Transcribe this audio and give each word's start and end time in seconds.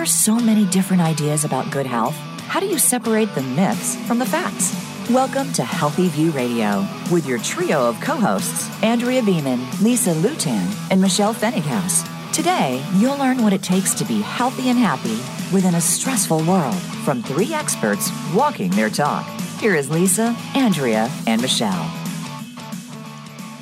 there 0.00 0.04
are 0.04 0.06
so 0.06 0.36
many 0.36 0.64
different 0.64 1.02
ideas 1.02 1.44
about 1.44 1.70
good 1.70 1.84
health? 1.84 2.14
How 2.48 2.58
do 2.58 2.64
you 2.64 2.78
separate 2.78 3.34
the 3.34 3.42
myths 3.42 3.96
from 4.06 4.18
the 4.18 4.24
facts? 4.24 4.74
Welcome 5.10 5.52
to 5.52 5.62
Healthy 5.62 6.08
View 6.08 6.30
Radio 6.30 6.88
with 7.12 7.26
your 7.26 7.38
trio 7.40 7.86
of 7.86 8.00
co 8.00 8.16
hosts, 8.16 8.70
Andrea 8.82 9.22
Beeman, 9.22 9.60
Lisa 9.82 10.14
Lutan, 10.14 10.74
and 10.90 11.02
Michelle 11.02 11.34
Fenninghaus. 11.34 12.08
Today, 12.32 12.82
you'll 12.94 13.18
learn 13.18 13.42
what 13.42 13.52
it 13.52 13.62
takes 13.62 13.92
to 13.92 14.06
be 14.06 14.22
healthy 14.22 14.70
and 14.70 14.78
happy 14.78 15.18
within 15.54 15.74
a 15.74 15.80
stressful 15.82 16.44
world 16.44 16.80
from 17.04 17.22
three 17.22 17.52
experts 17.52 18.10
walking 18.34 18.70
their 18.70 18.88
talk. 18.88 19.28
Here 19.58 19.74
is 19.74 19.90
Lisa, 19.90 20.34
Andrea, 20.54 21.10
and 21.26 21.42
Michelle. 21.42 21.90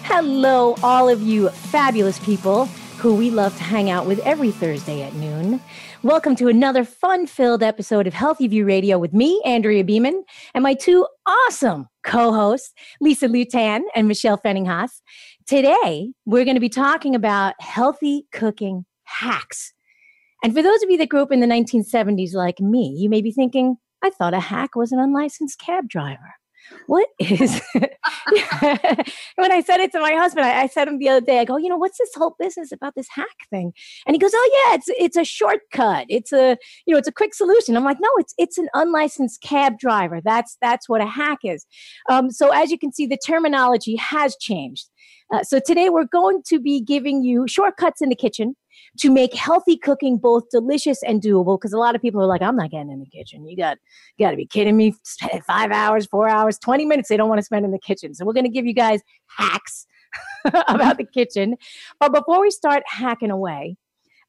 Hello, 0.05 0.77
all 0.85 1.09
of 1.09 1.21
you 1.21 1.49
fabulous 1.49 2.21
people 2.21 2.69
who 2.99 3.15
we 3.15 3.31
love 3.31 3.57
to 3.57 3.63
hang 3.63 3.91
out 3.91 4.07
with 4.07 4.19
every 4.27 4.51
Thursday 4.51 5.03
at 5.03 5.15
noon. 5.15 5.61
Welcome 6.03 6.35
to 6.35 6.49
another 6.49 6.83
fun 6.83 7.29
filled 7.29 7.63
episode 7.63 8.09
of 8.09 8.13
Healthy 8.13 8.49
View 8.49 8.65
Radio 8.65 8.99
with 8.99 9.13
me, 9.13 9.41
Andrea 9.45 9.85
Beeman, 9.85 10.25
and 10.53 10.65
my 10.65 10.75
two 10.75 11.07
awesome 11.25 11.87
co 12.03 12.33
hosts, 12.33 12.75
Lisa 13.01 13.29
Lutan 13.29 13.83
and 13.95 14.09
Michelle 14.09 14.37
Fenninghaus. 14.37 15.01
Today, 15.47 16.13
we're 16.27 16.45
going 16.45 16.57
to 16.57 16.61
be 16.61 16.69
talking 16.69 17.15
about 17.15 17.55
healthy 17.61 18.27
cooking 18.33 18.85
hacks. 19.05 19.73
And 20.43 20.53
for 20.53 20.61
those 20.61 20.83
of 20.83 20.91
you 20.91 20.99
that 20.99 21.09
grew 21.09 21.23
up 21.23 21.31
in 21.31 21.39
the 21.39 21.47
1970s 21.47 22.35
like 22.35 22.59
me, 22.59 22.97
you 22.99 23.09
may 23.09 23.23
be 23.23 23.31
thinking, 23.31 23.77
I 24.03 24.11
thought 24.11 24.35
a 24.35 24.41
hack 24.41 24.75
was 24.75 24.91
an 24.91 24.99
unlicensed 24.99 25.61
cab 25.61 25.89
driver. 25.89 26.35
What 26.87 27.09
is 27.19 27.61
when 27.75 29.53
I 29.53 29.63
said 29.65 29.81
it 29.81 29.93
to 29.93 30.01
my 30.01 30.13
husband, 30.13 30.47
I, 30.47 30.63
I 30.63 30.67
said 30.67 30.89
him 30.89 30.99
the 30.99 31.09
other 31.09 31.25
day, 31.25 31.39
I 31.39 31.45
go, 31.45 31.57
you 31.57 31.69
know, 31.69 31.77
what's 31.77 31.99
this 31.99 32.11
whole 32.15 32.35
business 32.39 32.73
about 32.73 32.95
this 32.95 33.09
hack 33.11 33.27
thing? 33.51 33.73
And 34.07 34.15
he 34.15 34.19
goes, 34.19 34.33
Oh 34.35 34.65
yeah, 34.67 34.75
it's 34.75 34.89
it's 34.89 35.17
a 35.17 35.25
shortcut. 35.25 36.07
It's 36.09 36.33
a 36.33 36.57
you 36.87 36.95
know, 36.95 36.99
it's 36.99 37.09
a 37.09 37.13
quick 37.13 37.35
solution. 37.35 37.77
I'm 37.77 37.85
like, 37.85 37.99
no, 38.01 38.09
it's 38.17 38.35
it's 38.39 38.59
an 38.59 38.69
unlicensed 38.75 39.43
cab 39.43 39.79
driver. 39.79 40.21
That's 40.25 40.57
that's 40.61 40.89
what 40.89 41.01
a 41.01 41.07
hack 41.07 41.39
is. 41.45 41.67
Um, 42.09 42.31
so 42.31 42.51
as 42.53 42.71
you 42.71 42.79
can 42.79 42.93
see, 42.93 43.07
the 43.07 43.19
terminology 43.19 43.97
has 43.97 44.37
changed. 44.37 44.89
Uh, 45.33 45.43
so 45.43 45.61
today 45.65 45.91
we're 45.91 46.05
going 46.05 46.43
to 46.47 46.59
be 46.59 46.81
giving 46.81 47.23
you 47.23 47.47
shortcuts 47.47 48.01
in 48.01 48.09
the 48.09 48.17
kitchen 48.17 48.57
to 48.99 49.11
make 49.11 49.35
healthy 49.35 49.77
cooking 49.77 50.19
both 50.19 50.49
delicious 50.51 51.03
and 51.03 51.23
doable. 51.23 51.59
Because 51.59 51.73
a 51.73 51.79
lot 51.79 51.95
of 51.95 52.03
people 52.03 52.21
are 52.21 52.27
like, 52.27 52.43
I'm 52.43 52.57
not 52.57 52.71
getting 52.71 52.91
in 52.91 53.01
the 53.01 53.07
kitchen. 53.07 53.47
You 53.47 53.57
got, 53.57 53.79
you 54.17 54.27
got 54.27 54.33
to 54.33 54.37
be 54.37 54.47
kidding 54.47 54.77
me. 54.77 54.95
Five 55.47 55.71
hours, 55.71 56.07
four 56.07 56.29
hours, 56.29 56.59
20 56.59 56.85
minutes. 56.85 57.09
They 57.09 57.17
don't 57.17 57.29
want 57.29 57.39
to 57.39 57.45
spend 57.45 57.65
in 57.65 57.71
the 57.71 57.79
kitchen. 57.79 58.15
So 58.15 58.25
we're 58.25 58.33
going 58.33 58.45
to 58.45 58.51
give 58.51 58.67
you 58.67 58.75
guys 58.75 59.01
hacks 59.27 59.87
about 60.69 60.99
the 60.99 61.05
kitchen. 61.05 61.57
But 62.01 62.13
before 62.13 62.41
we 62.41 62.51
start 62.51 62.83
hacking 62.87 63.31
away, 63.31 63.77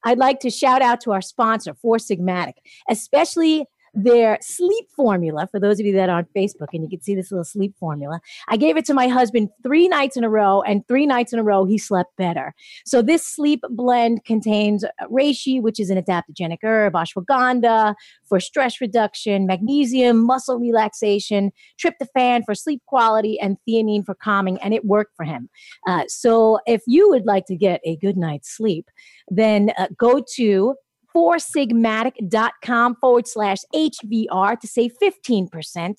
I'd 0.03 0.17
like 0.17 0.39
to 0.41 0.49
shout 0.49 0.81
out 0.81 1.01
to 1.01 1.11
our 1.11 1.21
sponsor, 1.21 1.73
Four 1.73 1.97
Sigmatic, 1.97 2.53
especially 2.89 3.65
their 3.93 4.37
sleep 4.41 4.85
formula 4.95 5.47
for 5.51 5.59
those 5.59 5.79
of 5.79 5.85
you 5.85 5.93
that 5.93 6.09
are 6.09 6.19
on 6.19 6.27
Facebook 6.35 6.67
and 6.73 6.83
you 6.83 6.89
can 6.89 7.01
see 7.01 7.15
this 7.15 7.31
little 7.31 7.43
sleep 7.43 7.75
formula. 7.79 8.19
I 8.47 8.57
gave 8.57 8.77
it 8.77 8.85
to 8.85 8.93
my 8.93 9.07
husband 9.07 9.49
three 9.63 9.87
nights 9.87 10.17
in 10.17 10.23
a 10.23 10.29
row, 10.29 10.61
and 10.61 10.87
three 10.87 11.05
nights 11.05 11.33
in 11.33 11.39
a 11.39 11.43
row, 11.43 11.65
he 11.65 11.77
slept 11.77 12.15
better. 12.17 12.53
So, 12.85 13.01
this 13.01 13.25
sleep 13.25 13.61
blend 13.69 14.25
contains 14.25 14.83
reishi, 15.11 15.61
which 15.61 15.79
is 15.79 15.89
an 15.89 16.01
adaptogenic 16.01 16.59
herb, 16.63 16.93
ashwagandha 16.93 17.95
for 18.27 18.39
stress 18.39 18.81
reduction, 18.81 19.45
magnesium, 19.47 20.25
muscle 20.25 20.59
relaxation, 20.59 21.51
tryptophan 21.77 22.43
for 22.45 22.55
sleep 22.55 22.81
quality, 22.85 23.39
and 23.39 23.57
theanine 23.67 24.05
for 24.05 24.15
calming, 24.15 24.59
and 24.61 24.73
it 24.73 24.85
worked 24.85 25.15
for 25.15 25.23
him. 25.23 25.49
Uh, 25.87 26.03
so, 26.07 26.59
if 26.65 26.81
you 26.87 27.09
would 27.09 27.25
like 27.25 27.45
to 27.45 27.55
get 27.55 27.81
a 27.83 27.95
good 27.97 28.17
night's 28.17 28.49
sleep, 28.49 28.89
then 29.29 29.71
uh, 29.77 29.87
go 29.97 30.23
to 30.35 30.75
foursigmatic.com 31.15 32.95
forward 32.95 33.27
slash 33.27 33.57
HVR 33.73 34.59
to 34.59 34.67
save 34.67 34.91
15% 35.01 35.95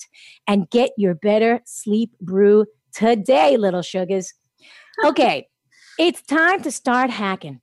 and 0.47 0.69
get 0.69 0.91
your 0.97 1.15
better 1.15 1.61
sleep 1.65 2.11
brew 2.19 2.65
today, 2.93 3.57
little 3.57 3.81
sugars. 3.81 4.33
Okay, 5.03 5.47
it's 5.97 6.21
time 6.21 6.61
to 6.61 6.69
start 6.69 7.09
hacking. 7.09 7.59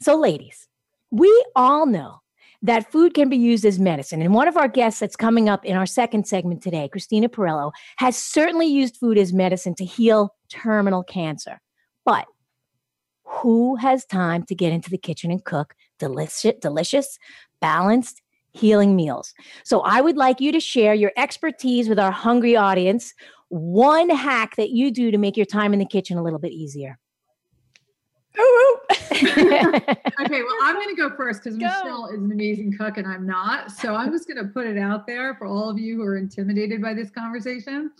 So, 0.00 0.16
ladies, 0.16 0.66
we 1.10 1.44
all 1.54 1.84
know 1.84 2.20
that 2.62 2.90
food 2.90 3.14
can 3.14 3.28
be 3.28 3.36
used 3.36 3.64
as 3.64 3.78
medicine. 3.78 4.22
And 4.22 4.34
one 4.34 4.48
of 4.48 4.56
our 4.56 4.68
guests 4.68 5.00
that's 5.00 5.16
coming 5.16 5.48
up 5.48 5.64
in 5.64 5.76
our 5.76 5.86
second 5.86 6.26
segment 6.26 6.62
today, 6.62 6.88
Christina 6.88 7.28
Pirello, 7.28 7.72
has 7.96 8.16
certainly 8.16 8.66
used 8.66 8.96
food 8.96 9.18
as 9.18 9.32
medicine 9.32 9.74
to 9.76 9.84
heal 9.84 10.34
terminal 10.48 11.02
cancer. 11.02 11.60
But 12.04 12.26
who 13.24 13.76
has 13.76 14.04
time 14.04 14.44
to 14.44 14.54
get 14.54 14.72
into 14.72 14.90
the 14.90 14.98
kitchen 14.98 15.30
and 15.30 15.44
cook 15.44 15.74
delicious, 16.00 16.54
delicious, 16.60 17.18
balanced, 17.60 18.20
healing 18.52 18.96
meals. 18.96 19.32
So 19.64 19.80
I 19.82 20.00
would 20.00 20.16
like 20.16 20.40
you 20.40 20.50
to 20.50 20.60
share 20.60 20.94
your 20.94 21.12
expertise 21.16 21.88
with 21.88 22.00
our 22.00 22.10
hungry 22.10 22.56
audience. 22.56 23.14
One 23.48 24.10
hack 24.10 24.56
that 24.56 24.70
you 24.70 24.90
do 24.90 25.12
to 25.12 25.18
make 25.18 25.36
your 25.36 25.46
time 25.46 25.72
in 25.72 25.78
the 25.78 25.86
kitchen 25.86 26.18
a 26.18 26.22
little 26.22 26.38
bit 26.38 26.52
easier. 26.52 26.98
okay, 29.12 30.42
well, 30.42 30.56
I'm 30.62 30.76
going 30.76 30.88
to 30.88 30.96
go 30.96 31.10
first 31.16 31.42
because 31.42 31.58
Michelle 31.58 32.06
is 32.06 32.20
an 32.20 32.30
amazing 32.32 32.76
cook 32.76 32.96
and 32.96 33.06
I'm 33.06 33.26
not. 33.26 33.70
So 33.70 33.94
I'm 33.94 34.12
just 34.12 34.28
going 34.28 34.44
to 34.44 34.52
put 34.52 34.66
it 34.66 34.78
out 34.78 35.06
there 35.06 35.34
for 35.34 35.46
all 35.46 35.68
of 35.68 35.78
you 35.78 35.96
who 35.96 36.02
are 36.04 36.16
intimidated 36.16 36.80
by 36.80 36.94
this 36.94 37.10
conversation. 37.10 37.90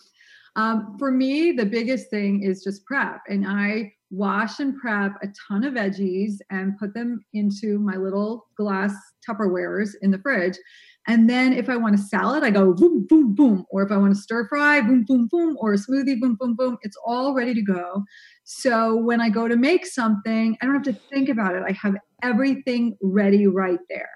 Um, 0.57 0.97
for 0.99 1.11
me, 1.11 1.53
the 1.53 1.67
biggest 1.67 2.11
thing 2.11 2.43
is 2.43 2.63
just 2.63 2.85
prep. 2.85 3.23
And 3.29 3.47
I 3.47 3.93
wash 4.11 4.59
and 4.59 4.77
prep 4.77 5.13
a 5.23 5.29
ton 5.49 5.65
of 5.65 5.75
veggies 5.75 6.35
and 6.51 6.79
put 6.79 6.95
them 6.95 7.21
into 7.33 7.79
my 7.79 7.97
little 7.97 8.47
glass 8.57 8.93
Tupperwares 9.29 9.91
in 10.03 10.11
the 10.11 10.19
fridge. 10.19 10.57
And 11.07 11.31
then 11.31 11.53
if 11.53 11.69
I 11.69 11.77
want 11.77 11.95
a 11.95 11.99
salad, 11.99 12.45
I 12.45 12.51
go 12.51 12.75
boom, 12.75 13.07
boom, 13.09 13.35
boom. 13.35 13.65
Or 13.71 13.83
if 13.83 13.91
I 13.91 13.97
want 13.97 14.15
to 14.15 14.21
stir 14.21 14.47
fry, 14.49 14.81
boom, 14.81 15.05
boom, 15.07 15.29
boom. 15.31 15.57
Or 15.59 15.73
a 15.73 15.77
smoothie, 15.77 16.21
boom, 16.21 16.37
boom, 16.39 16.55
boom. 16.55 16.77
It's 16.83 16.97
all 17.05 17.35
ready 17.35 17.55
to 17.55 17.63
go. 17.63 18.05
So 18.45 18.97
when 18.97 19.21
I 19.21 19.31
go 19.31 19.49
to 19.49 19.57
make 19.57 19.87
something, 19.87 20.57
I 20.61 20.67
don't 20.67 20.75
have 20.75 20.95
to 20.95 21.01
think 21.13 21.29
about 21.29 21.55
it. 21.55 21.63
I 21.67 21.73
have 21.73 21.97
everything 22.23 22.97
ready 23.03 23.47
right 23.47 23.79
there. 23.89 24.11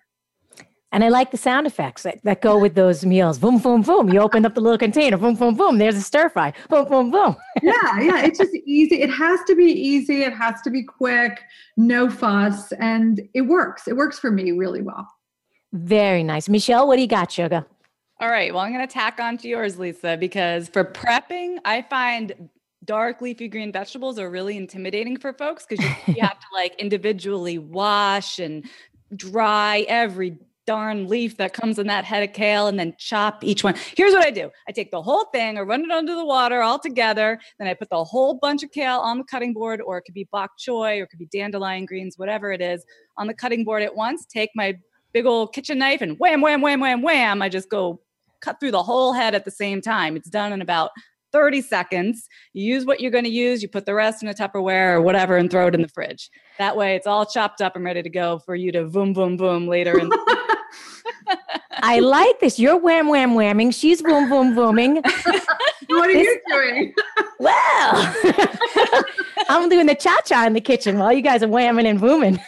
And 0.94 1.02
I 1.02 1.08
like 1.08 1.32
the 1.32 1.36
sound 1.36 1.66
effects 1.66 2.04
that, 2.04 2.22
that 2.22 2.40
go 2.40 2.56
with 2.56 2.76
those 2.76 3.04
meals. 3.04 3.36
Boom, 3.36 3.58
boom, 3.58 3.82
boom. 3.82 4.10
You 4.10 4.20
open 4.20 4.46
up 4.46 4.54
the 4.54 4.60
little 4.60 4.78
container. 4.78 5.16
Boom, 5.16 5.34
boom, 5.34 5.56
boom. 5.56 5.78
There's 5.78 5.96
a 5.96 6.00
stir 6.00 6.28
fry. 6.28 6.52
Boom, 6.68 6.88
boom, 6.88 7.10
boom. 7.10 7.34
yeah, 7.64 7.98
yeah. 7.98 8.22
It's 8.22 8.38
just 8.38 8.54
easy. 8.64 9.02
It 9.02 9.10
has 9.10 9.40
to 9.48 9.56
be 9.56 9.64
easy. 9.64 10.22
It 10.22 10.32
has 10.34 10.62
to 10.62 10.70
be 10.70 10.84
quick, 10.84 11.40
no 11.76 12.08
fuss. 12.08 12.70
And 12.78 13.28
it 13.34 13.40
works. 13.40 13.88
It 13.88 13.96
works 13.96 14.20
for 14.20 14.30
me 14.30 14.52
really 14.52 14.82
well. 14.82 15.08
Very 15.72 16.22
nice. 16.22 16.48
Michelle, 16.48 16.86
what 16.86 16.94
do 16.94 17.02
you 17.02 17.08
got, 17.08 17.32
sugar? 17.32 17.66
All 18.20 18.28
right. 18.28 18.54
Well, 18.54 18.62
I'm 18.62 18.72
going 18.72 18.86
to 18.86 18.92
tack 18.92 19.18
on 19.18 19.36
to 19.38 19.48
yours, 19.48 19.76
Lisa, 19.80 20.16
because 20.16 20.68
for 20.68 20.84
prepping, 20.84 21.58
I 21.64 21.82
find 21.82 22.50
dark 22.84 23.20
leafy 23.20 23.48
green 23.48 23.72
vegetables 23.72 24.16
are 24.16 24.30
really 24.30 24.56
intimidating 24.56 25.16
for 25.16 25.32
folks 25.32 25.66
because 25.68 25.84
you, 25.84 26.14
you 26.14 26.22
have 26.22 26.38
to 26.38 26.46
like 26.54 26.76
individually 26.76 27.58
wash 27.58 28.38
and 28.38 28.64
dry 29.16 29.84
every 29.88 30.38
darn 30.66 31.08
leaf 31.08 31.36
that 31.36 31.52
comes 31.52 31.78
in 31.78 31.86
that 31.86 32.04
head 32.04 32.22
of 32.22 32.34
kale 32.34 32.66
and 32.66 32.78
then 32.78 32.94
chop 32.98 33.44
each 33.44 33.62
one. 33.62 33.74
Here's 33.96 34.12
what 34.12 34.24
I 34.24 34.30
do 34.30 34.50
I 34.68 34.72
take 34.72 34.90
the 34.90 35.02
whole 35.02 35.24
thing, 35.26 35.58
I 35.58 35.62
run 35.62 35.82
it 35.84 35.90
under 35.90 36.14
the 36.14 36.24
water 36.24 36.62
all 36.62 36.78
together. 36.78 37.38
Then 37.58 37.68
I 37.68 37.74
put 37.74 37.90
the 37.90 38.04
whole 38.04 38.34
bunch 38.34 38.62
of 38.62 38.70
kale 38.70 38.98
on 38.98 39.18
the 39.18 39.24
cutting 39.24 39.52
board, 39.52 39.80
or 39.80 39.98
it 39.98 40.02
could 40.02 40.14
be 40.14 40.28
bok 40.30 40.52
choy, 40.58 41.00
or 41.00 41.04
it 41.04 41.10
could 41.10 41.18
be 41.18 41.26
dandelion 41.26 41.86
greens, 41.86 42.18
whatever 42.18 42.52
it 42.52 42.60
is, 42.60 42.84
on 43.16 43.26
the 43.26 43.34
cutting 43.34 43.64
board 43.64 43.82
at 43.82 43.94
once. 43.94 44.26
Take 44.26 44.50
my 44.54 44.78
big 45.12 45.26
old 45.26 45.52
kitchen 45.52 45.78
knife 45.78 46.00
and 46.00 46.18
wham, 46.18 46.40
wham, 46.40 46.60
wham, 46.60 46.80
wham, 46.80 47.02
wham. 47.02 47.42
I 47.42 47.48
just 47.48 47.70
go 47.70 48.00
cut 48.40 48.60
through 48.60 48.72
the 48.72 48.82
whole 48.82 49.12
head 49.12 49.34
at 49.34 49.44
the 49.44 49.50
same 49.50 49.80
time. 49.80 50.16
It's 50.16 50.28
done 50.28 50.52
in 50.52 50.60
about 50.60 50.90
30 51.32 51.62
seconds. 51.62 52.28
You 52.52 52.74
use 52.74 52.84
what 52.84 53.00
you're 53.00 53.10
going 53.10 53.24
to 53.24 53.30
use, 53.30 53.60
you 53.60 53.68
put 53.68 53.86
the 53.86 53.94
rest 53.94 54.22
in 54.22 54.28
a 54.28 54.34
Tupperware 54.34 54.94
or 54.94 55.00
whatever 55.00 55.36
and 55.36 55.50
throw 55.50 55.66
it 55.66 55.74
in 55.74 55.82
the 55.82 55.88
fridge. 55.88 56.30
That 56.58 56.76
way 56.76 56.94
it's 56.94 57.08
all 57.08 57.26
chopped 57.26 57.60
up 57.60 57.74
and 57.74 57.84
ready 57.84 58.02
to 58.02 58.10
go 58.10 58.38
for 58.38 58.54
you 58.54 58.70
to 58.70 58.84
boom, 58.84 59.12
boom, 59.12 59.36
boom 59.36 59.66
later. 59.66 59.98
In- 59.98 60.10
I 61.82 61.98
like 62.00 62.40
this. 62.40 62.58
You're 62.58 62.76
wham, 62.78 63.08
wham, 63.08 63.34
whamming. 63.34 63.74
She's 63.74 64.02
boom, 64.02 64.28
boom, 64.28 64.54
booming. 64.54 64.96
what 64.96 66.10
are 66.10 66.12
this- 66.12 66.26
you 66.26 66.40
doing? 66.48 66.94
well, 67.38 68.14
I'm 69.48 69.68
doing 69.68 69.86
the 69.86 69.94
cha 69.94 70.18
cha 70.24 70.44
in 70.46 70.52
the 70.54 70.60
kitchen 70.60 70.98
while 70.98 71.12
you 71.12 71.22
guys 71.22 71.42
are 71.42 71.48
whamming 71.48 71.86
and 71.86 72.00
booming. 72.00 72.40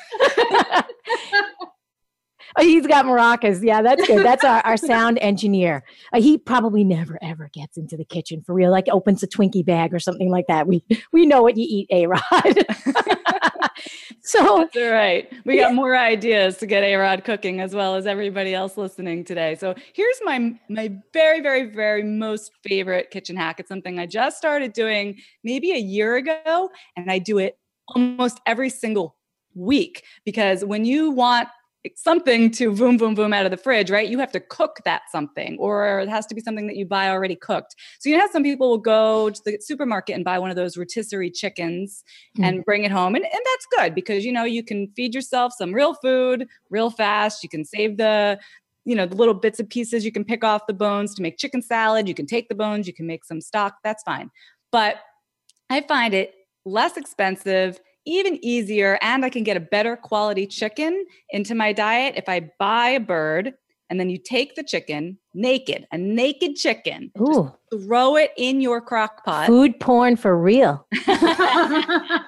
Oh, 2.59 2.61
he's 2.63 2.87
got 2.87 3.05
maracas. 3.05 3.63
Yeah, 3.63 3.83
that's 3.83 4.07
good. 4.07 4.25
That's 4.25 4.45
our, 4.45 4.61
our 4.61 4.77
sound 4.77 5.19
engineer. 5.19 5.85
Uh, 6.13 6.21
he 6.21 6.39
probably 6.39 6.85
never 6.85 7.19
ever 7.23 7.51
gets 7.53 7.77
into 7.77 7.97
the 7.97 8.05
kitchen 8.05 8.43
for 8.47 8.55
real. 8.55 8.71
Like 8.71 8.87
opens 8.91 9.23
a 9.23 9.27
Twinkie 9.27 9.65
bag 9.67 9.93
or 9.93 9.99
something 9.99 10.31
like 10.31 10.47
that. 10.49 10.67
We 10.67 10.83
we 11.13 11.27
know 11.27 11.43
what 11.43 11.57
you 11.57 11.67
eat, 11.69 11.89
A 11.91 12.07
Rod. 12.07 12.21
so 14.27 14.59
that's 14.59 14.77
all 14.77 14.91
right. 14.91 15.33
We 15.45 15.59
got 15.59 15.73
more 15.73 15.97
ideas 15.97 16.57
to 16.59 16.67
get 16.67 16.83
A 16.83 16.97
Rod 16.97 17.23
cooking 17.25 17.61
as 17.61 17.75
well 17.75 17.95
as 17.95 18.07
everybody 18.07 18.55
else 18.55 18.77
listening 18.77 19.25
today. 19.25 19.55
So 19.55 19.75
here's 19.95 20.21
my 20.25 20.59
my 20.69 20.93
very 21.13 21.41
very 21.41 21.71
very 21.71 22.03
most 22.03 22.51
favorite 22.63 23.11
kitchen 23.11 23.37
hack. 23.37 23.61
It's 23.61 23.69
something 23.69 24.01
I 24.01 24.07
just 24.07 24.37
started 24.37 24.73
doing 24.73 25.17
maybe 25.45 25.71
a 25.71 25.79
year 25.79 26.17
ago, 26.17 26.71
and 26.97 27.11
I 27.11 27.19
do 27.21 27.39
it 27.39 27.57
almost 27.95 28.41
every 28.47 28.69
single 28.69 29.17
week 29.55 30.03
because 30.25 30.65
when 30.65 30.85
you 30.85 31.13
want 31.13 31.49
something 31.95 32.51
to 32.53 32.73
boom, 32.73 32.97
boom, 32.97 33.15
boom 33.15 33.33
out 33.33 33.45
of 33.45 33.51
the 33.51 33.57
fridge, 33.57 33.91
right? 33.91 34.09
You 34.09 34.19
have 34.19 34.33
to 34.33 34.41
cook 34.41 34.81
that 34.85 35.03
something, 35.11 35.57
or 35.59 36.01
it 36.01 36.09
has 36.09 36.27
to 36.27 36.35
be 36.35 36.41
something 36.41 36.67
that 36.67 36.77
you 36.77 36.87
buy 36.87 37.09
already 37.09 37.37
cooked. 37.37 37.77
So 38.01 38.09
you 38.09 38.17
know 38.17 38.27
some 38.33 38.43
people 38.43 38.71
will 38.71 38.79
go 38.79 39.31
to 39.31 39.41
the 39.45 39.59
supermarket 39.61 40.15
and 40.15 40.25
buy 40.25 40.39
one 40.39 40.51
of 40.51 40.57
those 40.57 40.77
rotisserie 40.77 41.31
chickens 41.31 42.03
mm. 42.39 42.45
and 42.45 42.65
bring 42.65 42.85
it 42.85 42.91
home. 42.91 43.15
And, 43.15 43.25
and 43.25 43.43
that's 43.45 43.67
good 43.77 43.95
because 43.95 44.25
you 44.25 44.33
know 44.33 44.45
you 44.45 44.63
can 44.63 44.89
feed 44.97 45.15
yourself 45.15 45.53
some 45.57 45.73
real 45.73 45.95
food 45.95 46.49
real 46.71 46.91
fast. 46.91 47.43
You 47.43 47.49
can 47.49 47.65
save 47.65 47.97
the 47.97 48.39
you 48.87 48.95
know, 48.95 49.05
the 49.05 49.17
little 49.17 49.35
bits 49.35 49.59
and 49.59 49.69
pieces 49.69 50.05
you 50.05 50.13
can 50.13 50.25
pick 50.25 50.45
off 50.45 50.69
the 50.69 50.73
bones 50.73 51.13
to 51.17 51.21
make 51.21 51.37
chicken 51.37 51.61
salad. 51.61 52.07
You 52.07 52.15
can 52.15 52.25
take 52.25 52.49
the 52.49 52.55
bones, 52.55 52.87
you 52.87 52.95
can 52.95 53.07
make 53.07 53.25
some 53.25 53.41
stock. 53.41 53.75
That's 53.83 54.03
fine. 54.05 54.31
But 54.71 54.99
I 55.69 55.81
find 55.83 56.15
it 56.15 56.33
less 56.65 56.97
expensive, 56.97 57.81
even 58.07 58.39
easier, 58.45 58.99
and 59.03 59.25
I 59.25 59.31
can 59.31 59.43
get 59.43 59.57
a 59.57 59.61
better 59.61 59.97
quality 59.97 60.47
chicken 60.47 61.07
into 61.31 61.55
my 61.55 61.73
diet 61.73 62.15
if 62.17 62.29
I 62.29 62.51
buy 62.59 62.91
a 62.91 63.01
bird 63.01 63.55
and 63.89 64.01
then 64.01 64.11
you 64.11 64.19
take 64.19 64.57
the 64.57 64.63
chicken 64.63 65.19
naked, 65.35 65.87
a 65.93 65.99
naked 65.99 66.57
chicken, 66.57 67.13
Ooh. 67.21 67.53
throw 67.71 68.17
it 68.17 68.33
in 68.37 68.61
your 68.61 68.81
crock 68.81 69.25
pot. 69.25 69.47
Food 69.47 69.79
porn 69.79 70.17
for 70.17 70.37
real. 70.37 70.85
it 70.97 72.23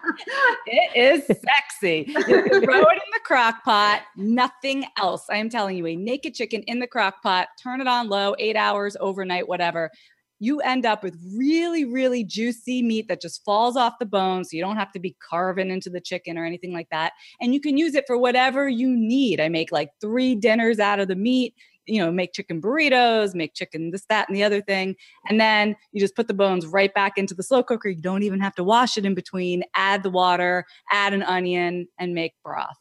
is 0.94 1.26
sexy. 1.26 2.04
You 2.06 2.60
throw 2.60 2.82
it 2.82 2.92
in 2.92 3.10
the 3.12 3.20
crock 3.24 3.64
pot, 3.64 4.02
nothing 4.16 4.84
else. 4.98 5.26
I 5.30 5.36
am 5.36 5.48
telling 5.48 5.76
you, 5.76 5.86
a 5.86 5.96
naked 5.96 6.34
chicken 6.34 6.62
in 6.62 6.78
the 6.78 6.86
crock 6.86 7.22
pot, 7.22 7.48
turn 7.60 7.80
it 7.80 7.88
on 7.88 8.08
low, 8.08 8.34
eight 8.38 8.56
hours, 8.56 8.96
overnight, 9.00 9.48
whatever 9.48 9.90
you 10.40 10.60
end 10.60 10.86
up 10.86 11.02
with 11.02 11.18
really, 11.36 11.84
really 11.84 12.24
juicy 12.24 12.82
meat 12.82 13.08
that 13.08 13.20
just 13.20 13.44
falls 13.44 13.76
off 13.76 13.98
the 13.98 14.06
bone. 14.06 14.44
So 14.44 14.56
you 14.56 14.62
don't 14.62 14.76
have 14.76 14.92
to 14.92 15.00
be 15.00 15.16
carving 15.28 15.70
into 15.70 15.90
the 15.90 16.00
chicken 16.00 16.38
or 16.38 16.44
anything 16.44 16.72
like 16.72 16.88
that. 16.90 17.12
And 17.40 17.52
you 17.52 17.60
can 17.60 17.76
use 17.76 17.94
it 17.94 18.04
for 18.06 18.16
whatever 18.16 18.68
you 18.68 18.88
need. 18.88 19.40
I 19.40 19.48
make 19.48 19.72
like 19.72 19.90
three 20.00 20.34
dinners 20.34 20.78
out 20.78 21.00
of 21.00 21.08
the 21.08 21.16
meat, 21.16 21.54
you 21.86 21.98
know, 21.98 22.12
make 22.12 22.32
chicken 22.32 22.60
burritos, 22.60 23.34
make 23.34 23.54
chicken 23.54 23.90
this, 23.90 24.04
that, 24.08 24.28
and 24.28 24.36
the 24.36 24.44
other 24.44 24.60
thing. 24.60 24.94
And 25.28 25.40
then 25.40 25.74
you 25.92 26.00
just 26.00 26.14
put 26.14 26.28
the 26.28 26.34
bones 26.34 26.66
right 26.66 26.92
back 26.94 27.18
into 27.18 27.34
the 27.34 27.42
slow 27.42 27.62
cooker. 27.62 27.88
You 27.88 28.00
don't 28.00 28.22
even 28.22 28.40
have 28.40 28.54
to 28.56 28.64
wash 28.64 28.96
it 28.96 29.04
in 29.04 29.14
between, 29.14 29.64
add 29.74 30.02
the 30.02 30.10
water, 30.10 30.64
add 30.92 31.14
an 31.14 31.22
onion, 31.22 31.88
and 31.98 32.14
make 32.14 32.34
broth. 32.44 32.76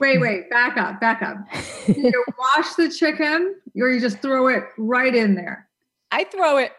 Wait, 0.00 0.20
wait, 0.20 0.48
back 0.48 0.76
up, 0.76 1.00
back 1.00 1.22
up. 1.22 1.36
you 1.88 2.24
wash 2.38 2.74
the 2.74 2.88
chicken 2.88 3.56
or 3.76 3.90
you 3.90 4.00
just 4.00 4.20
throw 4.20 4.46
it 4.46 4.62
right 4.78 5.14
in 5.14 5.34
there? 5.34 5.68
I 6.10 6.24
throw 6.24 6.58
it 6.58 6.72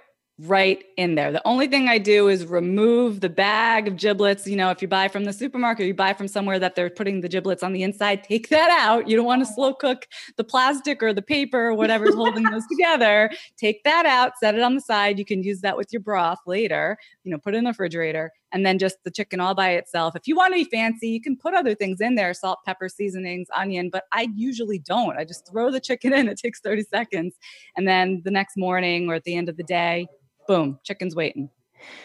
right 0.44 0.86
in 0.96 1.16
there. 1.16 1.32
The 1.34 1.46
only 1.46 1.68
thing 1.68 1.90
I 1.90 1.98
do 1.98 2.30
is 2.30 2.46
remove 2.46 3.20
the 3.20 3.30
bag 3.30 3.90
of 3.90 3.98
giblets. 3.98 4.48
You 4.48 4.56
know, 4.56 4.70
if 4.70 4.82
you 4.82 4.88
buy 4.88 5.10
from 5.10 5.26
the 5.26 5.34
supermarket, 5.34 5.86
you 5.86 5.94
buy 5.94 6.14
from 6.14 6.30
somewhere 6.30 6.60
that 6.60 6.76
they're 6.76 6.90
putting 6.90 7.20
the 7.20 7.28
giblets 7.28 7.62
on 7.62 7.74
the 7.74 7.84
inside, 7.84 8.24
take 8.24 8.48
that 8.50 8.70
out. 8.72 9.10
You 9.10 9.18
don't 9.18 9.26
want 9.26 9.46
to 9.46 9.54
slow 9.54 9.74
cook 9.74 10.08
the 10.38 10.44
plastic 10.46 11.04
or 11.04 11.14
the 11.14 11.22
paper 11.22 11.68
or 11.68 11.74
whatever's 11.74 12.16
holding 12.16 12.44
those 12.44 12.66
together. 12.72 13.30
Take 13.58 13.84
that 13.84 14.06
out, 14.06 14.34
set 14.40 14.56
it 14.56 14.62
on 14.62 14.76
the 14.76 14.82
side. 14.82 15.20
You 15.20 15.26
can 15.26 15.44
use 15.44 15.60
that 15.62 15.76
with 15.76 15.92
your 15.92 16.02
broth 16.02 16.40
later, 16.46 16.98
you 17.24 17.32
know, 17.32 17.38
put 17.38 17.54
it 17.54 17.58
in 17.58 17.66
the 17.66 17.72
refrigerator 17.72 18.32
and 18.52 18.66
then 18.66 18.80
just 18.80 19.04
the 19.04 19.12
chicken 19.12 19.40
all 19.40 19.54
by 19.54 19.72
itself. 19.72 20.16
If 20.16 20.28
you 20.28 20.36
want 20.36 20.54
to 20.54 20.64
be 20.64 20.70
fancy, 20.70 21.10
you 21.10 21.22
can 21.22 21.36
put 21.36 21.54
other 21.54 21.76
things 21.76 22.02
in 22.02 22.16
there, 22.16 22.34
salt, 22.34 22.60
pepper, 22.66 22.90
seasonings, 22.90 23.48
onion, 23.56 23.90
but 23.90 24.06
I 24.12 24.30
usually 24.36 24.80
don't. 24.80 25.18
I 25.18 25.26
just 25.26 25.48
throw 25.48 25.70
the 25.70 25.80
chicken 25.80 26.14
in. 26.14 26.28
It 26.28 26.40
takes 26.40 26.60
30 26.60 26.84
seconds. 26.84 27.36
And 27.76 27.88
then 27.88 28.22
the 28.24 28.32
next 28.32 28.58
morning 28.58 29.10
or 29.10 29.16
at 29.16 29.24
the 29.24 29.36
end 29.36 29.50
of 29.50 29.58
the 29.58 29.64
day, 29.64 30.08
boom, 30.50 30.80
chicken's 30.84 31.16
waiting. 31.16 31.48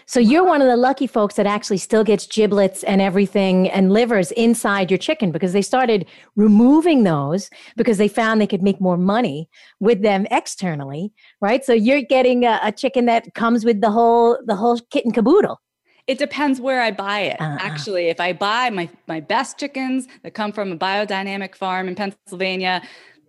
So 0.06 0.20
you're 0.20 0.44
one 0.44 0.60
of 0.60 0.68
the 0.68 0.76
lucky 0.76 1.06
folks 1.06 1.34
that 1.36 1.46
actually 1.46 1.78
still 1.78 2.04
gets 2.04 2.26
giblets 2.26 2.84
and 2.84 3.00
everything 3.00 3.70
and 3.70 3.90
livers 3.90 4.30
inside 4.32 4.90
your 4.90 4.98
chicken 4.98 5.32
because 5.32 5.54
they 5.54 5.62
started 5.62 6.06
removing 6.36 7.04
those 7.04 7.48
because 7.74 7.96
they 7.96 8.06
found 8.06 8.40
they 8.40 8.46
could 8.46 8.62
make 8.62 8.82
more 8.82 8.98
money 8.98 9.48
with 9.80 10.02
them 10.02 10.26
externally, 10.30 11.10
right? 11.40 11.64
So 11.64 11.72
you're 11.72 12.02
getting 12.02 12.44
a, 12.44 12.60
a 12.62 12.70
chicken 12.70 13.06
that 13.06 13.32
comes 13.34 13.64
with 13.64 13.80
the 13.80 13.90
whole 13.90 14.38
the 14.44 14.54
whole 14.54 14.78
kit 14.90 15.06
and 15.06 15.14
caboodle. 15.14 15.58
It 16.06 16.18
depends 16.18 16.60
where 16.60 16.82
I 16.82 16.90
buy 16.90 17.20
it. 17.20 17.40
Uh-uh. 17.40 17.56
Actually, 17.60 18.08
if 18.08 18.20
I 18.20 18.34
buy 18.34 18.68
my 18.68 18.90
my 19.08 19.20
best 19.20 19.58
chickens 19.58 20.06
that 20.22 20.34
come 20.34 20.52
from 20.52 20.70
a 20.70 20.76
biodynamic 20.76 21.54
farm 21.54 21.88
in 21.88 21.94
Pennsylvania, 21.94 22.82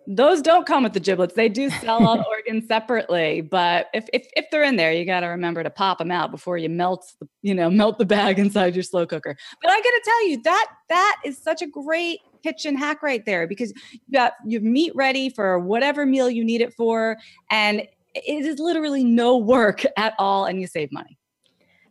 those 0.07 0.41
don't 0.41 0.65
come 0.65 0.83
with 0.83 0.93
the 0.93 0.99
giblets. 0.99 1.33
They 1.33 1.49
do 1.49 1.69
sell 1.69 2.05
all 2.05 2.17
the 2.17 2.25
organs 2.25 2.67
separately, 2.67 3.41
but 3.41 3.87
if, 3.93 4.07
if 4.13 4.27
if 4.35 4.45
they're 4.51 4.63
in 4.63 4.75
there, 4.75 4.91
you 4.91 5.05
got 5.05 5.21
to 5.21 5.27
remember 5.27 5.63
to 5.63 5.69
pop 5.69 5.97
them 5.97 6.11
out 6.11 6.31
before 6.31 6.57
you 6.57 6.69
melt 6.69 7.13
the 7.19 7.27
you 7.41 7.53
know 7.53 7.69
melt 7.69 7.97
the 7.97 8.05
bag 8.05 8.39
inside 8.45 8.75
your 8.75 8.83
slow 8.83 9.05
cooker. 9.05 9.35
But 9.61 9.71
I 9.71 9.75
got 9.75 9.83
to 9.83 10.01
tell 10.03 10.27
you 10.27 10.41
that 10.43 10.67
that 10.89 11.15
is 11.25 11.37
such 11.37 11.61
a 11.61 11.67
great 11.67 12.19
kitchen 12.43 12.77
hack 12.77 13.01
right 13.01 13.25
there 13.25 13.47
because 13.47 13.73
you 13.91 13.99
got 14.13 14.33
your 14.45 14.61
meat 14.61 14.91
ready 14.95 15.29
for 15.29 15.59
whatever 15.59 16.05
meal 16.05 16.29
you 16.29 16.43
need 16.43 16.61
it 16.61 16.73
for, 16.73 17.17
and 17.49 17.87
it 18.13 18.45
is 18.45 18.59
literally 18.59 19.03
no 19.03 19.37
work 19.37 19.83
at 19.97 20.13
all, 20.19 20.45
and 20.45 20.61
you 20.61 20.67
save 20.67 20.91
money. 20.91 21.17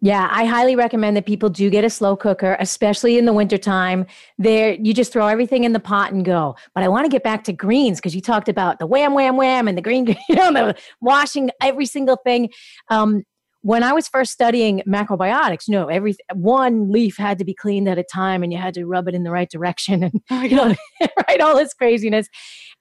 Yeah, 0.05 0.29
I 0.31 0.45
highly 0.45 0.77
recommend 0.77 1.17
that 1.17 1.25
people 1.25 1.49
do 1.49 1.71
get 1.71 1.83
a 1.83 1.89
slow 1.89 2.15
cooker, 2.15 2.59
especially 2.61 3.17
in 3.17 3.25
the 3.25 3.33
wintertime. 3.33 4.05
There, 4.37 4.75
you 4.75 4.93
just 4.93 5.11
throw 5.11 5.29
everything 5.29 5.65
in 5.65 5.73
the 5.73 5.81
pot 5.81 6.13
and 6.13 6.27
go. 6.27 6.57
But 6.75 6.85
I 6.85 6.89
want 6.89 7.07
to 7.07 7.09
get 7.09 7.23
back 7.23 7.43
to 7.45 7.55
greens 7.55 8.01
because 8.01 8.15
you 8.15 8.21
talked 8.21 8.51
about 8.51 8.79
the 8.79 8.87
wham, 8.87 9.15
wham, 9.15 9.39
wham, 9.39 9.67
and 9.67 9.79
the 9.79 9.81
green, 9.81 10.07
you 10.29 10.35
know, 10.35 10.53
the 10.53 10.77
washing 11.01 11.49
every 11.63 11.87
single 11.87 12.17
thing. 12.17 12.51
Um, 12.91 13.23
when 13.63 13.83
I 13.83 13.95
was 13.95 14.07
first 14.07 14.31
studying 14.31 14.83
macrobiotics, 14.87 15.69
you 15.69 15.73
know, 15.73 15.89
every 15.89 16.17
one 16.35 16.93
leaf 16.93 17.17
had 17.17 17.39
to 17.39 17.45
be 17.47 17.55
cleaned 17.55 17.89
at 17.89 17.97
a 17.97 18.05
time, 18.05 18.43
and 18.43 18.53
you 18.53 18.59
had 18.59 18.75
to 18.75 18.85
rub 18.85 19.09
it 19.09 19.15
in 19.15 19.23
the 19.23 19.31
right 19.31 19.49
direction, 19.49 20.03
and 20.03 20.21
oh 20.31 20.43
you 20.43 20.55
know, 20.55 20.75
right, 21.27 21.41
all 21.41 21.57
this 21.57 21.73
craziness, 21.73 22.29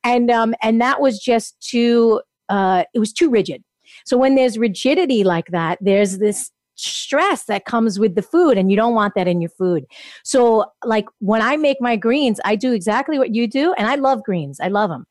and 0.04 0.30
um, 0.30 0.56
and 0.62 0.82
that 0.82 1.00
was 1.00 1.20
just 1.20 1.56
too, 1.62 2.20
uh, 2.50 2.84
it 2.94 3.00
was 3.00 3.14
too 3.14 3.30
rigid. 3.30 3.64
So 4.06 4.18
when 4.18 4.36
there's 4.36 4.58
rigidity 4.58 5.24
like 5.24 5.48
that, 5.52 5.78
there's 5.80 6.18
this 6.18 6.52
stress 6.76 7.46
that 7.46 7.66
comes 7.66 8.00
with 8.00 8.16
the 8.16 8.22
food 8.22 8.58
and 8.58 8.72
you 8.72 8.78
don't 8.78 8.96
want 8.96 9.14
that 9.16 9.28
in 9.28 9.42
your 9.42 9.50
food. 9.50 9.86
So 10.24 10.66
like 10.84 11.06
when 11.20 11.42
I 11.42 11.58
make 11.58 11.78
my 11.80 11.96
greens, 11.96 12.40
I 12.46 12.56
do 12.56 12.74
exactly 12.74 13.18
what 13.18 13.34
you 13.34 13.48
do 13.48 13.74
and 13.74 13.88
I 13.88 13.96
love 13.96 14.24
greens. 14.24 14.60
I 14.60 14.68
love 14.68 14.90
them. 14.90 15.06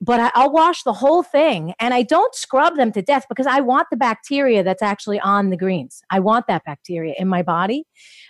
But 0.00 0.20
I, 0.20 0.30
I'll 0.34 0.52
wash 0.52 0.82
the 0.82 0.92
whole 0.92 1.22
thing 1.22 1.72
and 1.80 1.94
I 1.94 2.02
don't 2.02 2.34
scrub 2.34 2.76
them 2.76 2.92
to 2.92 3.02
death 3.02 3.24
because 3.28 3.46
I 3.46 3.60
want 3.60 3.88
the 3.90 3.96
bacteria 3.96 4.62
that's 4.62 4.82
actually 4.82 5.18
on 5.20 5.50
the 5.50 5.56
greens. 5.56 6.02
I 6.10 6.20
want 6.20 6.46
that 6.48 6.64
bacteria 6.64 7.14
in 7.18 7.28
my 7.28 7.42
body. 7.42 7.84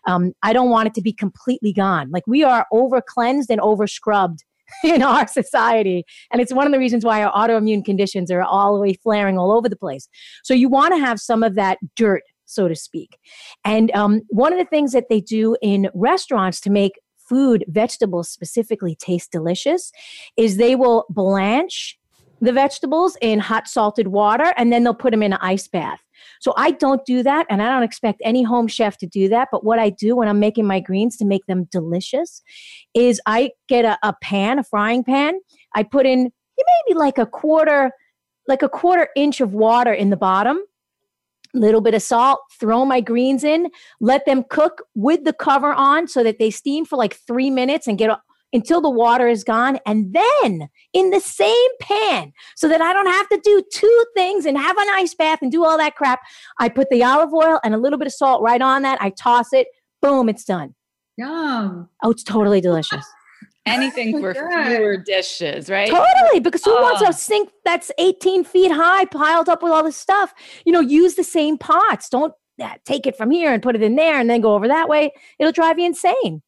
Um, 0.06 0.32
I 0.42 0.52
don't 0.52 0.70
want 0.70 0.86
it 0.86 0.94
to 0.94 1.02
be 1.02 1.12
completely 1.12 1.72
gone. 1.72 2.10
Like 2.10 2.24
we 2.26 2.44
are 2.44 2.66
over 2.72 3.00
cleansed 3.00 3.50
and 3.50 3.60
over 3.60 3.88
scrubbed 3.88 4.44
in 4.84 5.02
our 5.02 5.26
society. 5.26 6.04
And 6.30 6.40
it's 6.40 6.52
one 6.52 6.66
of 6.66 6.72
the 6.72 6.78
reasons 6.78 7.04
why 7.04 7.22
our 7.22 7.32
autoimmune 7.32 7.84
conditions 7.84 8.30
are 8.30 8.42
all 8.42 8.74
the 8.74 8.80
way 8.80 8.94
flaring 8.94 9.38
all 9.38 9.52
over 9.52 9.68
the 9.68 9.76
place. 9.76 10.08
So 10.44 10.54
you 10.54 10.68
want 10.68 10.94
to 10.94 11.00
have 11.00 11.18
some 11.18 11.42
of 11.42 11.54
that 11.56 11.78
dirt 11.96 12.22
so 12.46 12.68
to 12.68 12.74
speak. 12.74 13.18
And 13.64 13.90
um, 13.94 14.22
one 14.28 14.52
of 14.52 14.58
the 14.58 14.64
things 14.64 14.92
that 14.92 15.08
they 15.10 15.20
do 15.20 15.56
in 15.60 15.88
restaurants 15.94 16.60
to 16.62 16.70
make 16.70 16.94
food, 17.16 17.64
vegetables 17.68 18.30
specifically, 18.30 18.94
taste 18.94 19.32
delicious 19.32 19.92
is 20.36 20.56
they 20.56 20.76
will 20.76 21.04
blanch 21.10 21.98
the 22.40 22.52
vegetables 22.52 23.16
in 23.20 23.38
hot 23.38 23.66
salted 23.66 24.08
water 24.08 24.52
and 24.56 24.72
then 24.72 24.84
they'll 24.84 24.94
put 24.94 25.10
them 25.10 25.22
in 25.22 25.32
an 25.32 25.38
ice 25.40 25.68
bath. 25.68 26.02
So 26.40 26.52
I 26.56 26.70
don't 26.72 27.04
do 27.04 27.22
that 27.22 27.46
and 27.48 27.62
I 27.62 27.68
don't 27.68 27.82
expect 27.82 28.20
any 28.24 28.42
home 28.42 28.68
chef 28.68 28.98
to 28.98 29.06
do 29.06 29.28
that. 29.28 29.48
But 29.50 29.64
what 29.64 29.78
I 29.78 29.90
do 29.90 30.16
when 30.16 30.28
I'm 30.28 30.38
making 30.38 30.66
my 30.66 30.80
greens 30.80 31.16
to 31.18 31.24
make 31.24 31.46
them 31.46 31.64
delicious 31.70 32.42
is 32.94 33.20
I 33.26 33.52
get 33.68 33.84
a, 33.84 33.98
a 34.02 34.14
pan, 34.22 34.58
a 34.58 34.64
frying 34.64 35.02
pan. 35.02 35.38
I 35.74 35.82
put 35.82 36.06
in 36.06 36.30
maybe 36.88 36.98
like 36.98 37.18
a 37.18 37.26
quarter, 37.26 37.90
like 38.46 38.62
a 38.62 38.68
quarter 38.68 39.08
inch 39.16 39.40
of 39.40 39.54
water 39.54 39.92
in 39.92 40.10
the 40.10 40.16
bottom 40.16 40.60
little 41.56 41.80
bit 41.80 41.94
of 41.94 42.02
salt, 42.02 42.40
throw 42.58 42.84
my 42.84 43.00
greens 43.00 43.44
in, 43.44 43.70
let 44.00 44.24
them 44.26 44.44
cook 44.48 44.82
with 44.94 45.24
the 45.24 45.32
cover 45.32 45.72
on 45.72 46.08
so 46.08 46.22
that 46.22 46.38
they 46.38 46.50
steam 46.50 46.84
for 46.84 46.96
like 46.96 47.16
three 47.26 47.50
minutes 47.50 47.86
and 47.86 47.98
get 47.98 48.10
until 48.52 48.80
the 48.80 48.90
water 48.90 49.26
is 49.28 49.44
gone. 49.44 49.78
And 49.86 50.14
then 50.14 50.68
in 50.92 51.10
the 51.10 51.20
same 51.20 51.70
pan, 51.80 52.32
so 52.54 52.68
that 52.68 52.80
I 52.80 52.92
don't 52.92 53.06
have 53.06 53.28
to 53.30 53.40
do 53.42 53.62
two 53.72 54.04
things 54.16 54.46
and 54.46 54.56
have 54.56 54.78
an 54.78 54.86
ice 54.92 55.14
bath 55.14 55.40
and 55.42 55.50
do 55.50 55.64
all 55.64 55.76
that 55.78 55.96
crap, 55.96 56.20
I 56.58 56.68
put 56.68 56.88
the 56.90 57.02
olive 57.02 57.34
oil 57.34 57.60
and 57.64 57.74
a 57.74 57.78
little 57.78 57.98
bit 57.98 58.06
of 58.06 58.14
salt 58.14 58.42
right 58.42 58.62
on 58.62 58.82
that. 58.82 59.00
I 59.02 59.10
toss 59.10 59.52
it, 59.52 59.66
boom, 60.00 60.28
it's 60.28 60.44
done. 60.44 60.74
Yum. 61.16 61.88
Oh, 62.02 62.10
it's 62.10 62.22
totally 62.22 62.60
delicious 62.60 63.06
anything 63.66 64.18
for 64.20 64.34
fewer 64.34 64.96
dishes, 64.96 65.68
right? 65.68 65.88
Totally, 65.88 66.40
because 66.40 66.64
who 66.64 66.76
oh. 66.76 66.82
wants 66.82 67.02
a 67.02 67.12
sink 67.12 67.50
that's 67.64 67.90
18 67.98 68.44
feet 68.44 68.70
high 68.70 69.04
piled 69.06 69.48
up 69.48 69.62
with 69.62 69.72
all 69.72 69.82
this 69.82 69.96
stuff? 69.96 70.32
You 70.64 70.72
know, 70.72 70.80
use 70.80 71.14
the 71.14 71.24
same 71.24 71.58
pots. 71.58 72.08
Don't 72.08 72.32
uh, 72.60 72.74
take 72.84 73.06
it 73.06 73.16
from 73.16 73.30
here 73.30 73.52
and 73.52 73.62
put 73.62 73.74
it 73.74 73.82
in 73.82 73.96
there 73.96 74.18
and 74.18 74.30
then 74.30 74.40
go 74.40 74.54
over 74.54 74.68
that 74.68 74.88
way. 74.88 75.12
It'll 75.38 75.52
drive 75.52 75.78
you 75.78 75.86
insane. 75.86 76.42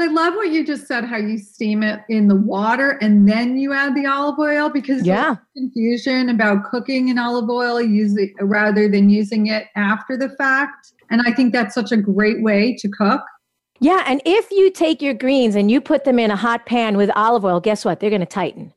I 0.00 0.06
love 0.06 0.34
what 0.34 0.50
you 0.50 0.66
just 0.66 0.88
said, 0.88 1.04
how 1.04 1.18
you 1.18 1.38
steam 1.38 1.84
it 1.84 2.00
in 2.08 2.26
the 2.26 2.34
water 2.34 2.98
and 3.00 3.28
then 3.28 3.56
you 3.58 3.72
add 3.72 3.94
the 3.94 4.06
olive 4.06 4.40
oil 4.40 4.68
because 4.68 5.06
yeah, 5.06 5.36
confusion 5.56 6.30
about 6.30 6.64
cooking 6.64 7.10
in 7.10 7.18
olive 7.18 7.48
oil 7.48 7.80
using 7.80 8.34
rather 8.40 8.88
than 8.88 9.08
using 9.08 9.46
it 9.46 9.68
after 9.76 10.16
the 10.16 10.30
fact. 10.30 10.92
And 11.10 11.22
I 11.24 11.32
think 11.32 11.52
that's 11.52 11.76
such 11.76 11.92
a 11.92 11.96
great 11.96 12.42
way 12.42 12.74
to 12.80 12.88
cook 12.88 13.22
Yeah, 13.84 14.02
and 14.06 14.22
if 14.24 14.50
you 14.50 14.70
take 14.70 15.02
your 15.02 15.12
greens 15.12 15.54
and 15.56 15.70
you 15.70 15.78
put 15.78 16.04
them 16.04 16.18
in 16.18 16.30
a 16.30 16.36
hot 16.36 16.64
pan 16.64 16.96
with 16.96 17.10
olive 17.14 17.44
oil, 17.44 17.60
guess 17.60 17.84
what? 17.84 18.00
They're 18.00 18.08
going 18.08 18.20
to 18.20 18.26
tighten 18.26 18.72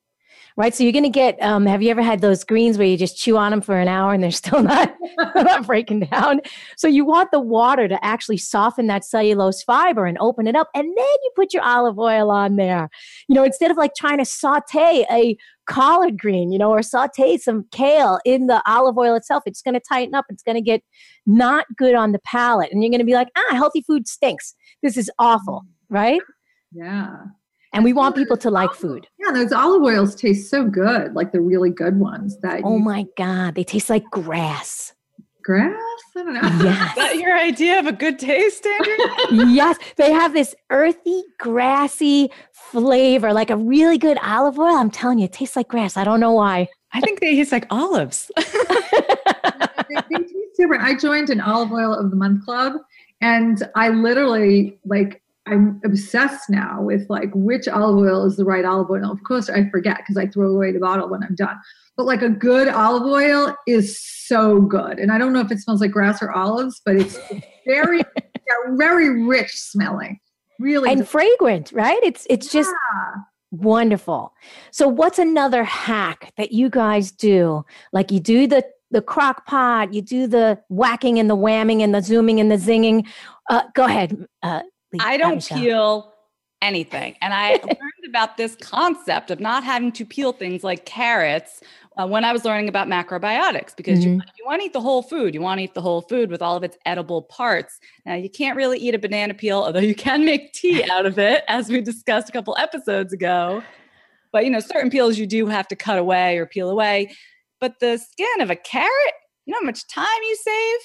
right? 0.58 0.74
So 0.74 0.84
you're 0.84 0.92
going 0.92 1.04
to 1.04 1.10
get. 1.10 1.42
Um, 1.42 1.66
have 1.66 1.82
you 1.82 1.90
ever 1.90 2.02
had 2.02 2.20
those 2.20 2.44
greens 2.44 2.78
where 2.78 2.88
you 2.88 2.98
just 2.98 3.16
chew 3.16 3.38
on 3.38 3.52
them 3.52 3.62
for 3.62 3.78
an 3.78 3.88
hour 3.88 4.12
and 4.14 4.22
they're 4.22 4.32
still 4.44 4.64
not 4.64 4.94
not 5.36 5.66
breaking 5.66 6.02
down? 6.02 6.42
So 6.76 6.88
you 6.88 7.06
want 7.06 7.32
the 7.32 7.40
water 7.40 7.88
to 7.88 8.04
actually 8.04 8.38
soften 8.38 8.88
that 8.88 9.06
cellulose 9.06 9.64
fiber 9.64 10.06
and 10.06 10.18
open 10.20 10.48
it 10.48 10.56
up, 10.56 10.70
and 10.74 10.86
then 10.86 10.96
you 10.96 11.32
put 11.36 11.54
your 11.54 11.64
olive 11.64 11.98
oil 11.98 12.30
on 12.30 12.58
there. 12.58 12.90
You 13.30 13.36
know, 13.36 13.44
instead 13.44 13.72
of 13.72 13.78
like 13.78 13.94
trying 13.96 14.18
to 14.18 14.26
saute 14.26 15.06
a 15.10 15.38
collard 15.68 16.18
green, 16.18 16.52
you 16.52 16.58
know, 16.58 16.72
or 16.72 16.82
saute 16.82 17.38
some 17.38 17.66
kale 17.72 18.20
in 18.26 18.48
the 18.48 18.62
olive 18.66 18.98
oil 18.98 19.16
itself, 19.16 19.44
it's 19.46 19.62
going 19.62 19.76
to 19.76 19.82
tighten 19.82 20.16
up. 20.16 20.26
It's 20.30 20.44
going 20.44 20.56
to 20.56 20.62
get 20.62 20.82
not 21.26 21.66
good 21.78 21.96
on 21.96 22.12
the 22.12 22.20
palate, 22.20 22.72
and 22.72 22.84
you're 22.84 22.90
going 22.90 23.00
to 23.00 23.06
be 23.06 23.14
like, 23.14 23.30
ah, 23.38 23.56
healthy 23.56 23.84
food 23.84 24.08
stinks. 24.08 24.56
This 24.82 24.98
is 24.98 25.12
awful, 25.20 25.66
right? 25.90 26.22
Yeah. 26.74 27.18
And 27.74 27.84
we 27.84 27.94
want 27.94 28.16
people 28.16 28.38
to 28.38 28.50
like 28.50 28.74
food. 28.74 29.08
Yeah, 29.20 29.32
those 29.32 29.52
olive 29.52 29.84
oils 29.84 30.16
taste 30.16 30.50
so 30.50 30.66
good, 30.66 31.14
like 31.14 31.32
the 31.32 31.42
really 31.42 31.70
good 31.70 32.00
ones 32.00 32.40
that 32.42 32.62
Oh 32.64 32.80
my 32.80 33.06
God, 33.18 33.56
they 33.56 33.64
taste 33.64 33.90
like 33.90 34.06
grass. 34.12 34.94
Grass? 35.44 35.74
I 36.16 36.24
don't 36.24 36.34
know. 36.34 36.42
Yes. 36.64 36.90
Is 36.90 36.96
that 36.96 37.16
your 37.18 37.38
idea 37.38 37.80
of 37.80 37.86
a 37.86 37.94
good 37.94 38.20
taste, 38.20 38.66
Andrew? 38.66 39.46
yes. 39.54 39.78
They 39.96 40.12
have 40.12 40.34
this 40.34 40.56
earthy, 40.70 41.24
grassy 41.40 42.30
flavor, 42.52 43.32
like 43.34 43.50
a 43.50 43.58
really 43.58 43.98
good 43.98 44.18
olive 44.22 44.60
oil. 44.60 44.76
I'm 44.76 44.92
telling 44.92 45.20
you, 45.20 45.26
it 45.26 45.34
tastes 45.34 45.56
like 45.56 45.70
grass. 45.70 45.96
I 45.96 46.04
don't 46.04 46.20
know 46.20 46.34
why. 46.34 46.68
I 46.94 47.02
think 47.02 47.20
they 47.20 47.36
taste 47.36 47.52
like 47.52 47.68
olives. 47.70 48.32
they, 48.38 49.96
they 50.10 50.18
taste 50.18 50.34
different. 50.58 50.84
I 50.84 50.98
joined 50.98 51.30
an 51.30 51.40
olive 51.40 51.72
oil 51.72 51.94
of 51.94 52.10
the 52.10 52.18
month 52.18 52.44
club 52.44 52.74
and 53.22 53.64
I 53.76 53.90
literally 53.90 54.80
like 54.86 55.22
I'm 55.48 55.82
obsessed 55.84 56.50
now 56.50 56.82
with 56.82 57.10
like 57.10 57.30
which 57.34 57.68
olive 57.68 57.98
oil 57.98 58.26
is 58.26 58.36
the 58.36 58.46
right 58.46 58.66
olive 58.66 58.90
oil. 58.90 59.12
Of 59.12 59.24
course, 59.24 59.50
I 59.50 59.70
forget 59.70 59.98
because 59.98 60.18
I 60.18 60.28
throw 60.28 60.54
away 60.54 60.72
the 60.72 60.80
bottle 60.80 61.10
when 61.10 61.24
I'm 61.24 61.36
done. 61.36 61.58
But 61.96 62.06
like 62.06 62.22
a 62.22 62.30
good 62.30 62.68
olive 62.68 63.04
oil 63.04 63.56
is 63.66 64.00
so 64.00 64.62
good, 64.62 65.00
and 65.00 65.12
I 65.12 65.18
don't 65.18 65.34
know 65.34 65.40
if 65.40 65.52
it 65.52 65.60
smells 65.60 65.82
like 65.82 65.92
grass 65.92 66.22
or 66.22 66.32
olives, 66.32 66.82
but 66.86 66.96
it's 66.96 67.18
very, 67.66 68.04
very 68.70 69.24
rich 69.24 69.52
smelling, 69.52 70.20
really, 70.60 70.92
and 70.92 71.08
fragrant. 71.08 71.72
Right? 71.72 72.00
It's 72.04 72.28
it's 72.30 72.52
just 72.52 72.70
yeah. 72.70 73.22
wonderful. 73.52 74.34
So, 74.72 74.88
what's 74.88 75.18
another 75.18 75.64
hack 75.64 76.34
that 76.38 76.52
you 76.52 76.70
guys 76.70 77.12
do? 77.12 77.66
Like 77.94 78.12
you 78.12 78.20
do 78.20 78.46
the 78.46 78.64
the 78.92 79.02
crock 79.02 79.46
pot, 79.46 79.94
you 79.94 80.02
do 80.02 80.28
the 80.28 80.60
whacking 80.70 81.20
and 81.20 81.30
the 81.30 81.36
whamming 81.36 81.82
and 81.82 81.94
the 81.94 82.02
zooming 82.02 82.40
and 82.40 82.52
the 82.52 82.58
zinging. 82.58 83.08
Uh, 83.50 83.64
go 83.74 83.86
ahead, 83.86 84.26
uh, 84.44 84.62
I 85.00 85.18
don't 85.18 85.46
peel 85.46 86.14
anything. 86.62 87.16
And 87.22 87.34
I 87.34 87.52
learned 87.64 88.08
about 88.08 88.38
this 88.38 88.56
concept 88.56 89.32
of 89.32 89.40
not 89.40 89.64
having 89.64 89.92
to 89.94 90.06
peel 90.06 90.34
things 90.34 90.64
like 90.64 90.86
carrots 90.86 91.62
uh, 91.98 92.08
when 92.08 92.24
I 92.24 92.32
was 92.32 92.46
learning 92.46 92.70
about 92.70 92.88
macrobiotics 92.88 93.76
because 93.76 94.00
mm-hmm. 94.00 94.16
you, 94.16 94.22
you 94.38 94.46
want 94.46 94.62
to 94.62 94.68
eat 94.68 94.74
the 94.74 94.82
whole 94.82 95.02
food. 95.02 95.34
You 95.34 95.42
want 95.42 95.60
to 95.60 95.64
eat 95.64 95.74
the 95.74 95.82
whole 95.82 96.02
food 96.02 96.30
with 96.30 96.42
all 96.42 96.56
of 96.56 96.64
its 96.64 96.78
edible 96.86 97.24
parts. 97.24 97.80
Now, 98.06 98.16
you 98.16 98.30
can't 98.30 98.56
really 98.56 98.78
eat 98.78 98.94
a 98.94 99.00
banana 99.00 99.34
peel, 99.34 99.60
although 99.60 99.80
you 99.80 99.96
can 99.96 100.24
make 100.26 100.54
tea 100.54 100.84
out 100.90 101.06
of 101.06 101.18
it, 101.18 101.44
as 101.48 101.70
we 101.70 101.82
discussed 101.82 102.30
a 102.30 102.32
couple 102.32 102.56
episodes 102.60 103.14
ago. 103.14 103.64
But, 104.32 104.46
you 104.46 104.52
know, 104.52 104.60
certain 104.60 104.90
peels 104.90 105.18
you 105.18 105.26
do 105.26 105.48
have 105.48 105.68
to 105.70 105.76
cut 105.76 105.98
away 105.98 106.38
or 106.38 106.46
peel 106.46 106.70
away. 106.70 107.16
But 107.60 107.80
the 107.80 107.98
skin 107.98 108.42
of 108.42 108.52
a 108.52 108.56
carrot, 108.56 109.14
you 109.46 109.54
know 109.54 109.60
how 109.62 109.66
much 109.66 109.88
time 109.88 110.06
you 110.22 110.36
save? 110.36 110.80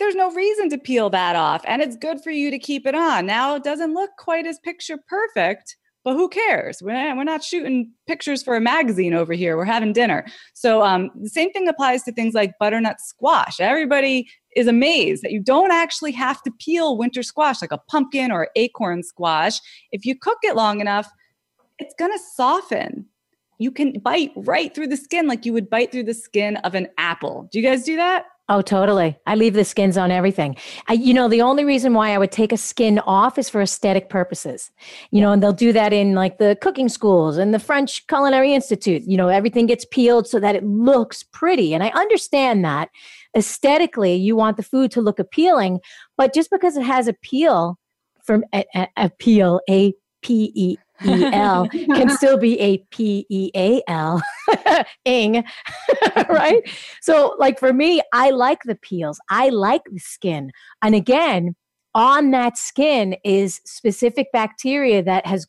There's 0.00 0.16
no 0.16 0.32
reason 0.32 0.68
to 0.70 0.78
peel 0.78 1.10
that 1.10 1.36
off 1.36 1.62
and 1.66 1.80
it's 1.80 1.96
good 1.96 2.20
for 2.22 2.30
you 2.30 2.50
to 2.50 2.58
keep 2.58 2.86
it 2.86 2.94
on. 2.94 3.26
Now 3.26 3.54
it 3.54 3.62
doesn't 3.62 3.94
look 3.94 4.10
quite 4.18 4.46
as 4.46 4.58
picture 4.58 4.98
perfect, 5.08 5.76
but 6.02 6.14
who 6.14 6.28
cares? 6.28 6.82
We're, 6.82 7.24
not 7.24 7.44
shooting 7.44 7.92
pictures 8.06 8.42
for 8.42 8.56
a 8.56 8.60
magazine 8.60 9.12
over 9.12 9.34
here. 9.34 9.56
We're 9.56 9.66
having 9.66 9.92
dinner. 9.92 10.24
So 10.54 10.82
um, 10.82 11.10
the 11.20 11.28
same 11.28 11.52
thing 11.52 11.68
applies 11.68 12.02
to 12.04 12.12
things 12.12 12.34
like 12.34 12.58
butternut 12.58 13.00
squash. 13.00 13.60
Everybody 13.60 14.26
is 14.56 14.66
amazed 14.66 15.22
that 15.22 15.32
you 15.32 15.40
don't 15.40 15.70
actually 15.70 16.12
have 16.12 16.42
to 16.42 16.50
peel 16.58 16.96
winter 16.96 17.22
squash 17.22 17.60
like 17.60 17.70
a 17.70 17.78
pumpkin 17.78 18.32
or 18.32 18.48
acorn 18.56 19.02
squash. 19.02 19.60
If 19.92 20.06
you 20.06 20.18
cook 20.18 20.38
it 20.42 20.56
long 20.56 20.80
enough, 20.80 21.08
it's 21.78 21.94
going 21.98 22.12
to 22.12 22.24
soften. 22.34 23.06
You 23.58 23.70
can 23.70 23.98
bite 24.00 24.32
right 24.34 24.74
through 24.74 24.88
the 24.88 24.96
skin 24.96 25.28
like 25.28 25.44
you 25.44 25.52
would 25.52 25.68
bite 25.68 25.92
through 25.92 26.04
the 26.04 26.14
skin 26.14 26.56
of 26.58 26.74
an 26.74 26.88
apple. 26.96 27.48
Do 27.52 27.60
you 27.60 27.64
guys 27.64 27.84
do 27.84 27.96
that? 27.96 28.24
Oh, 28.50 28.62
totally. 28.62 29.16
I 29.28 29.36
leave 29.36 29.54
the 29.54 29.64
skins 29.64 29.96
on 29.96 30.10
everything. 30.10 30.56
I, 30.88 30.94
you 30.94 31.14
know, 31.14 31.28
the 31.28 31.40
only 31.40 31.64
reason 31.64 31.94
why 31.94 32.10
I 32.10 32.18
would 32.18 32.32
take 32.32 32.50
a 32.50 32.56
skin 32.56 32.98
off 32.98 33.38
is 33.38 33.48
for 33.48 33.62
aesthetic 33.62 34.08
purposes. 34.10 34.72
You 35.12 35.20
know, 35.20 35.30
and 35.30 35.40
they'll 35.40 35.52
do 35.52 35.72
that 35.72 35.92
in 35.92 36.16
like 36.16 36.38
the 36.38 36.58
cooking 36.60 36.88
schools 36.88 37.38
and 37.38 37.54
the 37.54 37.60
French 37.60 38.04
Culinary 38.08 38.52
Institute. 38.52 39.04
You 39.06 39.16
know, 39.16 39.28
everything 39.28 39.66
gets 39.66 39.84
peeled 39.84 40.26
so 40.26 40.40
that 40.40 40.56
it 40.56 40.64
looks 40.64 41.22
pretty. 41.22 41.72
And 41.74 41.84
I 41.84 41.90
understand 41.90 42.64
that 42.64 42.90
aesthetically, 43.36 44.16
you 44.16 44.34
want 44.34 44.56
the 44.56 44.64
food 44.64 44.90
to 44.90 45.00
look 45.00 45.20
appealing, 45.20 45.78
but 46.16 46.34
just 46.34 46.50
because 46.50 46.76
it 46.76 46.82
has 46.82 47.06
appeal 47.06 47.78
from 48.24 48.42
a, 48.52 48.64
a, 48.74 48.88
appeal, 48.96 49.60
a 49.70 49.94
P 50.22 50.50
E 50.56 50.76
E 51.04 51.24
L 51.32 51.68
can 51.68 52.08
still 52.16 52.36
be 52.36 52.58
a 52.60 52.78
P 52.90 53.26
E 53.28 53.50
A 53.54 53.82
L 53.88 54.22
ing, 55.04 55.44
right? 56.28 56.62
So, 57.00 57.36
like 57.38 57.58
for 57.58 57.72
me, 57.72 58.00
I 58.12 58.30
like 58.30 58.62
the 58.64 58.76
peels, 58.76 59.20
I 59.30 59.48
like 59.48 59.82
the 59.90 59.98
skin. 59.98 60.50
And 60.82 60.94
again, 60.94 61.54
on 61.94 62.30
that 62.30 62.56
skin 62.56 63.16
is 63.24 63.60
specific 63.64 64.28
bacteria 64.32 65.02
that 65.02 65.26
has 65.26 65.46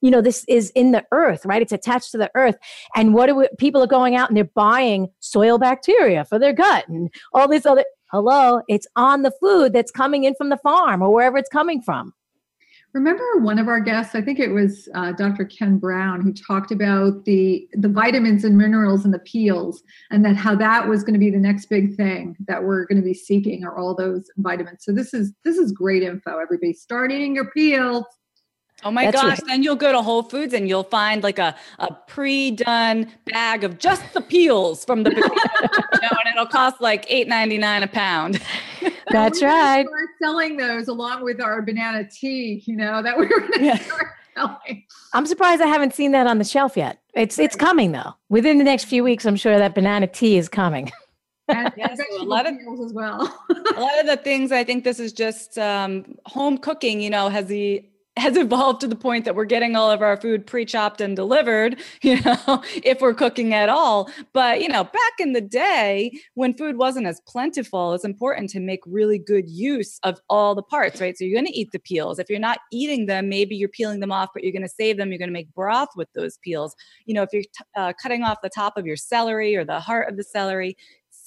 you 0.00 0.10
know 0.10 0.20
this 0.20 0.44
is 0.48 0.70
in 0.70 0.92
the 0.92 1.04
earth 1.12 1.44
right 1.44 1.62
it's 1.62 1.72
attached 1.72 2.10
to 2.10 2.18
the 2.18 2.30
earth 2.34 2.56
and 2.94 3.14
what 3.14 3.28
are 3.28 3.34
we, 3.34 3.48
people 3.58 3.82
are 3.82 3.88
going 3.88 4.16
out 4.16 4.28
and 4.28 4.36
they're 4.36 4.50
buying 4.54 5.08
soil 5.20 5.58
bacteria 5.58 6.24
for 6.24 6.38
their 6.38 6.52
gut 6.52 6.86
and 6.88 7.10
all 7.32 7.48
this 7.48 7.66
other 7.66 7.84
hello 8.10 8.60
it's 8.68 8.86
on 8.96 9.22
the 9.22 9.32
food 9.40 9.72
that's 9.72 9.90
coming 9.90 10.24
in 10.24 10.34
from 10.34 10.48
the 10.48 10.56
farm 10.58 11.02
or 11.02 11.12
wherever 11.12 11.36
it's 11.36 11.48
coming 11.48 11.80
from 11.80 12.12
Remember 12.98 13.38
one 13.38 13.60
of 13.60 13.68
our 13.68 13.78
guests, 13.78 14.16
I 14.16 14.20
think 14.20 14.40
it 14.40 14.48
was 14.48 14.88
uh, 14.92 15.12
Dr. 15.12 15.44
Ken 15.44 15.78
Brown, 15.78 16.20
who 16.20 16.32
talked 16.32 16.72
about 16.72 17.24
the 17.26 17.68
the 17.74 17.88
vitamins 17.88 18.42
and 18.42 18.58
minerals 18.58 19.04
in 19.04 19.12
the 19.12 19.20
peels, 19.20 19.84
and 20.10 20.24
that 20.24 20.34
how 20.34 20.56
that 20.56 20.88
was 20.88 21.04
going 21.04 21.14
to 21.14 21.20
be 21.20 21.30
the 21.30 21.38
next 21.38 21.66
big 21.66 21.94
thing 21.94 22.36
that 22.48 22.64
we're 22.64 22.86
going 22.86 22.96
to 22.96 23.04
be 23.04 23.14
seeking 23.14 23.64
are 23.64 23.78
all 23.78 23.94
those 23.94 24.28
vitamins. 24.38 24.84
So 24.84 24.90
this 24.90 25.14
is 25.14 25.32
this 25.44 25.58
is 25.58 25.70
great 25.70 26.02
info. 26.02 26.40
Everybody, 26.40 26.72
start 26.72 27.12
eating 27.12 27.36
your 27.36 27.52
peels. 27.52 28.04
Oh 28.82 28.90
my 28.90 29.04
That's 29.04 29.16
gosh. 29.16 29.28
Right. 29.28 29.46
Then 29.46 29.62
you'll 29.62 29.76
go 29.76 29.92
to 29.92 30.02
Whole 30.02 30.24
Foods 30.24 30.52
and 30.52 30.68
you'll 30.68 30.82
find 30.82 31.22
like 31.22 31.38
a, 31.38 31.54
a 31.78 31.94
pre 32.08 32.50
done 32.50 33.12
bag 33.26 33.62
of 33.62 33.78
just 33.78 34.12
the 34.12 34.20
peels 34.20 34.84
from 34.84 35.04
the 35.04 35.10
potato, 35.10 35.28
you 35.62 36.00
know, 36.00 36.18
and 36.24 36.34
it'll 36.34 36.46
cost 36.46 36.80
like 36.80 37.06
eight 37.08 37.28
ninety 37.28 37.58
nine 37.58 37.84
a 37.84 37.88
pound. 37.88 38.40
That's 39.10 39.42
right. 39.42 39.86
Start 39.86 40.08
selling 40.20 40.56
those 40.56 40.88
along 40.88 41.24
with 41.24 41.40
our 41.40 41.62
banana 41.62 42.08
tea, 42.08 42.62
you 42.66 42.76
know, 42.76 43.02
that 43.02 43.18
we 43.18 43.26
were 43.26 43.40
going 43.40 43.52
to 43.52 43.64
yeah. 43.64 43.78
start 43.78 44.06
selling. 44.36 44.84
I'm 45.12 45.26
surprised 45.26 45.62
I 45.62 45.66
haven't 45.66 45.94
seen 45.94 46.12
that 46.12 46.26
on 46.26 46.38
the 46.38 46.44
shelf 46.44 46.76
yet. 46.76 47.00
It's 47.14 47.38
it's 47.38 47.56
coming 47.56 47.92
though. 47.92 48.14
Within 48.28 48.58
the 48.58 48.64
next 48.64 48.84
few 48.84 49.02
weeks, 49.02 49.24
I'm 49.24 49.36
sure 49.36 49.58
that 49.58 49.74
banana 49.74 50.06
tea 50.06 50.36
is 50.36 50.48
coming. 50.48 50.90
And 51.50 51.72
yes, 51.78 51.98
a 52.20 52.24
lot 52.24 52.46
of 52.46 52.52
as 52.52 52.92
well. 52.92 53.22
a 53.48 53.80
lot 53.80 53.98
of 53.98 54.06
the 54.06 54.18
things 54.22 54.52
I 54.52 54.64
think 54.64 54.84
this 54.84 55.00
is 55.00 55.14
just 55.14 55.56
um, 55.56 56.18
home 56.26 56.58
cooking. 56.58 57.00
You 57.00 57.08
know, 57.08 57.30
has 57.30 57.46
the 57.46 57.82
has 58.18 58.36
evolved 58.36 58.80
to 58.80 58.86
the 58.86 58.96
point 58.96 59.24
that 59.24 59.34
we're 59.34 59.44
getting 59.44 59.76
all 59.76 59.90
of 59.90 60.02
our 60.02 60.16
food 60.16 60.46
pre-chopped 60.46 61.00
and 61.00 61.16
delivered, 61.16 61.80
you 62.02 62.20
know, 62.20 62.62
if 62.82 63.00
we're 63.00 63.14
cooking 63.14 63.54
at 63.54 63.68
all. 63.68 64.10
But, 64.32 64.60
you 64.60 64.68
know, 64.68 64.84
back 64.84 65.12
in 65.18 65.32
the 65.32 65.40
day 65.40 66.12
when 66.34 66.54
food 66.54 66.76
wasn't 66.76 67.06
as 67.06 67.20
plentiful, 67.26 67.94
it's 67.94 68.04
important 68.04 68.50
to 68.50 68.60
make 68.60 68.80
really 68.86 69.18
good 69.18 69.48
use 69.48 69.98
of 70.02 70.20
all 70.28 70.54
the 70.54 70.62
parts, 70.62 71.00
right? 71.00 71.16
So 71.16 71.24
you're 71.24 71.40
going 71.40 71.52
to 71.52 71.58
eat 71.58 71.70
the 71.72 71.78
peels. 71.78 72.18
If 72.18 72.28
you're 72.28 72.38
not 72.38 72.60
eating 72.72 73.06
them, 73.06 73.28
maybe 73.28 73.56
you're 73.56 73.68
peeling 73.68 74.00
them 74.00 74.12
off, 74.12 74.30
but 74.34 74.42
you're 74.42 74.52
going 74.52 74.62
to 74.62 74.68
save 74.68 74.96
them. 74.96 75.10
You're 75.10 75.18
going 75.18 75.28
to 75.28 75.32
make 75.32 75.52
broth 75.54 75.90
with 75.96 76.08
those 76.14 76.38
peels. 76.38 76.74
You 77.06 77.14
know, 77.14 77.22
if 77.22 77.30
you're 77.32 77.42
t- 77.42 77.64
uh, 77.76 77.92
cutting 78.00 78.22
off 78.22 78.38
the 78.42 78.50
top 78.50 78.76
of 78.76 78.86
your 78.86 78.96
celery 78.96 79.56
or 79.56 79.64
the 79.64 79.80
heart 79.80 80.08
of 80.08 80.16
the 80.16 80.24
celery, 80.24 80.76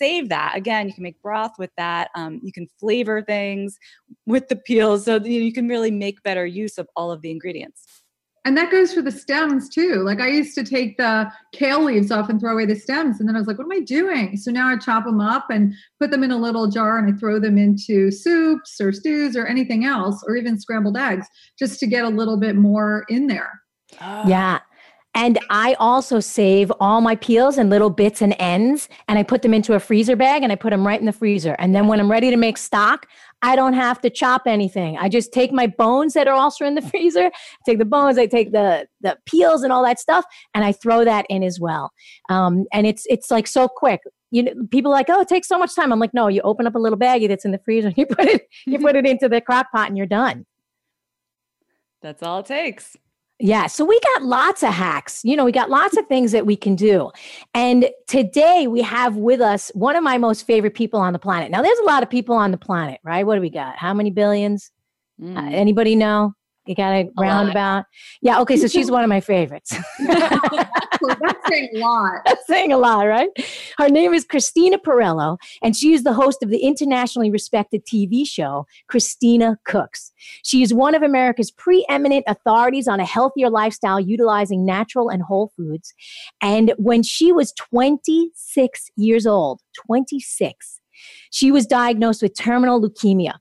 save 0.01 0.29
that. 0.29 0.53
Again, 0.55 0.87
you 0.87 0.93
can 0.93 1.03
make 1.03 1.21
broth 1.21 1.59
with 1.59 1.69
that. 1.77 2.09
Um, 2.15 2.39
you 2.43 2.51
can 2.51 2.67
flavor 2.79 3.21
things 3.21 3.77
with 4.25 4.47
the 4.47 4.55
peels 4.55 5.05
so 5.05 5.17
you 5.17 5.53
can 5.53 5.67
really 5.67 5.91
make 5.91 6.23
better 6.23 6.45
use 6.45 6.79
of 6.79 6.89
all 6.95 7.11
of 7.11 7.21
the 7.21 7.29
ingredients. 7.29 7.85
And 8.43 8.57
that 8.57 8.71
goes 8.71 8.91
for 8.91 9.03
the 9.03 9.11
stems 9.11 9.69
too. 9.69 10.01
Like 10.03 10.19
I 10.19 10.27
used 10.27 10.55
to 10.55 10.63
take 10.63 10.97
the 10.97 11.31
kale 11.53 11.83
leaves 11.83 12.09
off 12.09 12.27
and 12.27 12.39
throw 12.39 12.53
away 12.53 12.65
the 12.65 12.75
stems. 12.75 13.19
And 13.19 13.29
then 13.29 13.35
I 13.35 13.39
was 13.39 13.47
like, 13.47 13.59
what 13.59 13.65
am 13.65 13.71
I 13.71 13.81
doing? 13.81 14.35
So 14.37 14.49
now 14.49 14.67
I 14.67 14.77
chop 14.77 15.05
them 15.05 15.21
up 15.21 15.51
and 15.51 15.75
put 15.99 16.09
them 16.09 16.23
in 16.23 16.31
a 16.31 16.37
little 16.37 16.67
jar 16.67 16.97
and 16.97 17.13
I 17.13 17.19
throw 17.19 17.39
them 17.39 17.59
into 17.59 18.09
soups 18.09 18.81
or 18.81 18.91
stews 18.91 19.35
or 19.35 19.45
anything 19.45 19.85
else, 19.85 20.23
or 20.27 20.35
even 20.35 20.59
scrambled 20.59 20.97
eggs, 20.97 21.27
just 21.59 21.79
to 21.81 21.85
get 21.85 22.03
a 22.03 22.09
little 22.09 22.37
bit 22.37 22.55
more 22.55 23.05
in 23.09 23.27
there. 23.27 23.61
Oh. 24.01 24.27
Yeah. 24.27 24.61
And 25.13 25.39
I 25.49 25.73
also 25.73 26.21
save 26.21 26.71
all 26.79 27.01
my 27.01 27.15
peels 27.15 27.57
and 27.57 27.69
little 27.69 27.89
bits 27.89 28.21
and 28.21 28.33
ends, 28.39 28.87
and 29.09 29.19
I 29.19 29.23
put 29.23 29.41
them 29.41 29.53
into 29.53 29.73
a 29.73 29.79
freezer 29.79 30.15
bag 30.15 30.41
and 30.41 30.51
I 30.51 30.55
put 30.55 30.69
them 30.69 30.87
right 30.87 30.99
in 30.99 31.05
the 31.05 31.11
freezer. 31.11 31.55
And 31.59 31.75
then 31.75 31.87
when 31.87 31.99
I'm 31.99 32.09
ready 32.09 32.29
to 32.29 32.37
make 32.37 32.57
stock, 32.57 33.07
I 33.41 33.55
don't 33.55 33.73
have 33.73 33.99
to 34.01 34.09
chop 34.09 34.43
anything. 34.45 34.97
I 34.97 35.09
just 35.09 35.33
take 35.33 35.51
my 35.51 35.67
bones 35.67 36.13
that 36.13 36.27
are 36.27 36.33
also 36.33 36.65
in 36.65 36.75
the 36.75 36.81
freezer, 36.89 37.29
take 37.65 37.77
the 37.77 37.85
bones, 37.85 38.17
I 38.17 38.25
take 38.25 38.51
the 38.51 38.87
the 39.01 39.17
peels 39.25 39.63
and 39.63 39.73
all 39.73 39.83
that 39.83 39.99
stuff, 39.99 40.25
and 40.53 40.63
I 40.63 40.71
throw 40.71 41.03
that 41.03 41.25
in 41.29 41.43
as 41.43 41.59
well. 41.59 41.91
Um, 42.29 42.65
and 42.71 42.87
it's 42.87 43.05
it's 43.09 43.29
like 43.29 43.47
so 43.47 43.67
quick. 43.67 44.01
You 44.33 44.43
know, 44.43 44.53
people 44.71 44.91
are 44.91 44.95
like, 44.95 45.09
oh, 45.09 45.19
it 45.19 45.27
takes 45.27 45.49
so 45.49 45.59
much 45.59 45.75
time. 45.75 45.91
I'm 45.91 45.99
like, 45.99 46.13
no, 46.13 46.29
you 46.29 46.39
open 46.43 46.65
up 46.65 46.75
a 46.75 46.79
little 46.79 46.97
baggie 46.97 47.27
that's 47.27 47.43
in 47.43 47.51
the 47.51 47.59
freezer, 47.65 47.91
you 47.97 48.05
put 48.05 48.27
it 48.27 48.47
you 48.65 48.79
put 48.87 48.95
it 48.95 49.05
into 49.05 49.27
the 49.27 49.41
crock 49.41 49.71
pot, 49.73 49.89
and 49.89 49.97
you're 49.97 50.07
done. 50.07 50.45
That's 52.01 52.23
all 52.23 52.39
it 52.39 52.45
takes. 52.45 52.95
Yeah, 53.43 53.65
so 53.65 53.83
we 53.83 53.99
got 54.01 54.21
lots 54.21 54.61
of 54.61 54.69
hacks. 54.69 55.25
You 55.25 55.35
know, 55.35 55.43
we 55.43 55.51
got 55.51 55.71
lots 55.71 55.97
of 55.97 56.05
things 56.05 56.31
that 56.31 56.45
we 56.45 56.55
can 56.55 56.75
do. 56.75 57.11
And 57.55 57.89
today 58.07 58.67
we 58.67 58.83
have 58.83 59.15
with 59.15 59.41
us 59.41 59.71
one 59.73 59.95
of 59.95 60.03
my 60.03 60.19
most 60.19 60.45
favorite 60.45 60.75
people 60.75 60.99
on 60.99 61.11
the 61.11 61.19
planet. 61.19 61.49
Now, 61.49 61.63
there's 61.63 61.79
a 61.79 61.85
lot 61.85 62.03
of 62.03 62.09
people 62.09 62.35
on 62.35 62.51
the 62.51 62.57
planet, 62.57 62.99
right? 63.03 63.25
What 63.25 63.35
do 63.35 63.41
we 63.41 63.49
got? 63.49 63.77
How 63.77 63.95
many 63.95 64.11
billions? 64.11 64.69
Mm. 65.19 65.35
Uh, 65.35 65.55
anybody 65.55 65.95
know? 65.95 66.35
You 66.65 66.75
got 66.75 66.93
a, 66.93 67.09
a 67.17 67.21
roundabout? 67.21 67.85
Yeah. 68.21 68.39
Okay. 68.41 68.57
So 68.57 68.67
she's 68.67 68.91
one 68.91 69.03
of 69.03 69.09
my 69.09 69.19
favorites. 69.19 69.75
That's 71.19 71.47
saying 71.47 71.69
a 71.75 71.79
lot. 71.79 72.21
That's 72.25 72.45
saying 72.47 72.71
a 72.71 72.77
lot, 72.77 73.03
right? 73.03 73.29
Her 73.77 73.89
name 73.89 74.13
is 74.13 74.23
Christina 74.23 74.77
Pirello, 74.77 75.37
and 75.63 75.75
she 75.75 75.93
is 75.93 76.03
the 76.03 76.13
host 76.13 76.43
of 76.43 76.49
the 76.49 76.59
internationally 76.59 77.31
respected 77.31 77.85
TV 77.85 78.27
show, 78.27 78.67
Christina 78.87 79.57
Cooks. 79.65 80.11
She 80.43 80.61
is 80.61 80.73
one 80.73 80.93
of 80.93 81.01
America's 81.01 81.49
preeminent 81.49 82.25
authorities 82.27 82.87
on 82.87 82.99
a 82.99 83.05
healthier 83.05 83.49
lifestyle 83.49 83.99
utilizing 83.99 84.65
natural 84.65 85.09
and 85.09 85.23
whole 85.23 85.51
foods. 85.57 85.93
And 86.41 86.73
when 86.77 87.01
she 87.01 87.31
was 87.31 87.53
26 87.53 88.91
years 88.95 89.25
old, 89.25 89.61
26, 89.87 90.80
she 91.31 91.51
was 91.51 91.65
diagnosed 91.65 92.21
with 92.21 92.37
terminal 92.37 92.79
leukemia. 92.79 93.33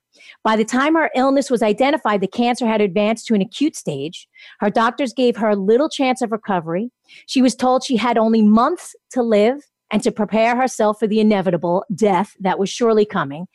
By 0.43 0.57
the 0.57 0.65
time 0.65 0.95
her 0.95 1.11
illness 1.15 1.51
was 1.51 1.63
identified, 1.63 2.21
the 2.21 2.27
cancer 2.27 2.67
had 2.67 2.81
advanced 2.81 3.27
to 3.27 3.35
an 3.35 3.43
acute 3.43 3.77
stage. 3.77 4.27
Her 4.61 4.71
doctors 4.71 5.13
gave 5.13 5.37
her 5.37 5.55
little 5.55 5.89
chance 5.89 6.23
of 6.23 6.33
recovery. 6.33 6.91
She 7.27 7.43
was 7.43 7.55
told 7.55 7.85
she 7.85 7.97
had 7.97 8.17
only 8.17 8.43
months 8.43 8.95
to 9.11 9.23
live 9.23 9.61
and 9.91 10.03
to 10.03 10.13
prepare 10.13 10.57
herself 10.57 10.99
for 10.99 11.07
the 11.07 11.21
inevitable 11.21 11.85
death 11.95 12.37
that 12.41 12.59
was 12.59 12.71
surely 12.71 13.05
coming. 13.05 13.47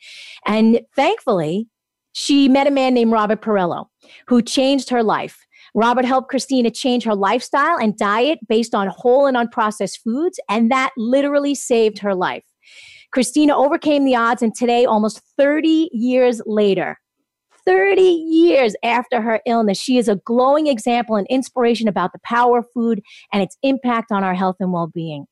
And 0.46 0.80
thankfully, 0.94 1.66
she 2.12 2.48
met 2.48 2.66
a 2.66 2.70
man 2.70 2.94
named 2.94 3.12
Robert 3.12 3.42
Pirello 3.42 3.86
who 4.28 4.42
changed 4.42 4.90
her 4.90 5.02
life. 5.02 5.46
Robert 5.74 6.04
helped 6.04 6.30
Christina 6.30 6.70
change 6.70 7.04
her 7.04 7.14
lifestyle 7.14 7.76
and 7.78 7.96
diet 7.96 8.38
based 8.48 8.74
on 8.74 8.88
whole 8.88 9.26
and 9.26 9.36
unprocessed 9.36 9.98
foods, 10.02 10.40
and 10.48 10.70
that 10.70 10.90
literally 10.96 11.54
saved 11.54 11.98
her 11.98 12.14
life. 12.14 12.44
Christina 13.12 13.56
overcame 13.56 14.04
the 14.04 14.16
odds, 14.16 14.42
and 14.42 14.54
today, 14.54 14.84
almost 14.84 15.20
30 15.36 15.90
years 15.92 16.40
later, 16.46 16.98
30 17.66 18.00
years 18.00 18.76
after 18.82 19.20
her 19.20 19.40
illness, 19.44 19.78
she 19.78 19.98
is 19.98 20.08
a 20.08 20.16
glowing 20.16 20.68
example 20.68 21.16
and 21.16 21.26
inspiration 21.28 21.88
about 21.88 22.12
the 22.12 22.20
power 22.24 22.58
of 22.58 22.66
food 22.72 23.02
and 23.32 23.42
its 23.42 23.56
impact 23.62 24.12
on 24.12 24.22
our 24.22 24.34
health 24.34 24.56
and 24.60 24.72
well 24.72 24.86
being. 24.86 25.26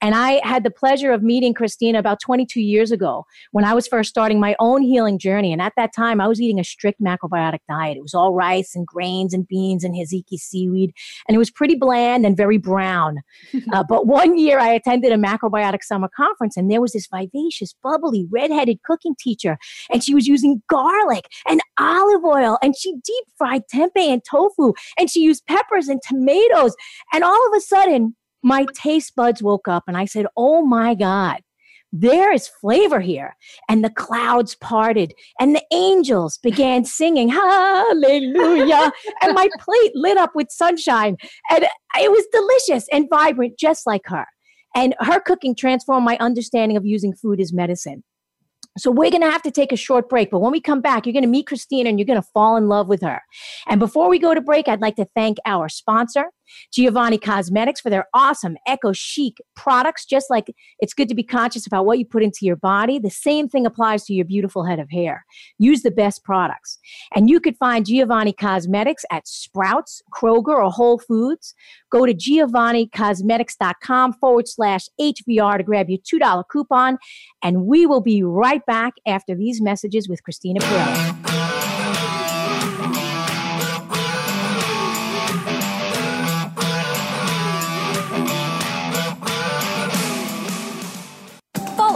And 0.00 0.14
I 0.14 0.40
had 0.46 0.64
the 0.64 0.70
pleasure 0.70 1.12
of 1.12 1.22
meeting 1.22 1.54
Christina 1.54 1.98
about 1.98 2.20
22 2.20 2.60
years 2.60 2.90
ago 2.90 3.24
when 3.52 3.64
I 3.64 3.74
was 3.74 3.86
first 3.86 4.10
starting 4.10 4.40
my 4.40 4.54
own 4.58 4.82
healing 4.82 5.18
journey. 5.18 5.52
And 5.52 5.62
at 5.62 5.72
that 5.76 5.94
time, 5.94 6.20
I 6.20 6.28
was 6.28 6.40
eating 6.40 6.60
a 6.60 6.64
strict 6.64 7.00
macrobiotic 7.00 7.60
diet. 7.68 7.96
It 7.96 8.02
was 8.02 8.14
all 8.14 8.34
rice 8.34 8.74
and 8.74 8.86
grains 8.86 9.34
and 9.34 9.46
beans 9.46 9.84
and 9.84 9.94
Hiziki 9.94 10.38
seaweed. 10.38 10.92
And 11.26 11.34
it 11.34 11.38
was 11.38 11.50
pretty 11.50 11.74
bland 11.74 12.24
and 12.24 12.36
very 12.36 12.58
brown. 12.58 13.18
uh, 13.72 13.84
but 13.88 14.06
one 14.06 14.38
year 14.38 14.58
I 14.58 14.68
attended 14.68 15.12
a 15.12 15.16
macrobiotic 15.16 15.82
summer 15.82 16.08
conference 16.14 16.56
and 16.56 16.70
there 16.70 16.80
was 16.80 16.92
this 16.92 17.08
vivacious, 17.12 17.74
bubbly, 17.82 18.26
redheaded 18.30 18.82
cooking 18.84 19.14
teacher. 19.18 19.58
And 19.90 20.02
she 20.02 20.14
was 20.14 20.26
using 20.26 20.62
garlic 20.68 21.26
and 21.46 21.60
olive 21.78 22.24
oil 22.24 22.58
and 22.62 22.76
she 22.76 22.92
deep 23.04 23.24
fried 23.36 23.62
tempeh 23.72 23.90
and 23.96 24.22
tofu 24.24 24.72
and 24.98 25.10
she 25.10 25.20
used 25.20 25.46
peppers 25.46 25.88
and 25.88 26.00
tomatoes. 26.06 26.74
And 27.12 27.24
all 27.24 27.46
of 27.48 27.56
a 27.56 27.60
sudden, 27.60 28.14
my 28.42 28.66
taste 28.74 29.14
buds 29.16 29.42
woke 29.42 29.68
up 29.68 29.84
and 29.86 29.96
I 29.96 30.04
said, 30.04 30.26
Oh 30.36 30.64
my 30.64 30.94
God, 30.94 31.40
there 31.92 32.32
is 32.32 32.48
flavor 32.48 33.00
here. 33.00 33.36
And 33.68 33.84
the 33.84 33.90
clouds 33.90 34.54
parted 34.54 35.14
and 35.40 35.54
the 35.54 35.64
angels 35.72 36.38
began 36.38 36.84
singing, 36.84 37.28
Hallelujah. 37.28 38.92
and 39.22 39.34
my 39.34 39.48
plate 39.58 39.92
lit 39.94 40.18
up 40.18 40.32
with 40.34 40.50
sunshine. 40.50 41.16
And 41.50 41.64
it 41.96 42.10
was 42.10 42.26
delicious 42.32 42.88
and 42.92 43.08
vibrant, 43.10 43.58
just 43.58 43.86
like 43.86 44.02
her. 44.06 44.26
And 44.74 44.94
her 45.00 45.20
cooking 45.20 45.54
transformed 45.54 46.04
my 46.04 46.16
understanding 46.18 46.76
of 46.76 46.84
using 46.84 47.14
food 47.14 47.40
as 47.40 47.52
medicine. 47.52 48.04
So 48.76 48.92
we're 48.92 49.10
going 49.10 49.22
to 49.22 49.30
have 49.30 49.42
to 49.42 49.50
take 49.50 49.72
a 49.72 49.76
short 49.76 50.08
break, 50.08 50.30
but 50.30 50.38
when 50.38 50.52
we 50.52 50.60
come 50.60 50.80
back, 50.80 51.04
you're 51.04 51.12
going 51.12 51.24
to 51.24 51.28
meet 51.28 51.46
Christina 51.46 51.88
and 51.88 51.98
you're 51.98 52.06
going 52.06 52.20
to 52.20 52.28
fall 52.32 52.56
in 52.56 52.68
love 52.68 52.86
with 52.86 53.02
her. 53.02 53.20
And 53.66 53.80
before 53.80 54.08
we 54.08 54.18
go 54.20 54.34
to 54.34 54.40
break, 54.40 54.68
I'd 54.68 54.80
like 54.80 54.96
to 54.96 55.06
thank 55.16 55.38
our 55.44 55.68
sponsor, 55.68 56.26
Giovanni 56.72 57.18
Cosmetics 57.18 57.80
for 57.80 57.90
their 57.90 58.06
awesome 58.14 58.56
eco 58.66 58.92
chic 58.92 59.38
products. 59.54 60.04
Just 60.04 60.30
like 60.30 60.54
it's 60.80 60.94
good 60.94 61.08
to 61.08 61.14
be 61.14 61.22
conscious 61.22 61.66
about 61.66 61.86
what 61.86 61.98
you 61.98 62.04
put 62.04 62.22
into 62.22 62.40
your 62.42 62.56
body, 62.56 62.98
the 62.98 63.10
same 63.10 63.48
thing 63.48 63.66
applies 63.66 64.04
to 64.04 64.12
your 64.12 64.24
beautiful 64.24 64.64
head 64.64 64.78
of 64.78 64.90
hair. 64.90 65.24
Use 65.58 65.82
the 65.82 65.90
best 65.90 66.24
products. 66.24 66.78
And 67.14 67.28
you 67.28 67.40
could 67.40 67.56
find 67.56 67.86
Giovanni 67.86 68.32
Cosmetics 68.32 69.04
at 69.10 69.26
Sprouts, 69.26 70.02
Kroger, 70.12 70.56
or 70.56 70.70
Whole 70.70 70.98
Foods. 70.98 71.54
Go 71.90 72.06
to 72.06 72.14
giovannicosmetics.com 72.14 74.14
forward 74.14 74.48
slash 74.48 74.88
HVR 75.00 75.58
to 75.58 75.62
grab 75.62 75.88
your 75.88 75.98
$2 75.98 76.44
coupon. 76.50 76.98
And 77.42 77.66
we 77.66 77.86
will 77.86 78.00
be 78.00 78.22
right 78.22 78.64
back 78.66 78.94
after 79.06 79.34
these 79.34 79.60
messages 79.60 80.08
with 80.08 80.22
Christina 80.22 80.60
Pirello. 80.60 81.27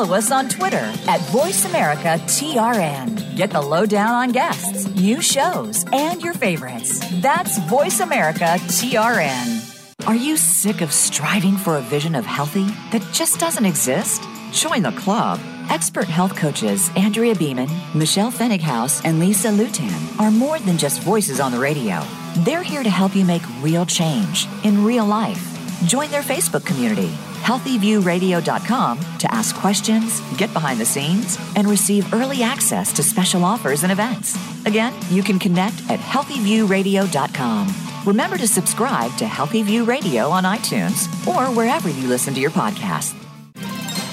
Follow 0.03 0.17
us 0.17 0.33
on 0.33 0.49
Twitter 0.49 0.93
at 1.07 1.21
VoiceAmericaTRN. 1.31 3.37
Get 3.37 3.51
the 3.51 3.63
lowdown 3.63 4.11
on 4.11 4.33
guests, 4.33 4.89
new 4.97 5.23
shows, 5.23 5.85
and 5.93 6.21
your 6.21 6.35
favorites. 6.35 6.99
That's 7.21 7.61
VoiceAmericaTRN. 7.61 10.09
Are 10.09 10.17
you 10.17 10.37
sick 10.37 10.81
of 10.81 10.93
striving 10.93 11.57
for 11.57 11.77
a 11.77 11.83
vision 11.83 12.17
of 12.17 12.27
healthy 12.27 12.67
that 12.91 13.07
just 13.13 13.39
doesn't 13.39 13.65
exist? 13.65 14.25
Join 14.51 14.83
the 14.83 14.91
club. 14.91 15.39
Expert 15.71 16.09
health 16.09 16.35
coaches 16.35 16.91
Andrea 16.97 17.37
Beeman, 17.37 17.69
Michelle 17.95 18.33
Fenninghaus, 18.33 19.03
and 19.05 19.21
Lisa 19.21 19.51
Lutan 19.51 20.19
are 20.19 20.33
more 20.33 20.59
than 20.59 20.79
just 20.79 21.01
voices 21.03 21.39
on 21.39 21.53
the 21.53 21.61
radio. 21.61 22.03
They're 22.39 22.65
here 22.65 22.83
to 22.83 22.91
help 22.91 23.15
you 23.15 23.25
make 23.25 23.43
real 23.61 23.87
change 23.87 24.49
in 24.65 24.85
real 24.85 25.07
life. 25.07 25.49
Join 25.87 26.11
their 26.11 26.23
Facebook 26.23 26.67
community 26.67 27.17
healthyviewradio.com 27.43 28.99
to 29.19 29.35
ask 29.35 29.55
questions, 29.57 30.21
get 30.37 30.53
behind 30.53 30.81
the 30.81 30.85
scenes, 30.85 31.39
and 31.57 31.69
receive 31.69 32.13
early 32.15 32.43
access 32.43 32.93
to 32.93 33.03
special 33.03 33.45
offers 33.45 33.83
and 33.83 33.93
events. 33.93 34.37
Again, 34.67 34.95
you 35.11 35.23
can 35.23 35.39
connect 35.39 35.75
at 35.91 35.99
healthyviewradio.com. 36.01 37.75
Remember 38.07 38.37
to 38.37 38.49
subscribe 38.49 39.17
to 39.19 39.27
Healthy 39.27 39.63
View 39.63 39.85
Radio 39.85 40.29
on 40.29 40.45
iTunes 40.45 41.07
or 41.27 41.55
wherever 41.55 41.89
you 41.89 42.09
listen 42.09 42.35
to 42.35 42.41
your 42.41 42.51
podcast. 42.51 43.15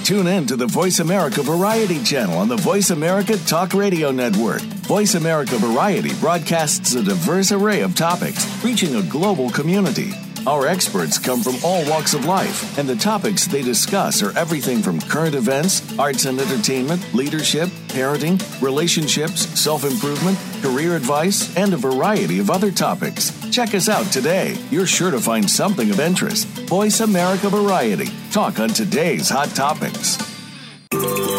Tune 0.09 0.25
in 0.25 0.47
to 0.47 0.55
the 0.55 0.65
Voice 0.65 0.99
America 0.99 1.43
Variety 1.43 2.03
channel 2.03 2.39
on 2.39 2.47
the 2.47 2.55
Voice 2.55 2.89
America 2.89 3.37
Talk 3.37 3.75
Radio 3.75 4.09
Network. 4.09 4.61
Voice 4.89 5.13
America 5.13 5.55
Variety 5.57 6.13
broadcasts 6.15 6.95
a 6.95 7.03
diverse 7.03 7.51
array 7.51 7.81
of 7.81 7.93
topics, 7.95 8.47
reaching 8.63 8.95
a 8.95 9.03
global 9.03 9.51
community. 9.51 10.11
Our 10.47 10.67
experts 10.67 11.17
come 11.17 11.41
from 11.41 11.55
all 11.63 11.87
walks 11.89 12.13
of 12.13 12.25
life, 12.25 12.77
and 12.77 12.87
the 12.87 12.95
topics 12.95 13.45
they 13.45 13.61
discuss 13.61 14.23
are 14.23 14.37
everything 14.37 14.81
from 14.81 14.99
current 15.01 15.35
events, 15.35 15.97
arts 15.99 16.25
and 16.25 16.39
entertainment, 16.39 17.13
leadership, 17.13 17.69
parenting, 17.89 18.39
relationships, 18.61 19.41
self 19.59 19.83
improvement, 19.83 20.37
career 20.61 20.95
advice, 20.95 21.55
and 21.57 21.73
a 21.73 21.77
variety 21.77 22.39
of 22.39 22.49
other 22.49 22.71
topics. 22.71 23.31
Check 23.51 23.75
us 23.75 23.89
out 23.89 24.05
today. 24.07 24.57
You're 24.71 24.85
sure 24.85 25.11
to 25.11 25.19
find 25.19 25.49
something 25.49 25.89
of 25.89 25.99
interest. 25.99 26.47
Voice 26.69 27.01
America 27.01 27.49
Variety. 27.49 28.09
Talk 28.31 28.59
on 28.59 28.69
today's 28.69 29.29
hot 29.29 29.49
topics. 29.49 30.17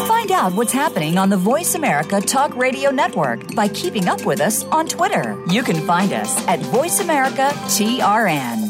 Find 0.06 0.30
out 0.30 0.54
what's 0.54 0.72
happening 0.72 1.18
on 1.18 1.28
the 1.28 1.36
Voice 1.36 1.74
America 1.74 2.20
Talk 2.20 2.54
Radio 2.54 2.90
Network 2.90 3.54
by 3.54 3.68
keeping 3.68 4.08
up 4.08 4.24
with 4.24 4.40
us 4.40 4.64
on 4.64 4.86
Twitter. 4.86 5.42
You 5.48 5.62
can 5.62 5.86
find 5.86 6.12
us 6.12 6.46
at 6.46 6.60
Voice 6.60 7.00
America 7.00 7.50
TRN. 7.66 8.69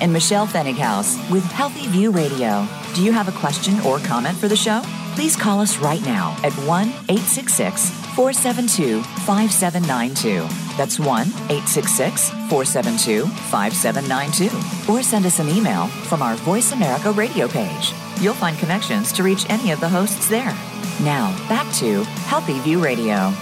and 0.00 0.12
Michelle 0.12 0.46
Fenninghaus 0.46 1.16
with 1.30 1.44
Healthy 1.44 1.86
View 1.88 2.10
Radio. 2.10 2.66
Do 2.94 3.02
you 3.02 3.12
have 3.12 3.28
a 3.28 3.38
question 3.38 3.80
or 3.80 3.98
comment 3.98 4.36
for 4.36 4.48
the 4.48 4.56
show? 4.56 4.82
Please 5.14 5.36
call 5.36 5.60
us 5.60 5.78
right 5.78 6.02
now 6.02 6.36
at 6.42 6.52
1 6.66 6.88
866 6.88 7.90
472 8.14 9.02
5792. 9.02 10.46
That's 10.76 10.98
1 10.98 11.26
866 11.28 12.30
472 12.30 13.26
5792. 13.26 14.92
Or 14.92 15.02
send 15.02 15.26
us 15.26 15.38
an 15.38 15.48
email 15.48 15.86
from 16.08 16.22
our 16.22 16.36
Voice 16.36 16.72
America 16.72 17.12
radio 17.12 17.48
page. 17.48 17.92
You'll 18.20 18.34
find 18.34 18.58
connections 18.58 19.12
to 19.12 19.22
reach 19.22 19.48
any 19.48 19.70
of 19.70 19.80
the 19.80 19.88
hosts 19.88 20.28
there. 20.28 20.54
Now, 21.02 21.36
back 21.48 21.72
to 21.76 22.04
Healthy 22.28 22.58
View 22.60 22.82
Radio. 22.82 23.32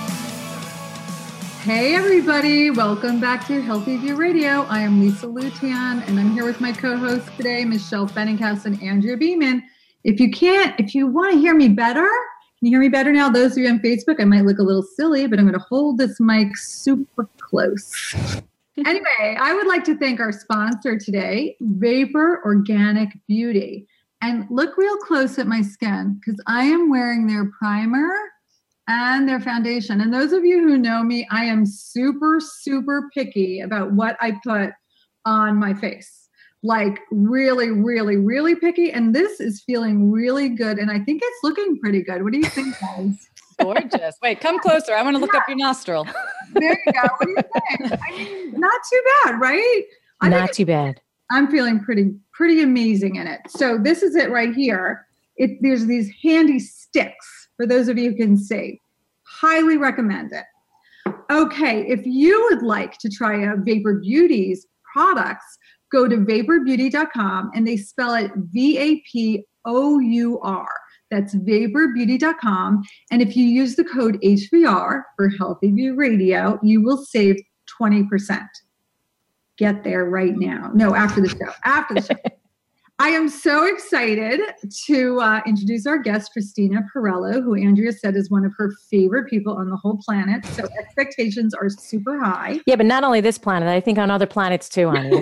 Hey, 1.62 1.96
everybody. 1.96 2.70
Welcome 2.70 3.20
back 3.20 3.44
to 3.48 3.60
Healthy 3.60 3.96
View 3.96 4.14
Radio. 4.14 4.62
I 4.62 4.78
am 4.78 5.00
Lisa 5.00 5.26
Lutan, 5.26 6.06
and 6.06 6.18
I'm 6.18 6.30
here 6.30 6.44
with 6.44 6.60
my 6.60 6.72
co 6.72 6.96
hosts 6.96 7.28
today, 7.36 7.64
Michelle 7.64 8.06
Fenninghaus 8.06 8.64
and 8.64 8.80
Andrea 8.80 9.16
Beeman. 9.16 9.64
If 10.04 10.20
you 10.20 10.30
can't, 10.30 10.78
if 10.78 10.94
you 10.94 11.08
want 11.08 11.32
to 11.34 11.38
hear 11.38 11.56
me 11.56 11.68
better, 11.68 12.08
can 12.58 12.66
you 12.66 12.70
hear 12.70 12.80
me 12.80 12.88
better 12.88 13.12
now? 13.12 13.28
Those 13.28 13.52
of 13.52 13.58
you 13.58 13.68
on 13.68 13.80
Facebook, 13.80 14.20
I 14.20 14.24
might 14.24 14.44
look 14.44 14.60
a 14.60 14.62
little 14.62 14.84
silly, 14.84 15.26
but 15.26 15.40
I'm 15.40 15.46
going 15.46 15.58
to 15.58 15.66
hold 15.68 15.98
this 15.98 16.20
mic 16.20 16.56
super 16.56 17.28
close. 17.40 18.14
anyway, 18.86 19.36
I 19.38 19.52
would 19.52 19.66
like 19.66 19.82
to 19.84 19.98
thank 19.98 20.20
our 20.20 20.32
sponsor 20.32 20.96
today, 20.96 21.56
Vapour 21.60 22.40
Organic 22.44 23.10
Beauty. 23.26 23.88
And 24.22 24.46
look 24.48 24.76
real 24.76 24.96
close 24.98 25.38
at 25.38 25.48
my 25.48 25.62
skin 25.62 26.20
because 26.20 26.40
I 26.46 26.64
am 26.64 26.88
wearing 26.88 27.26
their 27.26 27.50
primer 27.58 28.12
and 28.88 29.28
their 29.28 29.38
foundation. 29.38 30.00
And 30.00 30.12
those 30.12 30.32
of 30.32 30.44
you 30.44 30.66
who 30.66 30.78
know 30.78 31.02
me, 31.02 31.28
I 31.30 31.44
am 31.44 31.66
super, 31.66 32.40
super 32.40 33.10
picky 33.14 33.60
about 33.60 33.92
what 33.92 34.16
I 34.20 34.38
put 34.42 34.70
on 35.26 35.56
my 35.56 35.74
face. 35.74 36.28
Like 36.62 36.98
really, 37.12 37.70
really, 37.70 38.16
really 38.16 38.56
picky. 38.56 38.90
And 38.90 39.14
this 39.14 39.40
is 39.40 39.62
feeling 39.62 40.10
really 40.10 40.48
good. 40.48 40.78
And 40.78 40.90
I 40.90 40.98
think 41.00 41.20
it's 41.22 41.38
looking 41.44 41.78
pretty 41.78 42.02
good. 42.02 42.24
What 42.24 42.32
do 42.32 42.38
you 42.38 42.46
think, 42.46 42.74
guys? 42.80 43.28
Gorgeous. 43.60 44.16
Wait, 44.22 44.40
come 44.40 44.58
closer. 44.58 44.94
I 44.94 45.02
want 45.02 45.16
to 45.16 45.20
look 45.20 45.32
yeah. 45.34 45.40
up 45.40 45.48
your 45.48 45.56
nostril. 45.58 46.06
There 46.54 46.80
you 46.86 46.92
go. 46.92 47.00
What 47.02 47.26
do 47.26 47.30
you 47.30 47.36
think? 47.36 48.00
I 48.02 48.10
mean, 48.16 48.58
not 48.58 48.80
too 48.90 49.02
bad, 49.24 49.40
right? 49.40 49.84
I 50.20 50.28
not 50.30 50.52
too 50.52 50.64
bad. 50.64 51.00
I'm 51.30 51.48
feeling 51.48 51.78
pretty, 51.78 52.14
pretty 52.32 52.62
amazing 52.62 53.16
in 53.16 53.26
it. 53.26 53.40
So 53.48 53.76
this 53.76 54.02
is 54.02 54.16
it 54.16 54.30
right 54.30 54.54
here. 54.54 55.06
It 55.36 55.58
there's 55.60 55.86
these 55.86 56.10
handy 56.22 56.58
sticks 56.58 57.37
for 57.58 57.66
those 57.66 57.88
of 57.88 57.98
you 57.98 58.10
who 58.10 58.16
can 58.16 58.38
see. 58.38 58.80
Highly 59.24 59.76
recommend 59.76 60.32
it. 60.32 60.44
Okay, 61.30 61.86
if 61.86 62.06
you 62.06 62.48
would 62.50 62.62
like 62.62 62.96
to 62.98 63.10
try 63.10 63.44
out 63.44 63.58
Vapour 63.58 64.00
Beauty's 64.00 64.66
products, 64.90 65.58
go 65.92 66.08
to 66.08 66.16
vapourbeauty.com 66.16 67.50
and 67.54 67.66
they 67.66 67.76
spell 67.76 68.14
it 68.14 68.30
V 68.34 68.78
A 68.78 69.02
P 69.10 69.44
O 69.66 69.98
U 69.98 70.40
R. 70.40 70.68
That's 71.10 71.34
vapourbeauty.com. 71.34 72.82
And 73.10 73.22
if 73.22 73.36
you 73.36 73.44
use 73.44 73.76
the 73.76 73.84
code 73.84 74.18
HVR 74.22 75.02
for 75.16 75.28
Healthy 75.30 75.72
View 75.72 75.94
Radio, 75.94 76.58
you 76.62 76.82
will 76.82 76.98
save 76.98 77.36
20%. 77.80 78.46
Get 79.56 79.82
there 79.84 80.04
right 80.04 80.36
now. 80.36 80.70
No, 80.74 80.94
after 80.94 81.20
the 81.20 81.28
show. 81.28 81.52
After 81.64 81.94
the 81.94 82.02
show. 82.02 82.14
I 83.00 83.10
am 83.10 83.28
so 83.28 83.64
excited 83.64 84.40
to 84.86 85.20
uh, 85.20 85.40
introduce 85.46 85.86
our 85.86 85.98
guest, 85.98 86.32
Christina 86.32 86.80
Pirello, 86.92 87.40
who 87.42 87.54
Andrea 87.54 87.92
said 87.92 88.16
is 88.16 88.28
one 88.28 88.44
of 88.44 88.52
her 88.58 88.72
favorite 88.90 89.30
people 89.30 89.56
on 89.56 89.70
the 89.70 89.76
whole 89.76 89.98
planet. 90.04 90.44
So 90.46 90.64
expectations 90.76 91.54
are 91.54 91.68
super 91.68 92.18
high. 92.18 92.58
Yeah, 92.66 92.74
but 92.74 92.86
not 92.86 93.04
only 93.04 93.20
this 93.20 93.38
planet, 93.38 93.68
I 93.68 93.80
think 93.80 93.98
on 93.98 94.10
other 94.10 94.26
planets 94.26 94.68
too, 94.68 94.90
honey. 94.90 95.16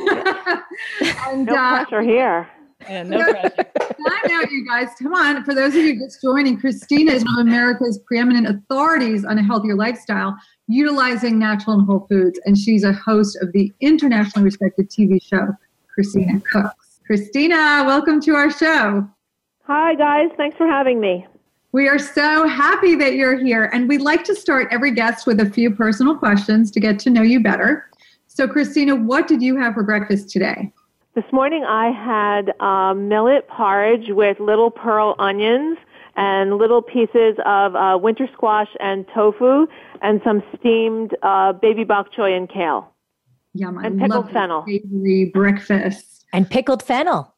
and, 1.29 1.45
no 1.45 1.55
uh, 1.55 1.85
pressure 1.85 2.01
here. 2.01 2.49
And 2.89 3.11
no 3.11 3.23
pressure. 3.23 3.71
Time 3.79 4.31
out, 4.31 4.51
you 4.51 4.67
guys. 4.67 4.89
Come 4.99 5.13
on. 5.13 5.45
For 5.45 5.55
those 5.55 5.77
of 5.77 5.83
you 5.83 5.99
just 5.99 6.23
joining, 6.23 6.59
Christina 6.59 7.13
is 7.13 7.25
one 7.25 7.41
of 7.41 7.47
America's 7.47 7.99
preeminent 8.07 8.47
authorities 8.49 9.27
on 9.27 9.37
a 9.37 9.43
healthier 9.43 9.75
lifestyle, 9.75 10.35
utilizing 10.67 11.39
natural 11.39 11.79
and 11.79 11.87
whole 11.87 12.07
foods. 12.09 12.41
And 12.47 12.57
she's 12.57 12.85
a 12.85 12.95
host 12.95 13.37
of 13.43 13.53
the 13.53 13.71
internationally 13.81 14.47
respected 14.47 14.89
TV 14.89 15.23
show, 15.23 15.49
Christina 15.93 16.41
Cooks. 16.41 16.86
Christina, 17.07 17.85
welcome 17.87 18.21
to 18.23 18.35
our 18.35 18.51
show. 18.51 19.09
Hi, 19.63 19.95
guys. 19.95 20.29
Thanks 20.37 20.57
for 20.57 20.67
having 20.67 20.99
me. 20.99 21.25
We 21.71 21.87
are 21.87 22.01
so 22.01 22.49
happy 22.49 22.97
that 22.97 23.15
you're 23.15 23.39
here. 23.39 23.71
And 23.73 23.89
we'd 23.89 24.01
like 24.01 24.25
to 24.25 24.35
start 24.35 24.67
every 24.73 24.91
guest 24.91 25.25
with 25.25 25.39
a 25.39 25.47
few 25.47 25.71
personal 25.71 26.17
questions 26.17 26.69
to 26.73 26.81
get 26.81 26.99
to 27.01 27.11
know 27.11 27.23
you 27.23 27.39
better. 27.39 27.89
So, 28.27 28.49
Christina, 28.49 28.97
what 28.97 29.29
did 29.29 29.41
you 29.41 29.57
have 29.57 29.75
for 29.75 29.85
breakfast 29.85 30.31
today? 30.31 30.73
This 31.15 31.25
morning 31.33 31.65
I 31.65 31.93
had 31.93 32.61
um, 32.61 33.09
millet 33.09 33.47
porridge 33.47 34.07
with 34.09 34.41
little 34.41 34.73
pearl 34.73 35.15
onions 35.21 35.79
and 36.17 36.59
little 36.59 36.83
pieces 36.83 37.37
of 37.47 37.77
uh, 37.77 37.97
winter 38.03 38.29
squash 38.33 38.69
and 38.81 39.07
tofu 39.15 39.69
and 40.03 40.21
some 40.25 40.43
steamed 40.59 41.17
uh, 41.23 41.53
baby 41.53 41.85
bok 41.85 42.13
choy 42.13 42.37
and 42.37 42.49
kale. 42.49 42.93
Yum, 43.55 43.79
and 43.79 44.01
pickled 44.01 44.31
fennel. 44.33 44.65
Savory 44.67 45.31
breakfast 45.33 46.16
and 46.37 46.49
pickled 46.51 46.83
fennel. 46.83 47.35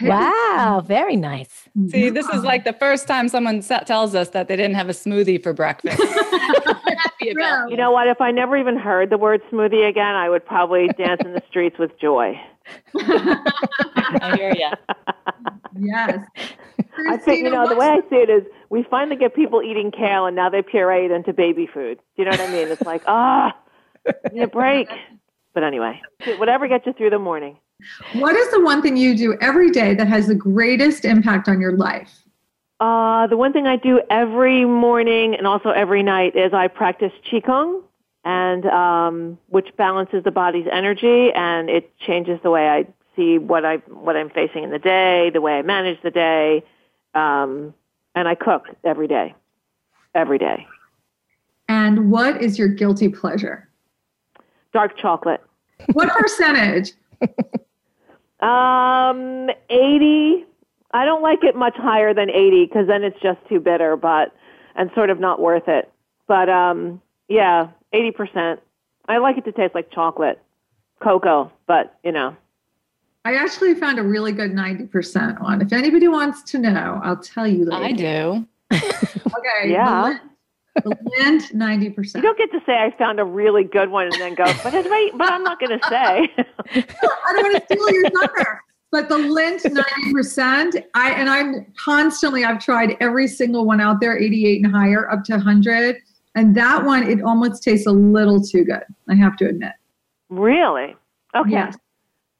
Wow, 0.00 0.82
very 0.86 1.16
nice. 1.16 1.68
See, 1.88 2.08
this 2.08 2.26
is 2.28 2.42
like 2.42 2.64
the 2.64 2.72
first 2.72 3.06
time 3.06 3.28
someone 3.28 3.62
tells 3.62 4.14
us 4.14 4.30
that 4.30 4.48
they 4.48 4.56
didn't 4.56 4.74
have 4.74 4.88
a 4.88 4.92
smoothie 4.92 5.42
for 5.42 5.52
breakfast. 5.52 5.98
you 7.20 7.34
know 7.76 7.90
what? 7.90 8.06
If 8.06 8.20
I 8.20 8.30
never 8.30 8.56
even 8.56 8.78
heard 8.78 9.10
the 9.10 9.18
word 9.18 9.42
smoothie 9.52 9.88
again, 9.88 10.14
I 10.14 10.28
would 10.30 10.46
probably 10.46 10.88
dance 10.98 11.22
in 11.24 11.32
the 11.32 11.42
streets 11.48 11.78
with 11.78 11.98
joy. 12.00 12.40
I 12.96 14.34
hear 14.36 14.54
you. 14.54 14.70
Yes. 15.78 16.18
I 17.08 17.16
think 17.16 17.44
you 17.44 17.50
know 17.50 17.68
the 17.68 17.76
way 17.76 17.86
I 17.86 18.00
see 18.08 18.16
it 18.16 18.30
is 18.30 18.44
we 18.70 18.84
finally 18.90 19.16
get 19.16 19.34
people 19.34 19.62
eating 19.62 19.90
kale 19.90 20.26
and 20.26 20.36
now 20.36 20.48
they 20.48 20.62
puree 20.62 21.06
it 21.06 21.10
into 21.10 21.32
baby 21.32 21.66
food. 21.66 21.98
Do 22.16 22.22
you 22.22 22.24
know 22.24 22.30
what 22.30 22.40
I 22.40 22.52
mean? 22.52 22.68
It's 22.68 22.82
like 22.82 23.02
ah, 23.06 23.56
oh, 24.06 24.12
need 24.32 24.42
a 24.42 24.48
break. 24.48 24.88
But 25.54 25.64
anyway, 25.64 26.00
whatever 26.36 26.68
gets 26.68 26.86
you 26.86 26.92
through 26.92 27.10
the 27.10 27.18
morning. 27.18 27.58
What 28.14 28.34
is 28.34 28.50
the 28.50 28.60
one 28.60 28.82
thing 28.82 28.96
you 28.96 29.16
do 29.16 29.36
every 29.40 29.70
day 29.70 29.94
that 29.94 30.08
has 30.08 30.26
the 30.26 30.34
greatest 30.34 31.04
impact 31.04 31.48
on 31.48 31.60
your 31.60 31.72
life? 31.72 32.22
Uh, 32.80 33.26
the 33.26 33.36
one 33.36 33.52
thing 33.52 33.66
I 33.66 33.76
do 33.76 34.00
every 34.10 34.64
morning 34.64 35.34
and 35.34 35.46
also 35.46 35.70
every 35.70 36.02
night 36.02 36.36
is 36.36 36.52
I 36.52 36.68
practice 36.68 37.12
Qigong, 37.30 37.82
and 38.24 38.66
um, 38.66 39.38
which 39.48 39.68
balances 39.76 40.24
the 40.24 40.30
body's 40.30 40.66
energy 40.70 41.32
and 41.32 41.68
it 41.68 41.96
changes 41.98 42.38
the 42.42 42.50
way 42.50 42.68
I 42.68 42.86
see 43.16 43.38
what 43.38 43.64
I 43.64 43.76
what 43.88 44.16
I'm 44.16 44.30
facing 44.30 44.64
in 44.64 44.70
the 44.70 44.78
day, 44.78 45.30
the 45.32 45.40
way 45.40 45.58
I 45.58 45.62
manage 45.62 46.00
the 46.02 46.10
day, 46.10 46.64
um, 47.14 47.74
and 48.14 48.28
I 48.28 48.34
cook 48.34 48.66
every 48.84 49.08
day, 49.08 49.34
every 50.14 50.38
day. 50.38 50.66
And 51.68 52.10
what 52.10 52.42
is 52.42 52.58
your 52.58 52.68
guilty 52.68 53.08
pleasure? 53.08 53.68
Dark 54.72 54.96
chocolate. 54.98 55.42
What 55.92 56.08
percentage? 56.10 56.92
Um, 58.40 59.50
80. 59.70 60.44
I 60.92 61.04
don't 61.04 61.22
like 61.22 61.44
it 61.44 61.54
much 61.54 61.76
higher 61.76 62.14
than 62.14 62.30
80 62.30 62.66
because 62.66 62.86
then 62.86 63.04
it's 63.04 63.20
just 63.20 63.38
too 63.48 63.60
bitter, 63.60 63.96
but, 63.96 64.34
and 64.74 64.90
sort 64.94 65.10
of 65.10 65.20
not 65.20 65.40
worth 65.40 65.68
it. 65.68 65.92
But, 66.26 66.48
um, 66.48 67.02
yeah, 67.28 67.68
80%. 67.92 68.58
I 69.08 69.18
like 69.18 69.38
it 69.38 69.44
to 69.44 69.52
taste 69.52 69.74
like 69.74 69.90
chocolate, 69.90 70.40
cocoa, 71.00 71.52
but, 71.66 71.98
you 72.04 72.12
know. 72.12 72.36
I 73.24 73.34
actually 73.34 73.74
found 73.74 73.98
a 73.98 74.02
really 74.02 74.32
good 74.32 74.52
90% 74.52 75.42
one. 75.42 75.60
If 75.60 75.72
anybody 75.72 76.08
wants 76.08 76.42
to 76.52 76.58
know, 76.58 77.00
I'll 77.02 77.16
tell 77.16 77.46
you 77.46 77.64
later. 77.64 77.84
I 77.84 77.92
do. 77.92 78.46
okay. 78.72 79.70
yeah. 79.70 80.18
The 80.84 80.96
Lindt, 81.18 81.52
90%. 81.52 82.16
You 82.16 82.22
don't 82.22 82.38
get 82.38 82.50
to 82.52 82.60
say 82.66 82.74
I 82.74 82.94
found 82.96 83.20
a 83.20 83.24
really 83.24 83.64
good 83.64 83.90
one 83.90 84.06
and 84.06 84.14
then 84.14 84.34
go, 84.34 84.44
but, 84.62 84.72
but 84.72 85.32
I'm 85.32 85.42
not 85.42 85.58
going 85.60 85.78
to 85.78 85.88
say. 85.88 86.28
I 86.74 87.32
don't 87.32 87.52
want 87.52 87.56
to 87.56 87.74
steal 87.74 87.90
your 87.90 88.10
thunder. 88.10 88.62
But 88.90 89.08
the 89.08 89.16
Lindt, 89.16 89.64
90%, 89.64 90.82
I 90.94 91.10
and 91.10 91.28
I'm 91.28 91.66
constantly, 91.78 92.44
I've 92.44 92.58
tried 92.58 92.96
every 93.00 93.28
single 93.28 93.66
one 93.66 93.80
out 93.80 94.00
there, 94.00 94.18
88 94.18 94.64
and 94.64 94.74
higher, 94.74 95.10
up 95.10 95.24
to 95.24 95.32
100. 95.32 95.96
And 96.34 96.56
that 96.56 96.84
one, 96.84 97.02
it 97.02 97.22
almost 97.22 97.62
tastes 97.62 97.86
a 97.86 97.92
little 97.92 98.40
too 98.40 98.64
good, 98.64 98.84
I 99.08 99.14
have 99.14 99.36
to 99.38 99.48
admit. 99.48 99.72
Really? 100.30 100.96
Okay. 101.36 101.50
Yes. 101.50 101.76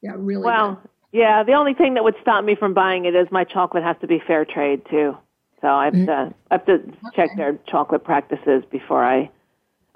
Yeah, 0.01 0.13
really. 0.15 0.43
Well, 0.43 0.75
good. 0.75 1.19
yeah, 1.19 1.43
the 1.43 1.53
only 1.53 1.73
thing 1.73 1.93
that 1.95 2.03
would 2.03 2.15
stop 2.21 2.43
me 2.43 2.55
from 2.55 2.73
buying 2.73 3.05
it 3.05 3.13
is 3.13 3.27
my 3.31 3.43
chocolate 3.43 3.83
has 3.83 3.97
to 4.01 4.07
be 4.07 4.21
fair 4.25 4.45
trade 4.45 4.81
too. 4.89 5.17
So 5.61 5.67
I 5.67 5.85
have 5.85 5.93
mm-hmm. 5.93 6.05
to 6.05 6.33
I 6.51 6.53
have 6.53 6.65
to 6.65 6.79
check 7.15 7.29
their 7.35 7.57
chocolate 7.67 8.03
practices 8.03 8.63
before 8.71 9.03
I. 9.03 9.29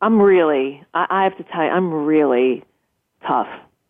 I'm 0.02 0.22
really, 0.22 0.84
I, 0.94 1.08
I 1.10 1.24
have 1.24 1.38
to 1.38 1.44
tell 1.44 1.64
you, 1.64 1.70
I'm 1.70 1.94
really 1.94 2.64
tough. 3.26 3.48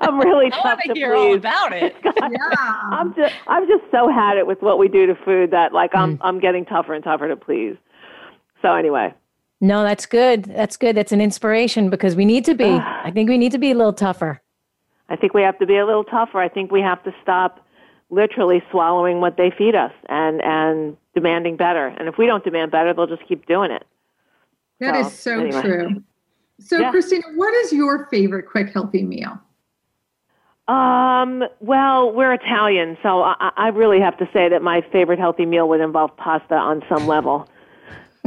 I'm 0.00 0.18
really 0.18 0.46
I 0.46 0.62
tough 0.62 0.80
to 0.84 0.92
hear 0.92 1.14
please. 1.14 1.16
all 1.16 1.34
about 1.34 1.72
it. 1.72 1.94
Yeah. 2.30 2.80
I'm 2.92 3.14
just 3.14 3.34
I'm 3.48 3.66
just 3.66 3.82
so 3.90 4.08
had 4.08 4.36
it 4.36 4.46
with 4.46 4.62
what 4.62 4.78
we 4.78 4.88
do 4.88 5.06
to 5.06 5.14
food 5.24 5.50
that 5.50 5.72
like 5.72 5.94
I'm 5.94 6.18
I'm 6.20 6.38
getting 6.38 6.64
tougher 6.64 6.94
and 6.94 7.02
tougher 7.02 7.28
to 7.28 7.36
please. 7.36 7.76
So 8.62 8.74
anyway, 8.74 9.14
No, 9.60 9.82
that's 9.82 10.06
good. 10.06 10.44
That's 10.44 10.76
good. 10.76 10.96
That's 10.96 11.12
an 11.12 11.20
inspiration 11.20 11.90
because 11.90 12.14
we 12.14 12.24
need 12.24 12.44
to 12.44 12.54
be. 12.54 12.64
I 13.04 13.10
think 13.12 13.28
we 13.28 13.38
need 13.38 13.52
to 13.52 13.58
be 13.58 13.70
a 13.70 13.74
little 13.74 13.92
tougher. 13.92 14.40
I 15.08 15.16
think 15.16 15.34
we 15.34 15.42
have 15.42 15.58
to 15.58 15.66
be 15.66 15.76
a 15.76 15.86
little 15.86 16.04
tougher. 16.04 16.38
I 16.38 16.48
think 16.48 16.70
we 16.70 16.82
have 16.82 17.02
to 17.04 17.12
stop 17.22 17.66
literally 18.10 18.62
swallowing 18.70 19.20
what 19.20 19.36
they 19.36 19.50
feed 19.56 19.74
us 19.74 19.92
and 20.08 20.42
and 20.42 20.96
demanding 21.14 21.56
better. 21.56 21.86
And 21.86 22.08
if 22.08 22.18
we 22.18 22.26
don't 22.26 22.44
demand 22.44 22.70
better, 22.70 22.92
they'll 22.94 23.06
just 23.06 23.26
keep 23.26 23.46
doing 23.46 23.70
it. 23.70 23.84
That 24.80 24.94
So, 24.94 25.00
is 25.00 25.18
so 25.18 25.40
anyway. 25.40 25.62
true. 25.62 26.02
So, 26.58 26.80
Yeah. 26.80 26.90
Christina, 26.90 27.24
what 27.36 27.54
is 27.54 27.72
your 27.72 28.06
favorite 28.10 28.46
quick, 28.46 28.70
healthy 28.72 29.02
meal? 29.02 29.40
Um, 30.68 31.42
well, 31.60 32.12
we're 32.12 32.32
Italian, 32.32 32.96
so 33.02 33.22
I, 33.22 33.50
I 33.56 33.68
really 33.68 33.98
have 34.00 34.16
to 34.18 34.28
say 34.32 34.48
that 34.48 34.62
my 34.62 34.82
favorite 34.92 35.18
healthy 35.18 35.44
meal 35.44 35.68
would 35.68 35.80
involve 35.80 36.16
pasta 36.16 36.54
on 36.54 36.84
some 36.88 37.08
level. 37.08 37.48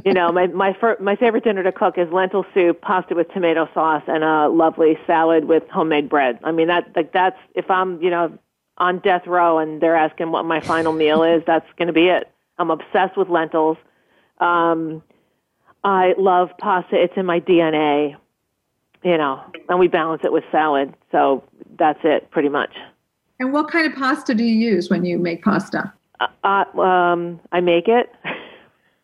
You 0.03 0.13
know, 0.13 0.29
my 0.33 0.47
my 0.47 0.73
fir- 0.73 0.97
my 0.99 1.15
favorite 1.15 1.45
dinner 1.45 1.63
to 1.63 1.71
cook 1.71 1.97
is 1.97 2.11
lentil 2.11 2.45
soup, 2.53 2.81
pasta 2.81 3.15
with 3.15 3.31
tomato 3.31 3.69
sauce, 3.73 4.03
and 4.07 4.25
a 4.25 4.49
lovely 4.49 4.97
salad 5.07 5.45
with 5.45 5.63
homemade 5.69 6.09
bread. 6.09 6.37
I 6.43 6.51
mean, 6.51 6.67
that 6.67 6.91
like 6.95 7.13
that's 7.13 7.37
if 7.55 7.71
I'm 7.71 8.01
you 8.01 8.09
know 8.09 8.37
on 8.83 8.99
death 8.99 9.25
row 9.25 9.59
and 9.59 9.79
they're 9.79 9.95
asking 9.95 10.29
what 10.31 10.43
my 10.43 10.59
final 10.59 10.91
meal 10.91 11.23
is, 11.23 11.41
that's 11.47 11.65
going 11.77 11.87
to 11.87 11.93
be 11.93 12.07
it. 12.07 12.29
I'm 12.59 12.69
obsessed 12.69 13.15
with 13.15 13.29
lentils. 13.29 13.77
Um, 14.39 15.01
I 15.85 16.13
love 16.17 16.49
pasta; 16.57 17.01
it's 17.01 17.13
in 17.15 17.25
my 17.25 17.39
DNA. 17.39 18.17
You 19.03 19.17
know, 19.17 19.41
and 19.67 19.79
we 19.79 19.87
balance 19.87 20.21
it 20.23 20.31
with 20.31 20.43
salad. 20.51 20.93
So 21.11 21.43
that's 21.77 21.99
it, 22.03 22.29
pretty 22.31 22.49
much. 22.49 22.71
And 23.39 23.51
what 23.51 23.69
kind 23.69 23.85
of 23.85 23.97
pasta 23.97 24.33
do 24.33 24.43
you 24.43 24.71
use 24.71 24.89
when 24.89 25.03
you 25.03 25.17
make 25.17 25.43
pasta? 25.43 25.91
Uh, 26.19 26.27
uh, 26.43 26.79
um, 26.79 27.39
I 27.51 27.61
make 27.61 27.87
it. 27.87 28.13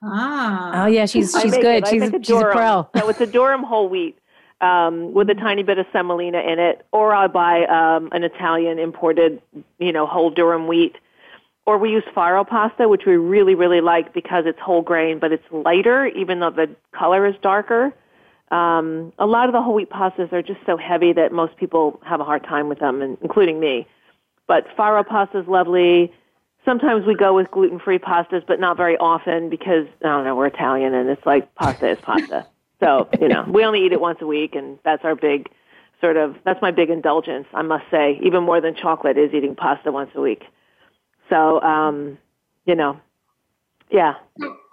Ah. 0.01 0.83
Oh 0.83 0.85
yeah, 0.85 1.05
she's 1.05 1.37
she's 1.41 1.57
good. 1.57 1.83
it. 1.83 1.87
She's 1.89 2.01
a 2.03 2.11
she's 2.23 2.29
a 2.29 2.49
pro. 2.53 2.87
so 2.95 3.09
it's 3.09 3.19
a 3.19 3.27
durum 3.27 3.65
whole 3.65 3.89
wheat 3.89 4.17
um, 4.61 5.13
with 5.13 5.29
a 5.29 5.35
tiny 5.35 5.63
bit 5.63 5.77
of 5.77 5.85
semolina 5.93 6.39
in 6.39 6.59
it, 6.59 6.85
or 6.91 7.13
I 7.13 7.27
buy 7.27 7.65
um, 7.65 8.09
an 8.11 8.23
Italian 8.23 8.79
imported, 8.79 9.41
you 9.77 9.91
know, 9.91 10.05
whole 10.05 10.33
durum 10.33 10.67
wheat. 10.67 10.95
Or 11.65 11.77
we 11.77 11.91
use 11.91 12.03
farro 12.15 12.47
pasta, 12.47 12.87
which 12.87 13.03
we 13.05 13.15
really, 13.15 13.55
really 13.55 13.81
like 13.81 14.13
because 14.13 14.45
it's 14.47 14.59
whole 14.59 14.81
grain, 14.81 15.19
but 15.19 15.31
it's 15.31 15.43
lighter, 15.51 16.07
even 16.07 16.39
though 16.39 16.49
the 16.49 16.69
color 16.91 17.27
is 17.27 17.35
darker. 17.41 17.93
Um, 18.49 19.13
a 19.19 19.27
lot 19.27 19.47
of 19.47 19.53
the 19.53 19.61
whole 19.61 19.75
wheat 19.75 19.91
pastas 19.91 20.33
are 20.33 20.41
just 20.41 20.59
so 20.65 20.77
heavy 20.77 21.13
that 21.13 21.31
most 21.31 21.55
people 21.57 21.99
have 22.03 22.19
a 22.19 22.23
hard 22.23 22.43
time 22.43 22.69
with 22.69 22.79
them, 22.79 23.01
and 23.01 23.17
including 23.21 23.59
me. 23.59 23.87
But 24.47 24.65
farro 24.75 25.07
pasta 25.07 25.39
is 25.39 25.47
lovely. 25.47 26.11
Sometimes 26.65 27.05
we 27.05 27.15
go 27.15 27.35
with 27.35 27.51
gluten-free 27.51 27.99
pastas, 27.99 28.45
but 28.47 28.59
not 28.59 28.75
very 28.75 28.97
often 28.97 29.49
because 29.49 29.85
I 30.03 30.07
don't 30.07 30.25
know 30.25 30.35
we're 30.35 30.47
Italian 30.47 30.93
and 30.93 31.09
it's 31.09 31.25
like 31.25 31.53
pasta 31.55 31.91
is 31.91 31.99
pasta. 32.01 32.47
So 32.79 33.09
you 33.19 33.27
know 33.27 33.45
we 33.47 33.63
only 33.65 33.85
eat 33.85 33.91
it 33.91 34.01
once 34.01 34.19
a 34.21 34.27
week, 34.27 34.55
and 34.55 34.79
that's 34.83 35.03
our 35.03 35.15
big 35.15 35.49
sort 36.01 36.17
of 36.17 36.35
that's 36.45 36.61
my 36.61 36.71
big 36.71 36.89
indulgence. 36.89 37.47
I 37.53 37.61
must 37.61 37.85
say, 37.91 38.19
even 38.23 38.43
more 38.43 38.61
than 38.61 38.75
chocolate 38.75 39.17
is 39.17 39.33
eating 39.33 39.55
pasta 39.55 39.91
once 39.91 40.11
a 40.15 40.21
week. 40.21 40.43
So 41.29 41.61
um, 41.61 42.17
you 42.65 42.75
know, 42.75 42.99
yeah, 43.91 44.15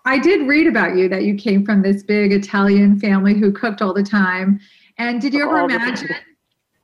I 0.04 0.18
did 0.18 0.46
read 0.46 0.66
about 0.66 0.96
you 0.96 1.08
that 1.08 1.24
you 1.24 1.34
came 1.34 1.64
from 1.64 1.82
this 1.82 2.02
big 2.02 2.32
Italian 2.32 2.98
family 3.00 3.34
who 3.34 3.52
cooked 3.52 3.82
all 3.82 3.92
the 3.92 4.04
time. 4.04 4.60
And 4.98 5.20
did 5.20 5.34
you 5.34 5.44
ever 5.44 5.58
All 5.58 5.64
imagine? 5.64 6.08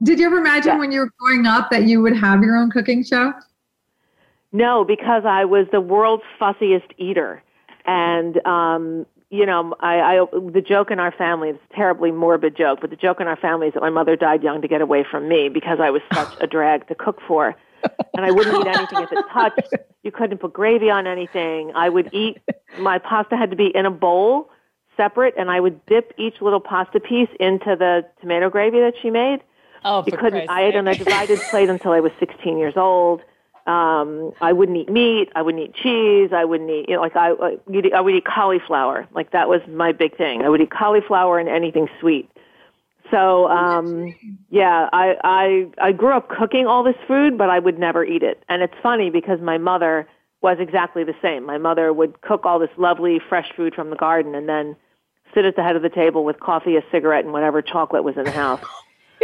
Did 0.02 0.18
you 0.18 0.26
ever 0.26 0.38
imagine 0.38 0.72
Yeah. 0.72 0.78
when 0.78 0.90
you 0.90 1.00
were 1.00 1.10
growing 1.18 1.46
up 1.46 1.70
that 1.70 1.84
you 1.84 2.02
would 2.02 2.16
have 2.16 2.42
your 2.42 2.56
own 2.56 2.70
cooking 2.70 3.04
show? 3.04 3.32
No, 4.50 4.84
because 4.84 5.24
I 5.24 5.44
was 5.44 5.66
the 5.70 5.80
world's 5.80 6.24
fussiest 6.40 6.90
eater, 6.98 7.42
and 7.86 8.44
um, 8.46 9.06
you 9.32 9.46
know, 9.46 9.74
I, 9.80 9.98
I 10.00 10.26
the 10.50 10.60
joke 10.60 10.90
in 10.90 11.00
our 11.00 11.10
family 11.10 11.48
is 11.48 11.56
a 11.70 11.74
terribly 11.74 12.12
morbid 12.12 12.54
joke, 12.54 12.80
but 12.82 12.90
the 12.90 12.96
joke 12.96 13.18
in 13.18 13.26
our 13.26 13.36
family 13.36 13.68
is 13.68 13.72
that 13.72 13.80
my 13.80 13.88
mother 13.88 14.14
died 14.14 14.42
young 14.42 14.60
to 14.60 14.68
get 14.68 14.82
away 14.82 15.06
from 15.10 15.26
me 15.26 15.48
because 15.48 15.78
I 15.80 15.88
was 15.88 16.02
such 16.12 16.34
a 16.42 16.46
drag 16.46 16.86
to 16.88 16.94
cook 16.94 17.18
for, 17.26 17.56
and 18.14 18.26
I 18.26 18.30
wouldn't 18.30 18.54
eat 18.60 18.66
anything 18.66 19.02
if 19.02 19.10
it 19.10 19.24
touched. 19.32 19.72
You 20.02 20.12
couldn't 20.12 20.36
put 20.36 20.52
gravy 20.52 20.90
on 20.90 21.06
anything. 21.06 21.72
I 21.74 21.88
would 21.88 22.12
eat 22.12 22.42
my 22.78 22.98
pasta 22.98 23.34
had 23.34 23.50
to 23.50 23.56
be 23.56 23.72
in 23.74 23.86
a 23.86 23.90
bowl 23.90 24.50
separate, 24.98 25.32
and 25.38 25.50
I 25.50 25.60
would 25.60 25.84
dip 25.86 26.12
each 26.18 26.42
little 26.42 26.60
pasta 26.60 27.00
piece 27.00 27.30
into 27.40 27.74
the 27.74 28.04
tomato 28.20 28.50
gravy 28.50 28.80
that 28.80 28.92
she 29.00 29.08
made. 29.08 29.38
Oh, 29.82 30.04
You 30.06 30.12
couldn't. 30.12 30.46
Christ's 30.46 30.50
I 30.50 30.64
ate 30.64 30.76
on 30.76 30.86
a 30.86 30.94
divided 30.94 31.40
plate 31.40 31.70
until 31.70 31.92
I 31.92 32.00
was 32.00 32.12
16 32.20 32.58
years 32.58 32.74
old. 32.76 33.22
Um, 33.66 34.32
I 34.40 34.52
wouldn't 34.52 34.76
eat 34.78 34.88
meat. 34.90 35.30
I 35.34 35.42
wouldn't 35.42 35.62
eat 35.62 35.74
cheese. 35.74 36.30
I 36.32 36.44
wouldn't 36.44 36.68
eat, 36.70 36.88
you 36.88 36.96
know, 36.96 37.00
like 37.00 37.16
I, 37.16 37.30
you'd- 37.70 37.92
I 37.92 38.00
would 38.00 38.14
eat 38.14 38.24
cauliflower. 38.24 39.06
Like 39.14 39.30
that 39.32 39.48
was 39.48 39.60
my 39.68 39.92
big 39.92 40.16
thing. 40.16 40.42
I 40.42 40.48
would 40.48 40.60
eat 40.60 40.70
cauliflower 40.70 41.38
and 41.38 41.48
anything 41.48 41.88
sweet. 42.00 42.28
So, 43.10 43.46
um, 43.48 44.14
yeah, 44.50 44.88
I, 44.92 45.16
I, 45.22 45.88
I 45.88 45.92
grew 45.92 46.12
up 46.16 46.28
cooking 46.30 46.66
all 46.66 46.82
this 46.82 46.96
food, 47.06 47.36
but 47.36 47.50
I 47.50 47.58
would 47.58 47.78
never 47.78 48.04
eat 48.04 48.22
it. 48.22 48.42
And 48.48 48.62
it's 48.62 48.74
funny 48.82 49.10
because 49.10 49.38
my 49.40 49.58
mother 49.58 50.08
was 50.40 50.56
exactly 50.58 51.04
the 51.04 51.14
same. 51.20 51.44
My 51.44 51.58
mother 51.58 51.92
would 51.92 52.20
cook 52.22 52.44
all 52.46 52.58
this 52.58 52.70
lovely 52.78 53.20
fresh 53.28 53.52
food 53.54 53.74
from 53.74 53.90
the 53.90 53.96
garden 53.96 54.34
and 54.34 54.48
then 54.48 54.76
sit 55.34 55.44
at 55.44 55.56
the 55.56 55.62
head 55.62 55.76
of 55.76 55.82
the 55.82 55.88
table 55.90 56.24
with 56.24 56.40
coffee, 56.40 56.76
a 56.76 56.82
cigarette, 56.90 57.24
and 57.24 57.32
whatever 57.32 57.62
chocolate 57.62 58.02
was 58.02 58.16
in 58.16 58.24
the 58.24 58.30
house. 58.30 58.64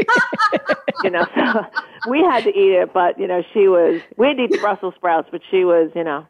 you 1.04 1.11
know, 1.11 1.26
so 1.34 1.66
we 2.08 2.20
had 2.20 2.44
to 2.44 2.50
eat 2.50 2.72
it, 2.72 2.92
but 2.92 3.18
you 3.18 3.26
know, 3.26 3.42
she 3.52 3.68
was 3.68 4.00
we 4.16 4.28
had 4.28 4.37
to 4.37 4.44
eat 4.44 4.50
the 4.52 4.58
Brussels 4.58 4.94
sprouts, 4.96 5.28
but 5.30 5.40
she 5.50 5.64
was, 5.64 5.90
you 5.94 6.04
know, 6.04 6.26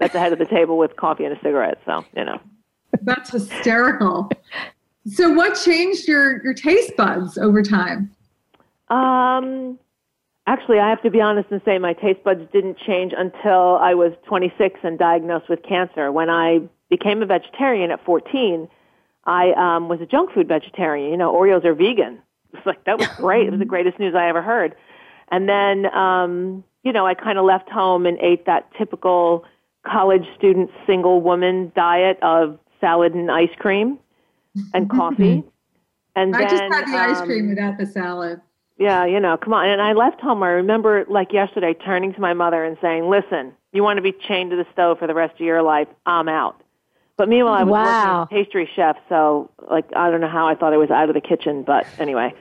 at 0.00 0.12
the 0.12 0.18
head 0.18 0.32
of 0.32 0.38
the 0.38 0.46
table 0.46 0.78
with 0.78 0.96
coffee 0.96 1.24
and 1.24 1.36
a 1.36 1.40
cigarette. 1.40 1.78
So, 1.84 2.04
you 2.16 2.24
know. 2.24 2.40
That's 3.02 3.30
hysterical. 3.30 4.30
so, 5.06 5.32
what 5.32 5.54
changed 5.54 6.08
your 6.08 6.42
your 6.42 6.54
taste 6.54 6.96
buds 6.96 7.38
over 7.38 7.62
time? 7.62 8.14
Um 8.88 9.78
actually 10.46 10.78
I 10.78 10.88
have 10.88 11.02
to 11.02 11.10
be 11.10 11.20
honest 11.20 11.50
and 11.50 11.60
say 11.64 11.78
my 11.78 11.92
taste 11.92 12.22
buds 12.22 12.42
didn't 12.52 12.78
change 12.78 13.12
until 13.16 13.76
I 13.76 13.94
was 13.94 14.12
26 14.26 14.80
and 14.84 14.98
diagnosed 14.98 15.48
with 15.48 15.62
cancer. 15.62 16.12
When 16.12 16.30
I 16.30 16.60
became 16.88 17.22
a 17.22 17.26
vegetarian 17.26 17.90
at 17.90 18.04
14, 18.04 18.68
I 19.24 19.50
um 19.52 19.88
was 19.88 20.00
a 20.00 20.06
junk 20.06 20.32
food 20.32 20.48
vegetarian. 20.48 21.10
You 21.10 21.16
know, 21.16 21.34
Oreos 21.34 21.64
are 21.64 21.74
vegan. 21.74 22.22
It's 22.56 22.66
like 22.66 22.84
that 22.84 22.98
was 22.98 23.08
great. 23.16 23.46
It 23.46 23.50
was 23.50 23.58
the 23.60 23.64
greatest 23.66 23.98
news 23.98 24.14
I 24.14 24.28
ever 24.28 24.42
heard. 24.42 24.74
And 25.30 25.48
then 25.48 25.86
um 25.94 26.64
you 26.82 26.92
know, 26.92 27.04
I 27.06 27.14
kind 27.14 27.36
of 27.38 27.44
left 27.44 27.68
home 27.68 28.06
and 28.06 28.16
ate 28.20 28.46
that 28.46 28.70
typical 28.78 29.44
college 29.84 30.24
student 30.36 30.70
single 30.86 31.20
woman 31.20 31.72
diet 31.74 32.18
of 32.22 32.58
salad 32.80 33.12
and 33.14 33.30
ice 33.30 33.50
cream 33.58 33.98
and 34.72 34.88
coffee. 34.96 35.42
And 36.14 36.34
I 36.34 36.38
then, 36.38 36.48
just 36.48 36.62
had 36.62 36.86
the 36.86 36.96
ice 36.98 37.20
um, 37.20 37.26
cream 37.28 37.48
without 37.48 37.76
the 37.76 37.86
salad. 37.86 38.40
yeah, 38.78 39.04
you 39.04 39.18
know, 39.20 39.36
come 39.36 39.52
on. 39.52 39.68
And 39.68 39.82
I 39.82 39.92
left 39.94 40.20
home. 40.20 40.42
I 40.42 40.48
remember, 40.48 41.04
like 41.08 41.32
yesterday, 41.32 41.74
turning 41.74 42.14
to 42.14 42.20
my 42.20 42.34
mother 42.34 42.64
and 42.64 42.76
saying, 42.80 43.08
"Listen, 43.08 43.52
you 43.72 43.82
want 43.82 43.96
to 43.98 44.02
be 44.02 44.12
chained 44.12 44.50
to 44.50 44.56
the 44.56 44.66
stove 44.72 44.98
for 44.98 45.06
the 45.06 45.14
rest 45.14 45.34
of 45.34 45.40
your 45.40 45.62
life? 45.62 45.88
I'm 46.06 46.28
out." 46.28 46.62
But 47.16 47.28
meanwhile, 47.28 47.54
I 47.54 47.64
was 47.64 47.72
Wow. 47.72 47.84
working 47.84 48.10
as 48.10 48.22
a 48.22 48.44
pastry 48.44 48.70
chef, 48.76 48.96
so 49.08 49.50
like 49.70 49.86
I 49.96 50.10
don't 50.10 50.20
know 50.20 50.28
how 50.28 50.46
I 50.46 50.54
thought 50.54 50.72
I 50.72 50.76
was 50.76 50.90
out 50.90 51.08
of 51.08 51.14
the 51.14 51.20
kitchen, 51.20 51.62
but 51.64 51.86
anyway. 51.98 52.32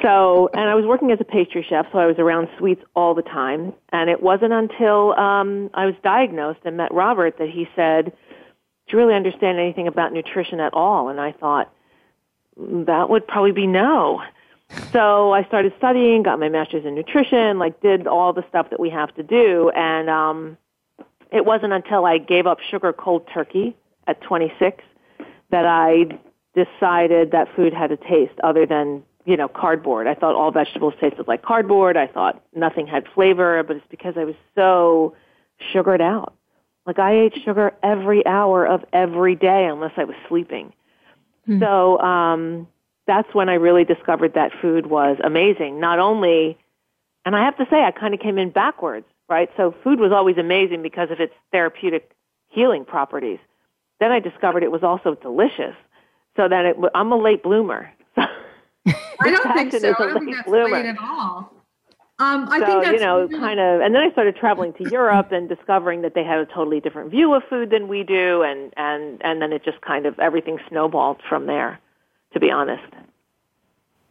So, 0.00 0.48
and 0.52 0.68
I 0.68 0.74
was 0.74 0.84
working 0.84 1.10
as 1.10 1.18
a 1.20 1.24
pastry 1.24 1.64
chef, 1.68 1.86
so 1.92 1.98
I 1.98 2.06
was 2.06 2.16
around 2.18 2.48
sweets 2.58 2.82
all 2.94 3.14
the 3.14 3.22
time. 3.22 3.72
And 3.92 4.10
it 4.10 4.22
wasn't 4.22 4.52
until 4.52 5.12
um, 5.18 5.70
I 5.74 5.86
was 5.86 5.94
diagnosed 6.02 6.60
and 6.64 6.76
met 6.76 6.92
Robert 6.92 7.38
that 7.38 7.48
he 7.48 7.68
said, 7.74 8.06
"Do 8.06 8.12
you 8.96 8.98
really 8.98 9.14
understand 9.14 9.58
anything 9.58 9.88
about 9.88 10.12
nutrition 10.12 10.60
at 10.60 10.74
all?" 10.74 11.08
And 11.08 11.20
I 11.20 11.32
thought 11.32 11.72
"Mm, 12.58 12.86
that 12.86 13.10
would 13.10 13.26
probably 13.26 13.52
be 13.52 13.66
no. 13.66 14.22
So 14.90 15.32
I 15.32 15.44
started 15.44 15.72
studying, 15.76 16.22
got 16.22 16.38
my 16.38 16.48
master's 16.48 16.84
in 16.84 16.94
nutrition, 16.94 17.58
like 17.58 17.80
did 17.80 18.06
all 18.06 18.32
the 18.32 18.44
stuff 18.48 18.70
that 18.70 18.80
we 18.80 18.88
have 18.90 19.14
to 19.16 19.22
do, 19.22 19.70
and 19.70 20.08
um, 20.08 20.56
it 21.30 21.44
wasn't 21.44 21.72
until 21.72 22.06
I 22.06 22.18
gave 22.18 22.46
up 22.46 22.58
sugar 22.60 22.92
cold 22.92 23.28
turkey 23.32 23.76
at 24.06 24.20
26 24.22 24.82
that 25.50 25.66
I 25.66 26.18
decided 26.54 27.30
that 27.32 27.48
food 27.54 27.72
had 27.72 27.92
a 27.92 27.96
taste 27.96 28.38
other 28.42 28.66
than 28.66 29.02
you 29.24 29.36
know 29.36 29.48
cardboard. 29.48 30.06
I 30.06 30.14
thought 30.14 30.34
all 30.34 30.50
vegetables 30.50 30.94
tasted 31.00 31.28
like 31.28 31.42
cardboard. 31.42 31.96
I 31.96 32.06
thought 32.06 32.42
nothing 32.54 32.86
had 32.86 33.04
flavor, 33.14 33.62
but 33.62 33.76
it's 33.76 33.86
because 33.90 34.14
I 34.16 34.24
was 34.24 34.34
so 34.54 35.14
sugared 35.72 36.00
out. 36.00 36.34
Like 36.86 36.98
I 36.98 37.12
ate 37.20 37.34
sugar 37.44 37.72
every 37.82 38.26
hour 38.26 38.66
of 38.66 38.84
every 38.92 39.36
day 39.36 39.66
unless 39.66 39.92
I 39.96 40.04
was 40.04 40.16
sleeping. 40.28 40.72
So 41.60 41.98
um, 41.98 42.68
that's 43.06 43.32
when 43.34 43.48
I 43.48 43.54
really 43.54 43.84
discovered 43.84 44.34
that 44.34 44.52
food 44.60 44.86
was 44.86 45.16
amazing. 45.22 45.80
Not 45.80 45.98
only, 45.98 46.58
and 47.24 47.34
I 47.36 47.44
have 47.44 47.56
to 47.58 47.66
say, 47.70 47.82
I 47.82 47.90
kind 47.90 48.14
of 48.14 48.20
came 48.20 48.38
in 48.38 48.50
backwards, 48.50 49.06
right? 49.28 49.48
So 49.56 49.74
food 49.82 50.00
was 50.00 50.12
always 50.12 50.38
amazing 50.38 50.82
because 50.82 51.10
of 51.10 51.20
its 51.20 51.34
therapeutic 51.50 52.10
healing 52.48 52.84
properties. 52.84 53.38
then 54.00 54.12
I 54.12 54.20
discovered 54.20 54.62
it 54.62 54.70
was 54.70 54.82
also 54.82 55.14
delicious. 55.14 55.74
So 56.36 56.48
then 56.48 56.66
it, 56.66 56.76
I'm 56.94 57.12
a 57.12 57.16
late 57.16 57.42
bloomer. 57.42 57.90
I 59.22 59.30
don't 59.30 59.54
think 59.54 59.72
so. 59.72 59.94
I 59.98 60.06
don't 60.06 60.24
think 60.24 60.36
that's 60.36 60.48
bloomer. 60.48 60.70
late 60.70 60.86
at 60.86 60.98
all. 60.98 61.52
Um, 62.18 62.46
I 62.48 62.60
so, 62.60 62.66
think 62.66 62.84
that's 62.84 62.94
you 62.94 63.00
know, 63.00 63.26
kind 63.28 63.58
of, 63.58 63.80
and 63.80 63.94
then 63.94 64.02
I 64.02 64.12
started 64.12 64.36
traveling 64.36 64.72
to 64.74 64.88
Europe 64.90 65.32
and 65.32 65.48
discovering 65.48 66.02
that 66.02 66.14
they 66.14 66.22
had 66.22 66.38
a 66.38 66.46
totally 66.46 66.78
different 66.78 67.10
view 67.10 67.34
of 67.34 67.42
food 67.50 67.70
than 67.70 67.88
we 67.88 68.04
do, 68.04 68.42
and 68.42 68.72
and 68.76 69.20
and 69.24 69.42
then 69.42 69.52
it 69.52 69.64
just 69.64 69.80
kind 69.80 70.06
of 70.06 70.18
everything 70.20 70.58
snowballed 70.68 71.20
from 71.28 71.46
there. 71.46 71.80
To 72.32 72.40
be 72.40 72.50
honest. 72.50 72.92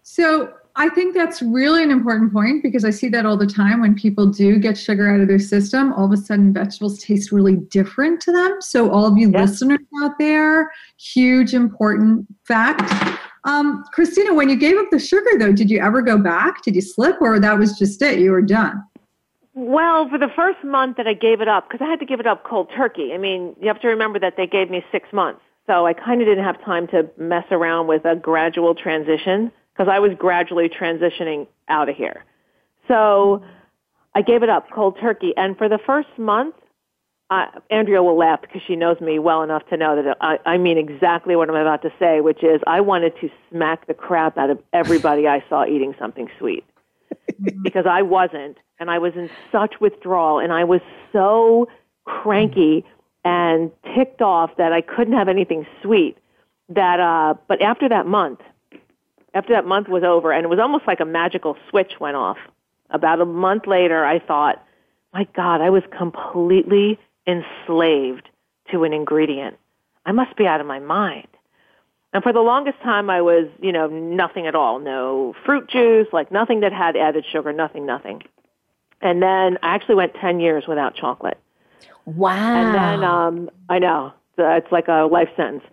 So 0.04 0.54
I 0.76 0.90
think 0.90 1.16
that's 1.16 1.42
really 1.42 1.84
an 1.84 1.92
important 1.92 2.32
point 2.32 2.64
because 2.64 2.86
I 2.86 2.92
see 2.92 3.10
that 3.10 3.26
all 3.26 3.36
the 3.36 3.48
time 3.48 3.82
when 3.82 3.94
people 3.94 4.28
do 4.28 4.58
get 4.58 4.78
sugar 4.78 5.10
out 5.10 5.20
of 5.20 5.28
their 5.28 5.40
system, 5.40 5.92
all 5.94 6.06
of 6.06 6.12
a 6.12 6.18
sudden 6.18 6.54
vegetables 6.54 7.00
taste 7.04 7.32
really 7.32 7.58
different 7.58 8.22
to 8.22 8.32
them. 8.32 8.58
So, 8.62 8.90
all 8.90 9.06
of 9.06 9.18
you 9.18 9.30
listeners 9.30 9.80
out 10.02 10.18
there, 10.18 10.72
huge 10.98 11.54
important 11.54 12.26
fact. 12.46 12.82
Um, 13.44 13.84
Christina, 13.92 14.34
when 14.34 14.50
you 14.50 14.56
gave 14.56 14.78
up 14.78 14.90
the 14.92 15.00
sugar, 15.00 15.32
though, 15.38 15.52
did 15.52 15.70
you 15.70 15.80
ever 15.80 16.02
go 16.02 16.18
back? 16.18 16.64
Did 16.64 16.76
you 16.76 16.82
slip, 16.82 17.20
or 17.22 17.40
that 17.40 17.58
was 17.58 17.78
just 17.78 18.02
it? 18.02 18.20
You 18.20 18.32
were 18.32 18.42
done. 18.42 18.84
Well, 19.54 20.08
for 20.10 20.18
the 20.18 20.30
first 20.36 20.64
month 20.64 20.98
that 20.98 21.08
I 21.08 21.14
gave 21.14 21.42
it 21.42 21.48
up, 21.48 21.68
because 21.70 21.86
I 21.86 21.90
had 21.90 22.00
to 22.00 22.06
give 22.06 22.20
it 22.20 22.28
up 22.28 22.44
cold 22.44 22.70
turkey. 22.76 23.14
I 23.14 23.18
mean, 23.18 23.56
you 23.60 23.68
have 23.68 23.82
to 23.82 23.88
remember 23.88 24.20
that 24.20 24.38
they 24.38 24.48
gave 24.48 24.70
me 24.70 24.84
six 24.92 25.12
months. 25.12 25.42
So 25.68 25.86
I 25.86 25.94
kind 25.94 26.22
of 26.22 26.28
didn't 26.28 26.44
have 26.44 26.64
time 26.64 26.88
to 26.88 27.10
mess 27.18 27.46
around 27.52 27.88
with 27.88 28.06
a 28.06 28.16
gradual 28.16 28.76
transition 28.76 29.52
because 29.74 29.92
I 29.92 30.00
was 30.00 30.12
gradually 30.18 30.70
transitioning 30.70 31.48
out 31.68 31.90
of 31.90 31.96
here. 31.96 32.26
So 32.88 33.44
I 34.16 34.22
gave 34.22 34.44
it 34.44 34.50
up 34.50 34.70
cold 34.72 34.98
turkey. 35.00 35.34
And 35.36 35.58
for 35.58 35.70
the 35.70 35.80
first 35.86 36.10
month, 36.18 36.56
uh, 37.32 37.46
Andrea 37.70 38.04
will 38.04 38.18
laugh 38.18 38.42
because 38.42 38.62
she 38.68 38.76
knows 38.76 39.00
me 39.00 39.18
well 39.18 39.42
enough 39.42 39.66
to 39.70 39.78
know 39.78 39.96
that 39.96 40.18
I, 40.20 40.38
I 40.46 40.58
mean 40.58 40.78
exactly 40.78 41.38
what 41.38 41.50
I'm 41.50 41.56
about 41.56 41.82
to 41.84 41.94
say, 41.98 42.20
which 42.20 42.44
is 42.44 42.60
I 42.68 42.82
wanted 42.82 43.14
to 43.22 43.30
smack 43.50 43.88
the 43.88 43.94
crap 43.94 44.38
out 44.38 44.50
of 44.50 44.62
everybody 44.74 45.30
I 45.30 45.42
saw 45.48 45.66
eating 45.66 45.96
something 45.98 46.30
sweet 46.38 46.66
because 47.64 47.86
I 47.86 48.02
wasn't, 48.02 48.58
and 48.82 48.92
I 48.92 48.98
was 49.00 49.14
in 49.16 49.30
such 49.50 49.80
withdrawal, 49.80 50.40
and 50.40 50.52
I 50.52 50.66
was 50.66 50.82
so 51.14 51.70
cranky 52.04 52.84
and 53.24 53.72
ticked 53.96 54.22
off 54.22 54.58
that 54.58 54.74
I 54.74 54.82
couldn't 54.82 55.14
have 55.14 55.30
anything 55.30 55.66
sweet. 55.82 56.18
That, 56.68 57.00
uh, 57.00 57.36
but 57.48 57.62
after 57.62 57.88
that 57.88 58.08
month, 58.08 58.42
after 59.34 59.54
that 59.54 59.66
month 59.66 59.88
was 59.88 60.04
over, 60.04 60.34
and 60.34 60.44
it 60.44 60.50
was 60.50 60.60
almost 60.60 60.86
like 60.86 61.00
a 61.00 61.06
magical 61.06 61.56
switch 61.70 61.94
went 62.02 62.18
off. 62.18 62.38
About 62.90 63.22
a 63.22 63.26
month 63.26 63.68
later, 63.68 64.04
I 64.04 64.20
thought, 64.20 64.62
my 65.14 65.26
God, 65.34 65.62
I 65.62 65.70
was 65.70 65.84
completely 65.98 67.00
enslaved 67.28 68.30
to 68.72 68.84
an 68.84 68.94
ingredient. 68.94 69.58
I 70.06 70.12
must 70.12 70.36
be 70.36 70.48
out 70.48 70.62
of 70.62 70.68
my 70.68 70.80
mind. 70.80 71.28
And 72.14 72.24
for 72.24 72.34
the 72.34 72.42
longest 72.42 72.80
time, 72.82 73.10
I 73.10 73.22
was, 73.22 73.48
you 73.62 73.72
know, 73.72 73.88
nothing 73.88 74.48
at 74.48 74.56
all. 74.56 74.80
No 74.80 75.34
fruit 75.46 75.70
juice, 75.70 76.08
like 76.12 76.32
nothing 76.32 76.62
that 76.62 76.74
had 76.74 76.98
added 76.98 77.26
sugar, 77.32 77.54
nothing, 77.54 77.86
nothing. 77.86 78.24
And 79.02 79.22
then 79.22 79.58
I 79.64 79.76
actually 79.76 79.96
went 79.96 80.14
10 80.16 80.40
years 80.40 80.66
without 80.68 80.96
chocolate. 80.96 81.40
Wow. 82.06 82.32
And 82.32 82.76
then, 82.76 83.04
um, 83.10 83.50
I 83.70 83.80
know, 83.80 84.14
it's 84.38 84.72
like 84.72 84.88
a 84.88 85.08
life 85.10 85.30
sentence. 85.38 85.64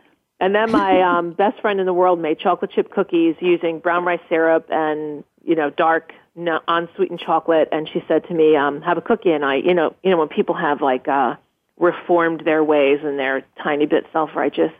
And 0.40 0.54
then 0.54 0.70
my 0.70 1.02
um, 1.18 1.32
best 1.32 1.60
friend 1.60 1.80
in 1.80 1.86
the 1.86 1.92
world 1.92 2.20
made 2.20 2.38
chocolate 2.38 2.70
chip 2.70 2.90
cookies 2.90 3.34
using 3.40 3.80
brown 3.80 4.04
rice 4.04 4.20
syrup 4.28 4.66
and, 4.70 5.24
you 5.42 5.56
know, 5.56 5.70
dark 5.70 6.12
no, 6.38 6.60
unsweetened 6.68 7.18
chocolate, 7.20 7.68
and 7.72 7.88
she 7.88 8.02
said 8.06 8.26
to 8.28 8.34
me, 8.34 8.56
um, 8.56 8.80
"Have 8.82 8.96
a 8.96 9.02
cookie." 9.02 9.32
And 9.32 9.44
I, 9.44 9.56
you 9.56 9.74
know, 9.74 9.94
you 10.02 10.10
know, 10.10 10.16
when 10.16 10.28
people 10.28 10.54
have 10.54 10.80
like 10.80 11.08
uh, 11.08 11.34
reformed 11.78 12.42
their 12.44 12.62
ways 12.62 13.00
and 13.02 13.18
they're 13.18 13.44
tiny 13.62 13.86
bit 13.86 14.06
self 14.12 14.36
righteous, 14.36 14.72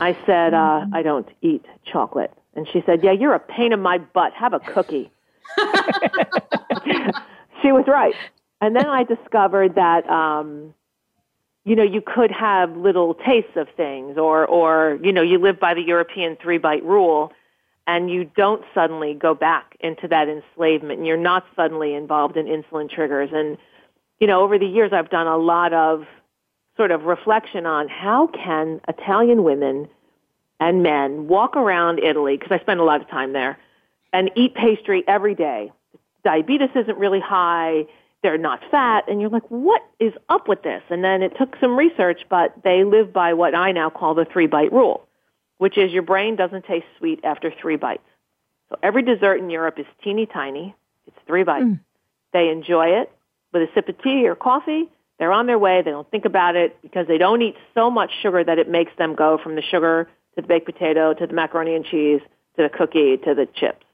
I 0.00 0.16
said, 0.24 0.54
uh, 0.54 0.86
"I 0.92 1.02
don't 1.02 1.28
eat 1.42 1.66
chocolate." 1.84 2.32
And 2.54 2.68
she 2.72 2.82
said, 2.86 3.02
"Yeah, 3.02 3.12
you're 3.12 3.34
a 3.34 3.40
pain 3.40 3.72
in 3.72 3.80
my 3.80 3.98
butt. 3.98 4.32
Have 4.34 4.52
a 4.52 4.60
cookie." 4.60 5.10
she 7.62 7.72
was 7.72 7.84
right. 7.88 8.14
And 8.60 8.76
then 8.76 8.86
I 8.86 9.02
discovered 9.02 9.74
that, 9.74 10.08
um, 10.08 10.74
you 11.64 11.74
know, 11.74 11.82
you 11.82 12.00
could 12.00 12.30
have 12.30 12.76
little 12.76 13.14
tastes 13.14 13.56
of 13.56 13.68
things, 13.76 14.18
or, 14.18 14.46
or 14.46 14.98
you 15.02 15.12
know, 15.12 15.22
you 15.22 15.38
live 15.38 15.58
by 15.58 15.74
the 15.74 15.82
European 15.82 16.36
three 16.36 16.58
bite 16.58 16.84
rule 16.84 17.32
and 17.90 18.08
you 18.08 18.24
don't 18.36 18.62
suddenly 18.72 19.14
go 19.14 19.34
back 19.34 19.76
into 19.80 20.06
that 20.06 20.28
enslavement 20.28 20.98
and 20.98 21.06
you're 21.08 21.16
not 21.16 21.44
suddenly 21.56 21.92
involved 21.92 22.36
in 22.36 22.46
insulin 22.46 22.88
triggers. 22.88 23.30
And, 23.32 23.58
you 24.20 24.28
know, 24.28 24.42
over 24.42 24.60
the 24.60 24.66
years 24.66 24.92
I've 24.92 25.10
done 25.10 25.26
a 25.26 25.36
lot 25.36 25.72
of 25.72 26.06
sort 26.76 26.92
of 26.92 27.02
reflection 27.02 27.66
on 27.66 27.88
how 27.88 28.28
can 28.28 28.80
Italian 28.86 29.42
women 29.42 29.88
and 30.60 30.84
men 30.84 31.26
walk 31.26 31.56
around 31.56 31.98
Italy, 31.98 32.36
because 32.36 32.52
I 32.52 32.60
spend 32.60 32.78
a 32.78 32.84
lot 32.84 33.00
of 33.00 33.08
time 33.08 33.32
there, 33.32 33.58
and 34.12 34.30
eat 34.36 34.54
pastry 34.54 35.02
every 35.08 35.34
day. 35.34 35.72
Diabetes 36.22 36.70
isn't 36.76 36.98
really 36.98 37.20
high. 37.20 37.86
They're 38.22 38.38
not 38.38 38.60
fat. 38.70 39.08
And 39.08 39.20
you're 39.20 39.30
like, 39.30 39.50
what 39.50 39.82
is 39.98 40.12
up 40.28 40.46
with 40.46 40.62
this? 40.62 40.82
And 40.90 41.02
then 41.02 41.22
it 41.22 41.36
took 41.36 41.56
some 41.60 41.76
research, 41.76 42.20
but 42.28 42.54
they 42.62 42.84
live 42.84 43.12
by 43.12 43.32
what 43.32 43.54
I 43.54 43.72
now 43.72 43.90
call 43.90 44.14
the 44.14 44.26
three 44.26 44.46
bite 44.46 44.72
rule 44.72 45.08
which 45.60 45.76
is 45.76 45.92
your 45.92 46.02
brain 46.02 46.36
doesn't 46.36 46.64
taste 46.64 46.86
sweet 46.96 47.20
after 47.22 47.52
three 47.60 47.76
bites. 47.76 48.02
So 48.70 48.78
every 48.82 49.02
dessert 49.02 49.40
in 49.40 49.50
Europe 49.50 49.78
is 49.78 49.84
teeny 50.02 50.24
tiny. 50.24 50.74
It's 51.06 51.16
three 51.26 51.42
bites. 51.44 51.66
Mm. 51.66 51.80
They 52.32 52.48
enjoy 52.48 52.86
it 53.00 53.12
with 53.52 53.68
a 53.68 53.74
sip 53.74 53.86
of 53.90 54.02
tea 54.02 54.26
or 54.26 54.34
coffee. 54.34 54.88
They're 55.18 55.32
on 55.32 55.44
their 55.44 55.58
way. 55.58 55.82
They 55.82 55.90
don't 55.90 56.10
think 56.10 56.24
about 56.24 56.56
it 56.56 56.80
because 56.80 57.06
they 57.08 57.18
don't 57.18 57.42
eat 57.42 57.56
so 57.74 57.90
much 57.90 58.10
sugar 58.22 58.42
that 58.42 58.58
it 58.58 58.70
makes 58.70 58.92
them 58.96 59.14
go 59.14 59.36
from 59.36 59.54
the 59.54 59.60
sugar 59.60 60.08
to 60.34 60.40
the 60.40 60.48
baked 60.48 60.64
potato 60.64 61.12
to 61.12 61.26
the 61.26 61.34
macaroni 61.34 61.74
and 61.74 61.84
cheese 61.84 62.22
to 62.56 62.62
the 62.62 62.70
cookie 62.70 63.18
to 63.18 63.34
the 63.34 63.46
chips. 63.54 63.84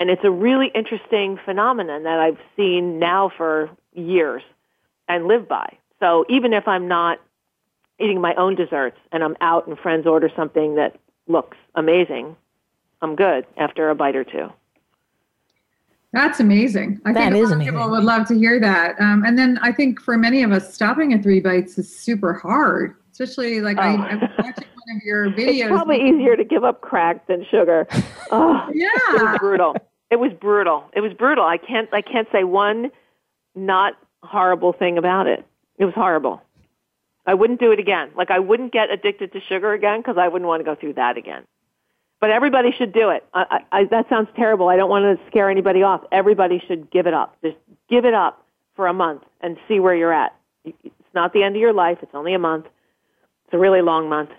And 0.00 0.08
it's 0.08 0.24
a 0.24 0.30
really 0.30 0.70
interesting 0.74 1.38
phenomenon 1.44 2.04
that 2.04 2.18
I've 2.18 2.38
seen 2.56 2.98
now 2.98 3.30
for 3.36 3.68
years 3.92 4.42
and 5.06 5.28
live 5.28 5.46
by. 5.46 5.76
So 6.00 6.24
even 6.30 6.54
if 6.54 6.66
I'm 6.66 6.88
not 6.88 7.18
eating 8.00 8.20
my 8.20 8.34
own 8.34 8.54
desserts 8.54 8.98
and 9.12 9.22
I'm 9.22 9.36
out 9.40 9.66
and 9.66 9.78
friends 9.78 10.06
order 10.06 10.30
something 10.34 10.76
that 10.76 10.96
looks 11.26 11.56
amazing, 11.74 12.36
I'm 13.02 13.16
good 13.16 13.46
after 13.56 13.90
a 13.90 13.94
bite 13.94 14.16
or 14.16 14.24
two. 14.24 14.48
That's 16.12 16.40
amazing. 16.40 17.00
I 17.04 17.12
that 17.12 17.32
think 17.32 17.44
is 17.44 17.50
amazing. 17.50 17.74
people 17.74 17.90
would 17.90 18.04
love 18.04 18.26
to 18.28 18.34
hear 18.34 18.58
that. 18.60 18.98
Um, 18.98 19.24
and 19.26 19.38
then 19.38 19.58
I 19.62 19.72
think 19.72 20.00
for 20.00 20.16
many 20.16 20.42
of 20.42 20.52
us, 20.52 20.72
stopping 20.72 21.12
at 21.12 21.22
three 21.22 21.40
bites 21.40 21.76
is 21.76 21.94
super 21.94 22.32
hard. 22.32 22.94
Especially 23.12 23.60
like 23.60 23.76
oh. 23.78 23.82
I, 23.82 23.92
I 23.92 24.14
was 24.14 24.30
watching 24.38 24.68
one 24.86 24.96
of 24.96 25.02
your 25.04 25.26
videos. 25.30 25.60
It's 25.60 25.68
probably 25.68 26.08
easier 26.08 26.36
to 26.36 26.44
give 26.44 26.64
up 26.64 26.80
crack 26.80 27.26
than 27.26 27.44
sugar. 27.50 27.86
Oh, 28.30 28.68
yeah, 28.74 28.88
it 29.14 29.22
was 29.22 29.38
brutal. 29.38 29.74
It 30.10 30.16
was 30.16 30.32
brutal. 30.38 30.84
It 30.92 31.00
was 31.00 31.14
brutal. 31.14 31.46
I 31.46 31.56
can't. 31.56 31.88
I 31.94 32.02
can't 32.02 32.28
say 32.30 32.44
one 32.44 32.90
not 33.54 33.94
horrible 34.22 34.74
thing 34.74 34.98
about 34.98 35.26
it. 35.26 35.46
It 35.78 35.86
was 35.86 35.94
horrible. 35.94 36.42
I 37.28 37.34
wouldn't 37.34 37.60
do 37.60 37.72
it 37.72 37.78
again. 37.78 38.10
Like 38.16 38.30
I 38.30 38.38
wouldn't 38.38 38.72
get 38.72 38.90
addicted 38.90 39.32
to 39.34 39.40
sugar 39.50 39.74
again 39.74 40.00
because 40.00 40.16
I 40.16 40.28
wouldn't 40.28 40.48
want 40.48 40.60
to 40.60 40.64
go 40.64 40.74
through 40.74 40.94
that 40.94 41.18
again. 41.18 41.44
But 42.20 42.30
everybody 42.30 42.72
should 42.72 42.94
do 42.94 43.10
it. 43.10 43.22
I, 43.34 43.60
I, 43.70 43.84
that 43.90 44.08
sounds 44.08 44.28
terrible. 44.34 44.70
I 44.70 44.76
don't 44.76 44.88
want 44.88 45.04
to 45.04 45.26
scare 45.26 45.50
anybody 45.50 45.82
off. 45.82 46.00
Everybody 46.10 46.60
should 46.66 46.90
give 46.90 47.06
it 47.06 47.12
up. 47.12 47.36
Just 47.44 47.58
give 47.90 48.06
it 48.06 48.14
up 48.14 48.46
for 48.74 48.86
a 48.86 48.94
month 48.94 49.24
and 49.42 49.58
see 49.68 49.78
where 49.78 49.94
you're 49.94 50.12
at. 50.12 50.34
It's 50.64 51.14
not 51.14 51.34
the 51.34 51.42
end 51.42 51.54
of 51.54 51.60
your 51.60 51.74
life. 51.74 51.98
It's 52.00 52.14
only 52.14 52.32
a 52.32 52.38
month. 52.38 52.64
It's 53.44 53.52
a 53.52 53.58
really 53.58 53.82
long 53.82 54.08
month. 54.08 54.30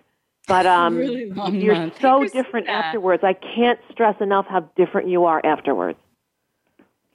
But 0.47 0.65
um, 0.65 0.95
really 0.95 1.31
you're 1.51 1.75
month. 1.75 1.93
so 2.01 2.25
different 2.25 2.69
afterwards. 2.69 3.23
I 3.23 3.33
can't 3.33 3.79
stress 3.91 4.19
enough 4.19 4.47
how 4.47 4.61
different 4.75 5.09
you 5.09 5.25
are 5.25 5.45
afterwards. 5.45 5.99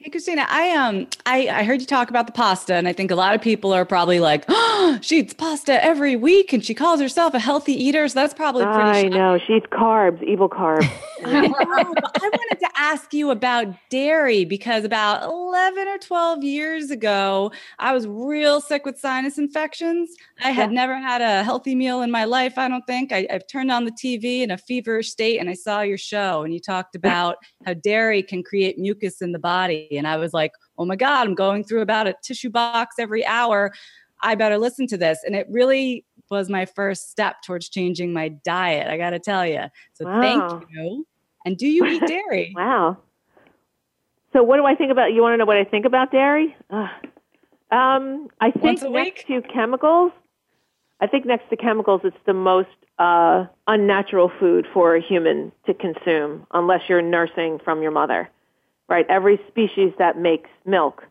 Hey 0.04 0.10
Christina, 0.10 0.46
I 0.50 0.70
um 0.72 1.06
I, 1.24 1.48
I 1.48 1.64
heard 1.64 1.80
you 1.80 1.86
talk 1.86 2.10
about 2.10 2.26
the 2.26 2.32
pasta, 2.32 2.74
and 2.74 2.86
I 2.86 2.92
think 2.92 3.10
a 3.10 3.14
lot 3.14 3.34
of 3.34 3.40
people 3.40 3.72
are 3.72 3.86
probably 3.86 4.20
like, 4.20 4.44
oh, 4.48 4.98
she 5.00 5.20
eats 5.20 5.32
pasta 5.32 5.82
every 5.82 6.14
week, 6.14 6.52
and 6.52 6.62
she 6.62 6.74
calls 6.74 7.00
herself 7.00 7.32
a 7.32 7.38
healthy 7.38 7.72
eater. 7.72 8.06
So 8.08 8.20
that's 8.20 8.34
probably 8.34 8.66
pretty. 8.66 8.80
I 8.82 9.02
know 9.04 9.38
she 9.38 9.54
eats 9.54 9.64
carbs, 9.72 10.22
evil 10.22 10.50
carbs. 10.50 10.86
I 11.24 11.48
wanted 11.48 12.60
to 12.60 12.68
ask 12.76 13.14
you 13.14 13.30
about 13.30 13.68
dairy 13.88 14.44
because 14.44 14.84
about 14.84 15.22
eleven 15.22 15.88
or 15.88 15.96
twelve 15.96 16.44
years 16.44 16.90
ago, 16.90 17.50
I 17.78 17.94
was 17.94 18.06
real 18.06 18.60
sick 18.60 18.84
with 18.84 18.98
sinus 18.98 19.38
infections. 19.38 20.14
I 20.42 20.50
had 20.50 20.68
yeah. 20.68 20.74
never 20.74 20.98
had 20.98 21.22
a 21.22 21.42
healthy 21.44 21.74
meal 21.74 22.02
in 22.02 22.10
my 22.10 22.26
life. 22.26 22.58
I 22.58 22.68
don't 22.68 22.86
think 22.86 23.10
I, 23.10 23.26
I've 23.30 23.46
turned 23.46 23.72
on 23.72 23.86
the 23.86 23.92
TV 23.92 24.42
in 24.42 24.50
a 24.50 24.58
feverish 24.58 25.10
state, 25.10 25.38
and 25.38 25.48
I 25.48 25.54
saw 25.54 25.80
your 25.80 25.96
show, 25.96 26.42
and 26.42 26.52
you 26.52 26.60
talked 26.60 26.94
about 26.94 27.36
how 27.64 27.72
dairy 27.72 28.22
can 28.22 28.42
create 28.42 28.78
mucus 28.78 29.22
in 29.22 29.32
the 29.32 29.38
body 29.38 29.93
and 29.96 30.06
I 30.06 30.16
was 30.16 30.32
like, 30.32 30.52
oh 30.78 30.84
my 30.84 30.96
God, 30.96 31.26
I'm 31.26 31.34
going 31.34 31.64
through 31.64 31.82
about 31.82 32.06
a 32.06 32.14
tissue 32.22 32.50
box 32.50 32.96
every 32.98 33.24
hour. 33.26 33.72
I 34.22 34.34
better 34.34 34.58
listen 34.58 34.86
to 34.88 34.96
this. 34.96 35.18
And 35.24 35.34
it 35.34 35.46
really 35.50 36.04
was 36.30 36.48
my 36.48 36.64
first 36.64 37.10
step 37.10 37.36
towards 37.44 37.68
changing 37.68 38.12
my 38.12 38.28
diet. 38.28 38.88
I 38.88 38.96
got 38.96 39.10
to 39.10 39.18
tell 39.18 39.46
you. 39.46 39.64
So 39.92 40.06
wow. 40.06 40.20
thank 40.20 40.70
you. 40.70 41.06
And 41.44 41.56
do 41.56 41.66
you 41.66 41.84
eat 41.86 42.02
dairy? 42.06 42.52
wow. 42.56 42.96
So 44.32 44.42
what 44.42 44.56
do 44.56 44.64
I 44.64 44.74
think 44.74 44.90
about? 44.90 45.12
You 45.12 45.22
want 45.22 45.34
to 45.34 45.36
know 45.36 45.44
what 45.44 45.56
I 45.56 45.64
think 45.64 45.86
about 45.86 46.10
dairy? 46.10 46.56
Um, 46.70 48.28
I 48.40 48.50
think 48.50 48.82
next 48.82 49.26
to 49.28 49.42
chemicals, 49.42 50.12
I 51.00 51.06
think 51.06 51.24
next 51.24 51.48
to 51.50 51.56
chemicals, 51.56 52.00
it's 52.04 52.16
the 52.26 52.32
most 52.32 52.68
uh, 52.98 53.46
unnatural 53.66 54.30
food 54.40 54.66
for 54.72 54.96
a 54.96 55.00
human 55.00 55.52
to 55.66 55.74
consume 55.74 56.46
unless 56.52 56.80
you're 56.88 57.02
nursing 57.02 57.58
from 57.64 57.82
your 57.82 57.90
mother, 57.90 58.28
right? 58.88 59.06
Every 59.08 59.40
species 59.48 59.92
that 59.98 60.18
makes 60.18 60.50
milk, 60.64 61.04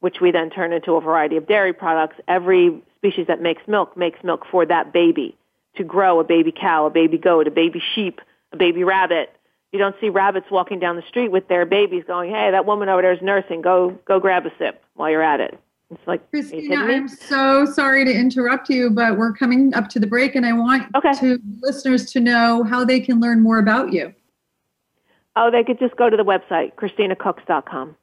which 0.00 0.20
we 0.20 0.30
then 0.30 0.50
turn 0.50 0.72
into 0.72 0.94
a 0.94 1.00
variety 1.00 1.36
of 1.36 1.46
dairy 1.46 1.72
products, 1.72 2.16
every 2.28 2.82
species 2.96 3.26
that 3.26 3.40
makes 3.40 3.62
milk 3.66 3.96
makes 3.96 4.22
milk 4.22 4.46
for 4.50 4.66
that 4.66 4.92
baby 4.92 5.36
to 5.76 5.84
grow 5.84 6.20
a 6.20 6.24
baby 6.24 6.52
cow, 6.52 6.86
a 6.86 6.90
baby 6.90 7.18
goat, 7.18 7.46
a 7.46 7.50
baby 7.50 7.82
sheep, 7.94 8.20
a 8.52 8.56
baby 8.56 8.84
rabbit. 8.84 9.34
You 9.72 9.78
don't 9.78 9.96
see 10.00 10.10
rabbits 10.10 10.46
walking 10.50 10.78
down 10.78 10.96
the 10.96 11.02
street 11.08 11.30
with 11.30 11.48
their 11.48 11.64
babies 11.64 12.04
going, 12.06 12.30
"Hey, 12.30 12.50
that 12.50 12.66
woman 12.66 12.88
over 12.88 13.00
there 13.00 13.12
is 13.12 13.22
nursing. 13.22 13.62
Go, 13.62 13.98
go 14.04 14.20
grab 14.20 14.44
a 14.44 14.52
sip 14.58 14.82
while 14.94 15.10
you're 15.10 15.22
at 15.22 15.40
it." 15.40 15.58
It's 15.90 16.06
like, 16.06 16.28
Christina, 16.30 16.76
I'm 16.76 17.08
so 17.08 17.66
sorry 17.66 18.04
to 18.06 18.12
interrupt 18.12 18.70
you, 18.70 18.88
but 18.88 19.18
we're 19.18 19.32
coming 19.32 19.74
up 19.74 19.88
to 19.90 20.00
the 20.00 20.06
break, 20.06 20.34
and 20.34 20.46
I 20.46 20.52
want 20.54 20.84
okay. 20.94 21.12
to 21.20 21.38
listeners 21.60 22.10
to 22.12 22.20
know 22.20 22.64
how 22.64 22.84
they 22.84 22.98
can 22.98 23.20
learn 23.20 23.40
more 23.40 23.58
about 23.58 23.92
you. 23.92 24.14
Oh, 25.36 25.50
they 25.50 25.64
could 25.64 25.78
just 25.78 25.96
go 25.96 26.10
to 26.10 26.16
the 26.16 26.24
website, 26.24 26.74
ChristinaCooks.com. 26.74 27.96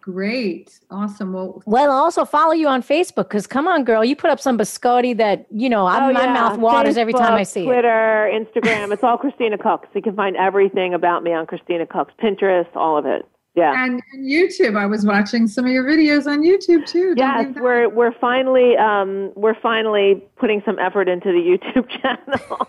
Great. 0.00 0.80
Awesome. 0.90 1.34
Well, 1.34 1.62
well, 1.66 1.90
also 1.90 2.24
follow 2.24 2.52
you 2.52 2.66
on 2.66 2.82
Facebook 2.82 3.28
because 3.28 3.46
come 3.46 3.68
on, 3.68 3.84
girl, 3.84 4.02
you 4.02 4.16
put 4.16 4.30
up 4.30 4.40
some 4.40 4.56
biscotti 4.56 5.14
that, 5.18 5.44
you 5.50 5.68
know, 5.68 5.86
oh, 5.86 6.12
my 6.12 6.24
yeah. 6.24 6.32
mouth 6.32 6.58
waters 6.58 6.94
Facebook, 6.94 6.98
every 6.98 7.12
time 7.12 7.34
I 7.34 7.42
see 7.42 7.64
Twitter, 7.64 8.26
it. 8.26 8.48
Twitter, 8.54 8.70
Instagram. 8.70 8.92
it's 8.92 9.04
all 9.04 9.18
Christina 9.18 9.58
Cooks. 9.58 9.88
You 9.94 10.00
can 10.00 10.16
find 10.16 10.34
everything 10.36 10.94
about 10.94 11.24
me 11.24 11.34
on 11.34 11.44
Christina 11.44 11.84
Cooks, 11.84 12.14
Pinterest, 12.22 12.74
all 12.74 12.96
of 12.96 13.04
it. 13.04 13.26
Yeah. 13.54 13.84
And, 13.84 14.00
and, 14.12 14.24
YouTube. 14.24 14.78
I 14.78 14.86
was 14.86 15.04
watching 15.04 15.46
some 15.46 15.66
of 15.66 15.72
your 15.72 15.84
videos 15.84 16.26
on 16.26 16.42
YouTube 16.42 16.86
too. 16.86 17.14
Yes, 17.16 17.52
we're 17.56 17.88
we're 17.88 18.12
finally 18.12 18.76
um, 18.76 19.32
we're 19.34 19.60
finally 19.60 20.24
putting 20.36 20.62
some 20.64 20.78
effort 20.78 21.08
into 21.08 21.32
the 21.32 21.58
YouTube 21.58 21.88
channel. 22.00 22.68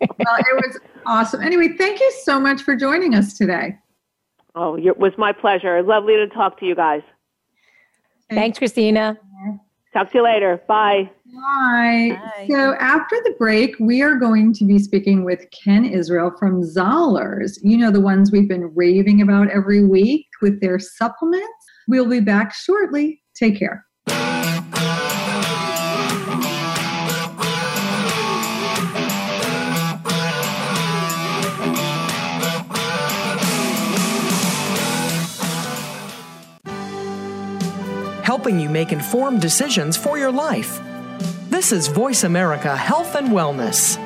Well, 0.00 0.36
it 0.38 0.66
was 0.66 0.78
awesome. 1.06 1.42
Anyway, 1.42 1.68
thank 1.76 2.00
you 2.00 2.12
so 2.22 2.38
much 2.40 2.62
for 2.62 2.76
joining 2.76 3.14
us 3.14 3.36
today. 3.36 3.76
Oh, 4.54 4.76
it 4.76 4.98
was 4.98 5.12
my 5.16 5.32
pleasure. 5.32 5.82
Lovely 5.82 6.16
to 6.16 6.28
talk 6.28 6.58
to 6.60 6.66
you 6.66 6.74
guys. 6.74 7.02
Thanks, 8.30 8.58
Christina. 8.58 9.18
Talk 9.94 10.10
to 10.10 10.18
you 10.18 10.24
later. 10.24 10.62
Bye. 10.68 11.10
Bye. 11.26 12.20
Bye. 12.20 12.46
So 12.50 12.74
after 12.74 13.16
the 13.24 13.34
break, 13.38 13.74
we 13.80 14.02
are 14.02 14.16
going 14.16 14.52
to 14.54 14.64
be 14.64 14.78
speaking 14.78 15.24
with 15.24 15.46
Ken 15.50 15.84
Israel 15.84 16.32
from 16.38 16.62
Zahler's. 16.62 17.58
You 17.62 17.78
know, 17.78 17.90
the 17.90 18.00
ones 18.00 18.30
we've 18.30 18.48
been 18.48 18.72
raving 18.74 19.22
about 19.22 19.48
every 19.50 19.84
week 19.84 20.26
with 20.42 20.60
their 20.60 20.78
supplements. 20.78 21.48
We'll 21.86 22.08
be 22.08 22.20
back 22.20 22.52
shortly. 22.52 23.22
Take 23.34 23.58
care. 23.58 23.86
Helping 38.38 38.60
you 38.60 38.68
make 38.68 38.92
informed 38.92 39.40
decisions 39.40 39.96
for 39.96 40.16
your 40.16 40.30
life. 40.30 40.80
This 41.50 41.72
is 41.72 41.88
Voice 41.88 42.22
America 42.22 42.76
Health 42.76 43.16
and 43.16 43.30
Wellness. 43.30 43.98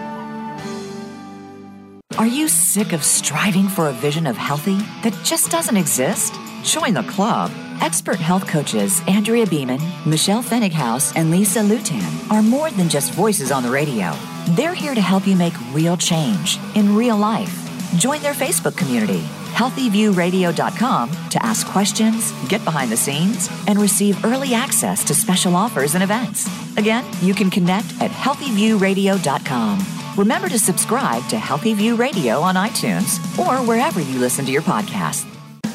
Are 2.16 2.26
you 2.26 2.48
sick 2.48 2.94
of 2.94 3.04
striving 3.04 3.68
for 3.68 3.88
a 3.88 3.92
vision 3.92 4.26
of 4.26 4.38
healthy 4.38 4.78
that 5.02 5.14
just 5.22 5.50
doesn't 5.50 5.76
exist? 5.76 6.32
Join 6.62 6.94
the 6.94 7.02
club. 7.02 7.50
Expert 7.82 8.18
health 8.18 8.46
coaches 8.48 9.02
Andrea 9.06 9.44
Beeman, 9.44 9.82
Michelle 10.06 10.42
Fenninghaus, 10.42 11.12
and 11.14 11.30
Lisa 11.30 11.58
Lutan 11.58 12.30
are 12.30 12.42
more 12.42 12.70
than 12.70 12.88
just 12.88 13.12
voices 13.12 13.52
on 13.52 13.62
the 13.62 13.70
radio. 13.70 14.14
They're 14.56 14.72
here 14.72 14.94
to 14.94 15.02
help 15.02 15.26
you 15.26 15.36
make 15.36 15.52
real 15.74 15.98
change 15.98 16.58
in 16.74 16.96
real 16.96 17.18
life. 17.18 17.54
Join 17.98 18.22
their 18.22 18.32
Facebook 18.32 18.78
community 18.78 19.26
healthyviewradio.com 19.52 21.10
to 21.30 21.44
ask 21.44 21.66
questions, 21.66 22.32
get 22.48 22.64
behind 22.64 22.90
the 22.90 22.96
scenes, 22.96 23.48
and 23.66 23.78
receive 23.78 24.24
early 24.24 24.54
access 24.54 25.04
to 25.04 25.14
special 25.14 25.54
offers 25.54 25.94
and 25.94 26.02
events. 26.02 26.48
Again, 26.76 27.04
you 27.20 27.34
can 27.34 27.50
connect 27.50 27.86
at 28.00 28.10
healthyviewradio.com. 28.10 29.86
Remember 30.16 30.48
to 30.48 30.58
subscribe 30.58 31.26
to 31.28 31.38
Healthy 31.38 31.74
View 31.74 31.96
Radio 31.96 32.40
on 32.40 32.54
iTunes 32.54 33.18
or 33.38 33.66
wherever 33.66 34.00
you 34.00 34.18
listen 34.18 34.44
to 34.44 34.52
your 34.52 34.62
podcast. 34.62 35.26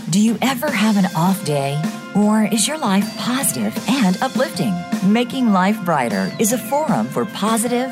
Do 0.09 0.21
you 0.21 0.37
ever 0.41 0.71
have 0.71 0.95
an 0.95 1.07
off 1.15 1.43
day? 1.43 1.81
Or 2.15 2.45
is 2.45 2.67
your 2.67 2.77
life 2.77 3.17
positive 3.17 3.77
and 3.89 4.17
uplifting? 4.21 4.73
Making 5.05 5.51
Life 5.51 5.83
Brighter 5.83 6.31
is 6.39 6.53
a 6.53 6.57
forum 6.57 7.07
for 7.07 7.25
positive, 7.25 7.91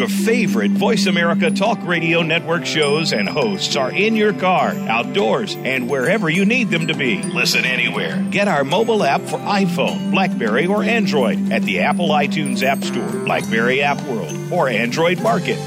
Your 0.00 0.08
favorite 0.08 0.70
Voice 0.70 1.04
America 1.04 1.50
Talk 1.50 1.78
Radio 1.82 2.22
Network 2.22 2.64
shows 2.64 3.12
and 3.12 3.28
hosts 3.28 3.76
are 3.76 3.92
in 3.92 4.16
your 4.16 4.32
car, 4.32 4.70
outdoors, 4.70 5.54
and 5.56 5.90
wherever 5.90 6.30
you 6.30 6.46
need 6.46 6.70
them 6.70 6.86
to 6.86 6.94
be. 6.94 7.22
Listen 7.22 7.66
anywhere. 7.66 8.16
Get 8.30 8.48
our 8.48 8.64
mobile 8.64 9.04
app 9.04 9.20
for 9.20 9.36
iPhone, 9.40 10.10
Blackberry, 10.10 10.66
or 10.66 10.82
Android 10.82 11.52
at 11.52 11.64
the 11.64 11.80
Apple 11.80 12.08
iTunes 12.08 12.62
App 12.62 12.82
Store, 12.82 13.24
Blackberry 13.26 13.82
App 13.82 14.00
World, 14.04 14.34
or 14.50 14.70
Android 14.70 15.20
Market. 15.20 15.58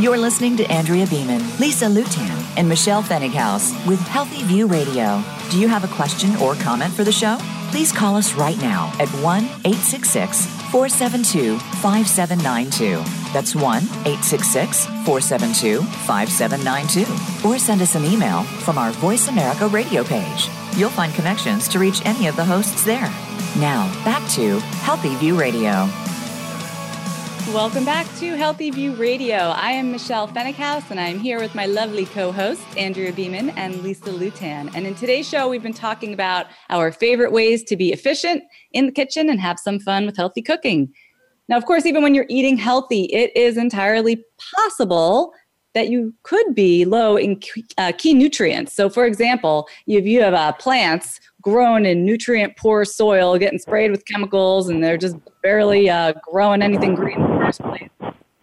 You're 0.00 0.16
listening 0.16 0.56
to 0.58 0.70
Andrea 0.70 1.08
Beeman, 1.08 1.42
Lisa 1.58 1.86
Lutan, 1.86 2.56
and 2.56 2.68
Michelle 2.68 3.02
Fenninghaus 3.02 3.74
with 3.84 3.98
Healthy 3.98 4.44
View 4.44 4.68
Radio. 4.68 5.24
Do 5.50 5.58
you 5.58 5.68
have 5.68 5.82
a 5.82 5.94
question 5.94 6.36
or 6.36 6.54
comment 6.56 6.92
for 6.92 7.04
the 7.04 7.12
show? 7.12 7.38
Please 7.70 7.90
call 7.90 8.16
us 8.16 8.34
right 8.34 8.58
now 8.58 8.92
at 8.98 9.08
1 9.22 9.44
866 9.44 10.46
472 10.70 11.58
5792. 11.80 13.02
That's 13.32 13.54
1 13.54 13.64
866 13.82 14.84
472 15.06 15.82
5792. 15.82 17.48
Or 17.48 17.58
send 17.58 17.80
us 17.80 17.94
an 17.94 18.04
email 18.04 18.42
from 18.42 18.76
our 18.76 18.90
Voice 18.92 19.28
America 19.28 19.68
radio 19.68 20.04
page. 20.04 20.50
You'll 20.76 20.90
find 20.90 21.14
connections 21.14 21.66
to 21.68 21.78
reach 21.78 22.04
any 22.04 22.26
of 22.26 22.36
the 22.36 22.44
hosts 22.44 22.84
there. 22.84 23.10
Now, 23.58 23.90
back 24.04 24.28
to 24.32 24.58
Healthy 24.84 25.14
View 25.16 25.38
Radio. 25.38 25.88
Welcome 27.54 27.86
back 27.86 28.06
to 28.18 28.36
Healthy 28.36 28.72
View 28.72 28.92
Radio. 28.92 29.36
I 29.36 29.72
am 29.72 29.90
Michelle 29.90 30.28
Fenninghaus, 30.28 30.90
and 30.90 31.00
I'm 31.00 31.18
here 31.18 31.40
with 31.40 31.54
my 31.54 31.64
lovely 31.64 32.04
co 32.04 32.30
hosts, 32.30 32.62
Andrea 32.76 33.10
Beeman 33.10 33.50
and 33.50 33.82
Lisa 33.82 34.10
Lutan. 34.10 34.70
And 34.74 34.86
in 34.86 34.94
today's 34.94 35.26
show, 35.26 35.48
we've 35.48 35.62
been 35.62 35.72
talking 35.72 36.12
about 36.12 36.46
our 36.68 36.92
favorite 36.92 37.32
ways 37.32 37.64
to 37.64 37.76
be 37.76 37.90
efficient 37.90 38.44
in 38.72 38.84
the 38.84 38.92
kitchen 38.92 39.30
and 39.30 39.40
have 39.40 39.58
some 39.58 39.80
fun 39.80 40.04
with 40.04 40.14
healthy 40.14 40.42
cooking. 40.42 40.92
Now, 41.48 41.56
of 41.56 41.64
course, 41.64 41.86
even 41.86 42.02
when 42.02 42.14
you're 42.14 42.26
eating 42.28 42.58
healthy, 42.58 43.04
it 43.04 43.34
is 43.34 43.56
entirely 43.56 44.22
possible 44.54 45.32
that 45.72 45.88
you 45.88 46.14
could 46.24 46.54
be 46.54 46.84
low 46.84 47.16
in 47.16 47.40
uh, 47.78 47.92
key 47.96 48.12
nutrients. 48.12 48.74
So, 48.74 48.90
for 48.90 49.06
example, 49.06 49.68
if 49.86 50.04
you 50.04 50.20
have 50.20 50.34
uh, 50.34 50.52
plants 50.52 51.18
grown 51.48 51.86
in 51.86 52.04
nutrient 52.04 52.56
poor 52.56 52.84
soil, 52.84 53.38
getting 53.38 53.58
sprayed 53.58 53.90
with 53.90 54.04
chemicals, 54.04 54.68
and 54.68 54.84
they're 54.84 54.98
just 54.98 55.16
barely 55.42 55.88
uh, 55.88 56.12
growing 56.30 56.60
anything 56.60 56.94
green 56.94 57.20
in 57.20 57.22
the 57.22 57.38
first 57.38 57.60
place. 57.60 57.88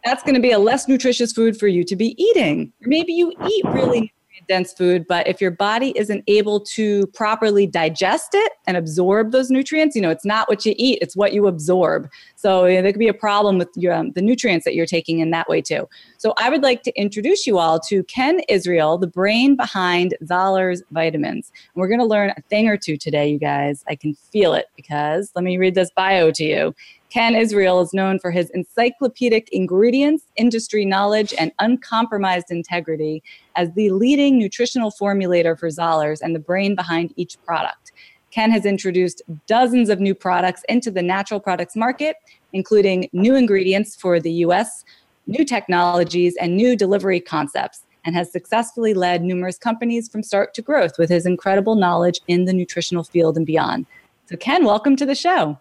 That's 0.03 0.23
going 0.23 0.35
to 0.35 0.41
be 0.41 0.51
a 0.51 0.59
less 0.59 0.87
nutritious 0.87 1.31
food 1.31 1.57
for 1.57 1.67
you 1.67 1.83
to 1.83 1.95
be 1.95 2.15
eating. 2.21 2.73
Maybe 2.81 3.13
you 3.13 3.31
eat 3.47 3.65
really 3.65 4.13
dense 4.47 4.73
food, 4.73 5.05
but 5.07 5.27
if 5.27 5.41
your 5.41 5.51
body 5.51 5.93
isn't 5.95 6.23
able 6.27 6.59
to 6.59 7.07
properly 7.07 7.67
digest 7.67 8.29
it 8.33 8.51
and 8.67 8.77
absorb 8.77 9.31
those 9.31 9.49
nutrients, 9.49 9.95
you 9.95 10.01
know, 10.01 10.09
it's 10.09 10.25
not 10.25 10.47
what 10.49 10.65
you 10.65 10.73
eat, 10.77 10.99
it's 11.01 11.15
what 11.15 11.33
you 11.33 11.47
absorb. 11.47 12.09
So 12.35 12.65
you 12.65 12.75
know, 12.75 12.81
there 12.81 12.91
could 12.91 12.99
be 12.99 13.07
a 13.07 13.13
problem 13.13 13.57
with 13.57 13.69
your, 13.75 13.93
um, 13.93 14.11
the 14.11 14.21
nutrients 14.21 14.65
that 14.65 14.75
you're 14.75 14.85
taking 14.85 15.19
in 15.19 15.31
that 15.31 15.49
way 15.49 15.61
too. 15.61 15.87
So 16.17 16.33
I 16.37 16.49
would 16.49 16.63
like 16.63 16.83
to 16.83 16.99
introduce 16.99 17.45
you 17.45 17.57
all 17.57 17.79
to 17.81 18.03
Ken 18.03 18.39
Israel, 18.49 18.97
the 18.97 19.07
brain 19.07 19.55
behind 19.55 20.15
Zahler's 20.23 20.83
Vitamins. 20.91 21.51
And 21.73 21.81
we're 21.81 21.87
going 21.87 21.99
to 21.99 22.05
learn 22.05 22.31
a 22.35 22.41
thing 22.49 22.67
or 22.67 22.77
two 22.77 22.97
today, 22.97 23.27
you 23.29 23.39
guys. 23.39 23.83
I 23.87 23.95
can 23.95 24.13
feel 24.13 24.53
it 24.53 24.65
because 24.75 25.31
let 25.35 25.43
me 25.43 25.57
read 25.57 25.75
this 25.75 25.91
bio 25.95 26.31
to 26.31 26.43
you. 26.43 26.75
Ken 27.15 27.33
Israel 27.33 27.79
is 27.79 27.93
known 27.93 28.19
for 28.19 28.29
his 28.29 28.49
encyclopedic 28.49 29.47
ingredients, 29.53 30.25
industry 30.35 30.83
knowledge, 30.83 31.33
and 31.39 31.53
uncompromised 31.59 32.51
integrity 32.51 33.23
as 33.55 33.71
the 33.71 33.89
leading 33.91 34.37
nutritional 34.37 34.91
formulator 34.91 35.57
for 35.57 35.69
Zahler's 35.69 36.19
and 36.19 36.35
the 36.35 36.39
brain 36.39 36.75
behind 36.75 37.13
each 37.15 37.37
product. 37.45 37.93
Ken 38.31 38.51
has 38.51 38.65
introduced 38.65 39.21
dozens 39.47 39.87
of 39.87 40.01
new 40.01 40.13
products 40.13 40.63
into 40.67 40.91
the 40.91 41.01
natural 41.01 41.39
products 41.39 41.73
market, 41.73 42.17
including 42.51 43.07
new 43.13 43.33
ingredients 43.33 43.95
for 43.95 44.19
the 44.19 44.33
US 44.43 44.83
new 45.25 45.45
technologies, 45.45 46.35
and 46.41 46.57
new 46.57 46.75
delivery 46.75 47.21
concepts, 47.21 47.83
and 48.03 48.13
has 48.13 48.29
successfully 48.29 48.93
led 48.93 49.23
numerous 49.23 49.57
companies 49.57 50.09
from 50.09 50.21
start 50.21 50.53
to 50.53 50.61
growth 50.61 50.99
with 50.99 51.09
his 51.09 51.25
incredible 51.25 51.75
knowledge 51.75 52.19
in 52.27 52.43
the 52.43 52.51
nutritional 52.51 53.05
field 53.05 53.37
and 53.37 53.45
beyond. 53.45 53.85
So, 54.25 54.35
Ken, 54.35 54.65
welcome 54.65 54.97
to 54.97 55.05
the 55.05 55.15
show. 55.15 55.57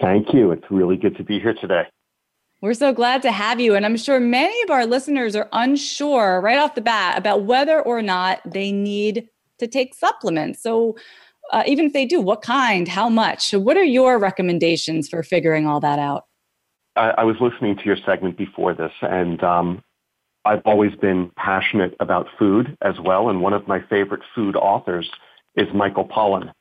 Thank 0.00 0.34
you. 0.34 0.50
It's 0.52 0.64
really 0.70 0.96
good 0.96 1.16
to 1.16 1.24
be 1.24 1.40
here 1.40 1.54
today. 1.54 1.84
We're 2.62 2.74
so 2.74 2.92
glad 2.92 3.22
to 3.22 3.32
have 3.32 3.60
you. 3.60 3.74
And 3.74 3.84
I'm 3.84 3.96
sure 3.96 4.18
many 4.18 4.60
of 4.62 4.70
our 4.70 4.86
listeners 4.86 5.36
are 5.36 5.48
unsure 5.52 6.40
right 6.40 6.58
off 6.58 6.74
the 6.74 6.80
bat 6.80 7.18
about 7.18 7.44
whether 7.44 7.80
or 7.80 8.02
not 8.02 8.40
they 8.44 8.72
need 8.72 9.28
to 9.58 9.66
take 9.66 9.94
supplements. 9.94 10.62
So, 10.62 10.96
uh, 11.52 11.62
even 11.66 11.86
if 11.86 11.92
they 11.92 12.06
do, 12.06 12.20
what 12.20 12.42
kind, 12.42 12.88
how 12.88 13.08
much? 13.08 13.46
So, 13.50 13.58
what 13.58 13.76
are 13.76 13.84
your 13.84 14.18
recommendations 14.18 15.08
for 15.08 15.22
figuring 15.22 15.66
all 15.66 15.80
that 15.80 15.98
out? 15.98 16.24
I, 16.96 17.10
I 17.18 17.24
was 17.24 17.36
listening 17.40 17.76
to 17.76 17.84
your 17.84 17.96
segment 18.04 18.36
before 18.36 18.74
this, 18.74 18.92
and 19.02 19.42
um, 19.44 19.84
I've 20.44 20.62
always 20.64 20.94
been 20.96 21.30
passionate 21.36 21.94
about 22.00 22.26
food 22.38 22.76
as 22.82 22.94
well. 23.00 23.28
And 23.28 23.42
one 23.42 23.52
of 23.52 23.68
my 23.68 23.80
favorite 23.88 24.22
food 24.34 24.56
authors 24.56 25.08
is 25.56 25.68
Michael 25.74 26.06
Pollan. 26.06 26.52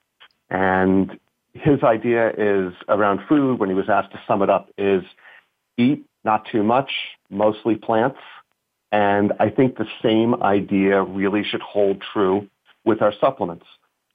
And 0.49 1.19
his 1.55 1.81
idea 1.83 2.31
is 2.37 2.73
around 2.89 3.21
food, 3.27 3.59
when 3.59 3.69
he 3.69 3.75
was 3.75 3.89
asked 3.89 4.11
to 4.11 4.19
sum 4.27 4.41
it 4.41 4.49
up, 4.49 4.69
is 4.77 5.03
eat 5.77 6.05
not 6.23 6.45
too 6.51 6.63
much, 6.63 6.91
mostly 7.29 7.75
plants. 7.75 8.19
And 8.91 9.33
I 9.39 9.49
think 9.49 9.77
the 9.77 9.87
same 10.03 10.41
idea 10.43 11.01
really 11.01 11.43
should 11.43 11.61
hold 11.61 12.03
true 12.13 12.47
with 12.83 13.01
our 13.01 13.13
supplements. 13.19 13.65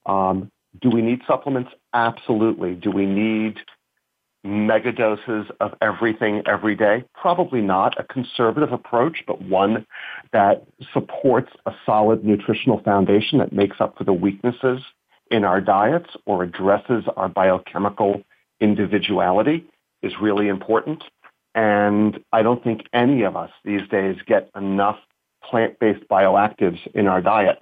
Um, 0.07 0.51
do 0.81 0.91
we 0.91 1.03
need 1.03 1.23
supplements? 1.27 1.71
Absolutely. 1.93 2.75
Do 2.75 2.91
we 2.91 3.07
need 3.07 3.57
mega 4.45 4.93
doses 4.93 5.47
of 5.61 5.75
everything 5.83 6.43
every 6.47 6.77
day? 6.77 7.05
Probably 7.15 7.61
not. 7.61 7.99
A 7.99 8.05
conservative 8.05 8.73
approach, 8.73 9.25
but 9.27 9.43
one 9.43 9.87
that 10.33 10.65
supports 10.93 11.51
a 11.67 11.73
solid 11.85 12.25
nutritional 12.25 12.81
foundation 12.83 13.39
that 13.39 13.53
makes 13.53 13.81
up 13.81 13.97
for 13.99 14.05
the 14.05 14.13
weaknesses 14.13 14.81
in 15.31 15.45
our 15.45 15.61
diets 15.61 16.11
or 16.27 16.43
addresses 16.43 17.05
our 17.17 17.29
biochemical 17.29 18.23
individuality 18.61 19.65
is 20.03 20.13
really 20.21 20.49
important. 20.49 21.05
And 21.55 22.21
I 22.33 22.43
don't 22.43 22.63
think 22.63 22.83
any 22.93 23.23
of 23.23 23.37
us 23.37 23.51
these 23.65 23.87
days 23.89 24.17
get 24.27 24.51
enough 24.57 24.99
plant-based 25.45 26.09
bioactives 26.09 26.79
in 26.95 27.07
our 27.07 27.21
diet. 27.21 27.59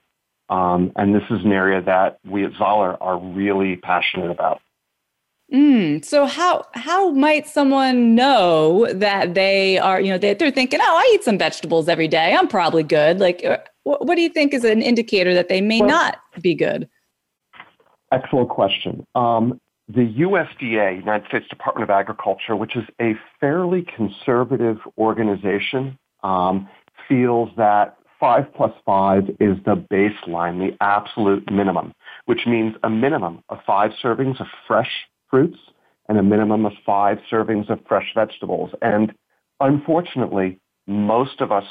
Um, 0.50 0.92
and 0.96 1.14
this 1.14 1.24
is 1.30 1.44
an 1.44 1.52
area 1.52 1.82
that 1.82 2.18
we 2.24 2.44
at 2.44 2.52
Zahler 2.52 2.96
are 3.00 3.18
really 3.18 3.76
passionate 3.76 4.30
about. 4.30 4.60
Mm, 5.52 6.04
so 6.04 6.26
how 6.26 6.66
how 6.74 7.10
might 7.10 7.46
someone 7.46 8.14
know 8.14 8.86
that 8.92 9.32
they 9.32 9.78
are 9.78 9.98
you 9.98 10.12
know 10.12 10.18
they, 10.18 10.34
they're 10.34 10.50
thinking 10.50 10.78
oh 10.82 10.84
I 10.84 11.10
eat 11.14 11.24
some 11.24 11.38
vegetables 11.38 11.88
every 11.88 12.06
day 12.06 12.34
I'm 12.34 12.48
probably 12.48 12.82
good 12.82 13.18
like 13.18 13.42
uh, 13.46 13.56
what, 13.84 14.04
what 14.04 14.16
do 14.16 14.20
you 14.20 14.28
think 14.28 14.52
is 14.52 14.64
an 14.64 14.82
indicator 14.82 15.32
that 15.32 15.48
they 15.48 15.62
may 15.62 15.80
well, 15.80 15.88
not 15.88 16.18
be 16.42 16.54
good? 16.54 16.86
Excellent 18.12 18.48
question. 18.48 19.06
Um, 19.14 19.60
the 19.88 20.14
USDA, 20.20 20.96
United 20.96 21.28
States 21.28 21.48
Department 21.48 21.90
of 21.90 21.90
Agriculture, 21.90 22.54
which 22.56 22.76
is 22.76 22.84
a 23.00 23.14
fairly 23.40 23.86
conservative 23.96 24.78
organization, 24.98 25.98
um, 26.22 26.68
feels 27.08 27.50
that 27.56 27.96
five 28.20 28.52
plus 28.54 28.72
five 28.84 29.28
is 29.40 29.56
the 29.64 29.76
baseline, 29.90 30.58
the 30.58 30.76
absolute 30.80 31.50
minimum, 31.50 31.92
which 32.26 32.46
means 32.46 32.74
a 32.82 32.90
minimum 32.90 33.42
of 33.48 33.58
five 33.66 33.92
servings 34.02 34.40
of 34.40 34.46
fresh 34.66 34.90
fruits 35.30 35.58
and 36.08 36.18
a 36.18 36.22
minimum 36.22 36.66
of 36.66 36.72
five 36.84 37.18
servings 37.30 37.70
of 37.70 37.78
fresh 37.86 38.12
vegetables. 38.14 38.70
And 38.82 39.12
unfortunately, 39.60 40.58
most 40.86 41.40
of 41.40 41.52
us 41.52 41.64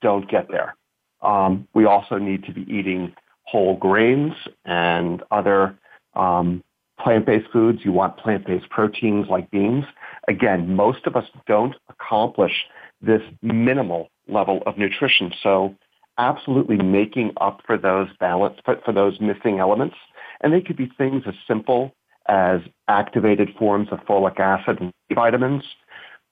don't 0.00 0.30
get 0.30 0.48
there. 0.50 0.76
Um, 1.20 1.66
we 1.74 1.84
also 1.84 2.16
need 2.16 2.44
to 2.44 2.52
be 2.52 2.62
eating 2.62 3.14
whole 3.50 3.76
grains 3.76 4.34
and 4.64 5.22
other 5.30 5.78
um, 6.14 6.62
plant-based 7.00 7.50
foods. 7.50 7.80
You 7.82 7.92
want 7.92 8.18
plant-based 8.18 8.68
proteins 8.68 9.26
like 9.28 9.50
beans. 9.50 9.84
Again, 10.28 10.74
most 10.74 11.06
of 11.06 11.16
us 11.16 11.24
don't 11.46 11.74
accomplish 11.88 12.52
this 13.00 13.22
minimal 13.40 14.10
level 14.28 14.62
of 14.66 14.76
nutrition. 14.76 15.32
So 15.42 15.74
absolutely 16.18 16.76
making 16.76 17.32
up 17.40 17.62
for 17.64 17.78
those 17.78 18.08
balance, 18.20 18.58
for, 18.64 18.78
for 18.84 18.92
those 18.92 19.18
missing 19.20 19.60
elements. 19.60 19.96
And 20.40 20.52
they 20.52 20.60
could 20.60 20.76
be 20.76 20.90
things 20.98 21.22
as 21.26 21.34
simple 21.46 21.94
as 22.26 22.60
activated 22.88 23.48
forms 23.58 23.88
of 23.90 24.00
folic 24.00 24.38
acid 24.38 24.78
and 24.80 24.92
vitamins. 25.14 25.62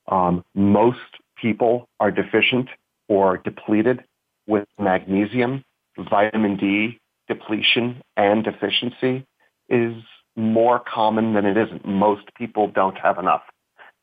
Um, 0.09 0.45
most 0.55 0.99
people 1.41 1.89
are 1.99 2.11
deficient 2.11 2.69
or 3.09 3.39
depleted 3.39 4.05
with 4.47 4.67
magnesium, 4.79 5.65
vitamin 6.11 6.57
D 6.57 7.01
depletion 7.29 8.03
and 8.17 8.45
deficiency 8.45 9.27
is 9.69 9.95
more 10.37 10.81
common 10.81 11.35
than 11.35 11.47
it 11.47 11.57
isn't. 11.57 11.87
Most 11.87 12.23
people 12.37 12.69
don't 12.69 12.97
have 12.99 13.19
enough. 13.19 13.43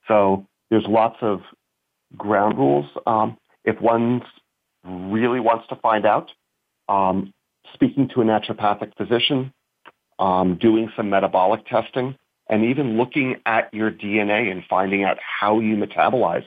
So 0.07 0.45
there's 0.69 0.86
lots 0.88 1.17
of 1.21 1.41
ground 2.17 2.57
rules. 2.57 2.86
Um, 3.05 3.38
if 3.63 3.80
one 3.80 4.21
really 4.84 5.39
wants 5.39 5.67
to 5.69 5.76
find 5.78 6.05
out, 6.05 6.30
um, 6.89 7.34
speaking 7.74 8.09
to 8.13 8.21
a 8.21 8.26
naturopathic 8.26 8.95
physician, 8.97 9.53
um, 10.19 10.57
doing 10.59 10.91
some 10.95 11.09
metabolic 11.09 11.65
testing, 11.67 12.15
and 12.49 12.65
even 12.65 12.97
looking 12.97 13.38
at 13.45 13.74
your 13.74 13.89
DNA 13.89 14.51
and 14.51 14.63
finding 14.69 15.03
out 15.03 15.17
how 15.19 15.59
you 15.59 15.76
metabolize 15.76 16.45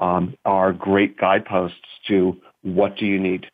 um, 0.00 0.34
are 0.44 0.72
great 0.72 1.16
guideposts 1.16 1.76
to 2.08 2.36
what 2.62 2.96
do 2.96 3.06
you 3.06 3.18
need. 3.18 3.46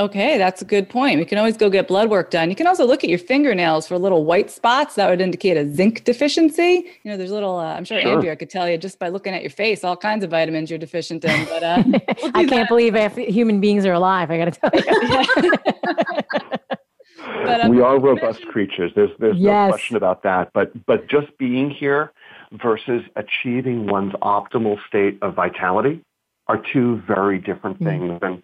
Okay, 0.00 0.38
that's 0.38 0.62
a 0.62 0.64
good 0.64 0.88
point. 0.88 1.18
We 1.18 1.26
can 1.26 1.36
always 1.36 1.58
go 1.58 1.68
get 1.68 1.86
blood 1.86 2.08
work 2.08 2.30
done. 2.30 2.48
You 2.48 2.56
can 2.56 2.66
also 2.66 2.86
look 2.86 3.04
at 3.04 3.10
your 3.10 3.18
fingernails 3.18 3.86
for 3.86 3.98
little 3.98 4.24
white 4.24 4.50
spots 4.50 4.94
that 4.94 5.10
would 5.10 5.20
indicate 5.20 5.58
a 5.58 5.70
zinc 5.70 6.04
deficiency. 6.04 6.86
You 7.02 7.10
know, 7.10 7.18
there's 7.18 7.30
little, 7.30 7.58
uh, 7.58 7.74
I'm 7.74 7.84
sure, 7.84 8.00
sure, 8.00 8.10
Andrea 8.14 8.34
could 8.34 8.48
tell 8.48 8.66
you 8.66 8.78
just 8.78 8.98
by 8.98 9.10
looking 9.10 9.34
at 9.34 9.42
your 9.42 9.50
face 9.50 9.84
all 9.84 9.98
kinds 9.98 10.24
of 10.24 10.30
vitamins 10.30 10.70
you're 10.70 10.78
deficient 10.78 11.22
in. 11.22 11.44
But 11.44 11.62
uh, 11.62 11.82
we'll 11.86 12.00
I 12.34 12.46
can't 12.46 12.50
that. 12.50 12.68
believe 12.68 12.96
if 12.96 13.14
human 13.14 13.60
beings 13.60 13.84
are 13.84 13.92
alive. 13.92 14.30
I 14.30 14.38
got 14.38 14.54
to 14.54 14.58
tell 14.58 14.70
you. 14.72 15.52
but, 17.44 17.60
um, 17.60 17.70
we 17.70 17.82
are 17.82 18.00
robust 18.00 18.46
creatures. 18.46 18.92
There's, 18.96 19.10
there's 19.18 19.36
yes. 19.36 19.68
no 19.68 19.72
question 19.72 19.96
about 19.96 20.22
that. 20.22 20.50
But, 20.54 20.86
but 20.86 21.10
just 21.10 21.36
being 21.36 21.68
here 21.68 22.10
versus 22.52 23.02
achieving 23.16 23.86
one's 23.86 24.14
optimal 24.22 24.78
state 24.88 25.18
of 25.20 25.34
vitality 25.34 26.00
are 26.46 26.56
two 26.72 27.02
very 27.06 27.38
different 27.38 27.76
hmm. 27.76 27.84
things. 27.84 28.10
Mm. 28.12 28.26
And, 28.26 28.42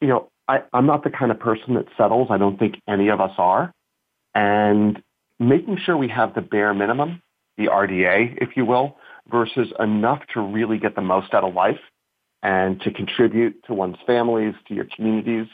you 0.00 0.08
know, 0.08 0.29
I, 0.50 0.62
I'm 0.72 0.86
not 0.86 1.04
the 1.04 1.10
kind 1.10 1.30
of 1.30 1.38
person 1.38 1.74
that 1.74 1.86
settles. 1.96 2.28
I 2.30 2.36
don't 2.36 2.58
think 2.58 2.74
any 2.88 3.08
of 3.08 3.20
us 3.20 3.30
are. 3.38 3.72
And 4.34 5.00
making 5.38 5.78
sure 5.84 5.96
we 5.96 6.08
have 6.08 6.34
the 6.34 6.40
bare 6.40 6.74
minimum, 6.74 7.22
the 7.56 7.66
RDA, 7.66 8.38
if 8.42 8.56
you 8.56 8.64
will, 8.64 8.96
versus 9.30 9.68
enough 9.78 10.22
to 10.34 10.40
really 10.40 10.78
get 10.78 10.96
the 10.96 11.02
most 11.02 11.34
out 11.34 11.44
of 11.44 11.54
life 11.54 11.78
and 12.42 12.80
to 12.80 12.90
contribute 12.90 13.62
to 13.66 13.74
one's 13.74 13.98
families, 14.06 14.54
to 14.66 14.74
your 14.74 14.86
communities, 14.96 15.46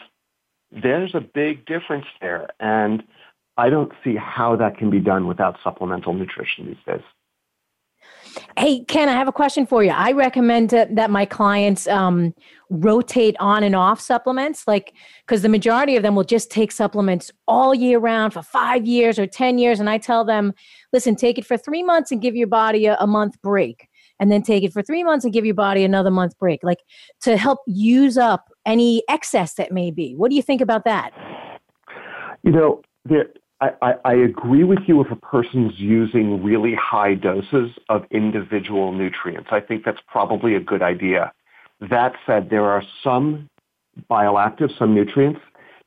there's 0.70 1.14
a 1.14 1.20
big 1.20 1.66
difference 1.66 2.06
there. 2.22 2.48
And 2.58 3.02
I 3.58 3.68
don't 3.68 3.92
see 4.02 4.16
how 4.16 4.56
that 4.56 4.78
can 4.78 4.88
be 4.88 5.00
done 5.00 5.26
without 5.26 5.58
supplemental 5.62 6.14
nutrition 6.14 6.66
these 6.66 6.84
days. 6.86 7.04
Hey, 8.58 8.84
Ken, 8.84 9.08
I 9.08 9.12
have 9.12 9.28
a 9.28 9.32
question 9.32 9.66
for 9.66 9.84
you. 9.84 9.90
I 9.90 10.12
recommend 10.12 10.70
to, 10.70 10.88
that 10.92 11.10
my 11.10 11.24
clients 11.24 11.86
um, 11.88 12.34
rotate 12.70 13.36
on 13.38 13.62
and 13.62 13.74
off 13.74 14.00
supplements, 14.00 14.66
like, 14.66 14.94
because 15.26 15.42
the 15.42 15.48
majority 15.48 15.96
of 15.96 16.02
them 16.02 16.14
will 16.14 16.24
just 16.24 16.50
take 16.50 16.72
supplements 16.72 17.30
all 17.46 17.74
year 17.74 17.98
round 17.98 18.32
for 18.32 18.42
five 18.42 18.86
years 18.86 19.18
or 19.18 19.26
10 19.26 19.58
years. 19.58 19.80
And 19.80 19.90
I 19.90 19.98
tell 19.98 20.24
them, 20.24 20.52
listen, 20.92 21.16
take 21.16 21.38
it 21.38 21.46
for 21.46 21.56
three 21.56 21.82
months 21.82 22.10
and 22.10 22.20
give 22.20 22.34
your 22.34 22.46
body 22.46 22.86
a, 22.86 22.96
a 22.98 23.06
month 23.06 23.40
break. 23.42 23.88
And 24.18 24.32
then 24.32 24.40
take 24.40 24.64
it 24.64 24.72
for 24.72 24.82
three 24.82 25.04
months 25.04 25.26
and 25.26 25.34
give 25.34 25.44
your 25.44 25.54
body 25.54 25.84
another 25.84 26.10
month 26.10 26.38
break, 26.38 26.60
like 26.62 26.78
to 27.20 27.36
help 27.36 27.58
use 27.66 28.16
up 28.16 28.50
any 28.64 29.02
excess 29.10 29.54
that 29.54 29.72
may 29.72 29.90
be. 29.90 30.14
What 30.14 30.30
do 30.30 30.36
you 30.36 30.42
think 30.42 30.62
about 30.62 30.84
that? 30.84 31.10
You 32.42 32.52
know, 32.52 32.80
there, 33.04 33.26
I, 33.60 33.94
I, 34.04 34.12
agree 34.12 34.64
with 34.64 34.80
you 34.86 35.00
if 35.00 35.10
a 35.10 35.16
person's 35.16 35.72
using 35.78 36.42
really 36.42 36.74
high 36.74 37.14
doses 37.14 37.70
of 37.88 38.04
individual 38.10 38.92
nutrients. 38.92 39.48
I 39.50 39.60
think 39.60 39.82
that's 39.84 40.00
probably 40.06 40.54
a 40.54 40.60
good 40.60 40.82
idea. 40.82 41.32
That 41.80 42.12
said, 42.26 42.50
there 42.50 42.66
are 42.66 42.82
some 43.02 43.48
bioactives, 44.10 44.78
some 44.78 44.94
nutrients 44.94 45.40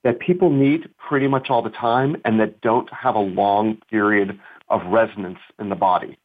that 0.03 0.19
people 0.19 0.49
need 0.49 0.89
pretty 0.97 1.27
much 1.27 1.49
all 1.49 1.61
the 1.61 1.69
time 1.69 2.15
and 2.25 2.39
that 2.39 2.59
don't 2.61 2.91
have 2.91 3.13
a 3.13 3.19
long 3.19 3.77
period 3.89 4.39
of 4.69 4.81
resonance 4.87 5.39
in 5.59 5.69
the 5.69 5.75
body. 5.75 6.17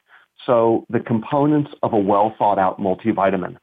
So 0.47 0.87
the 0.89 1.01
components 1.01 1.73
of 1.83 1.93
a 1.93 1.99
well 1.99 2.35
thought 2.39 2.59
out 2.59 2.81
multivitamin, 2.81 3.57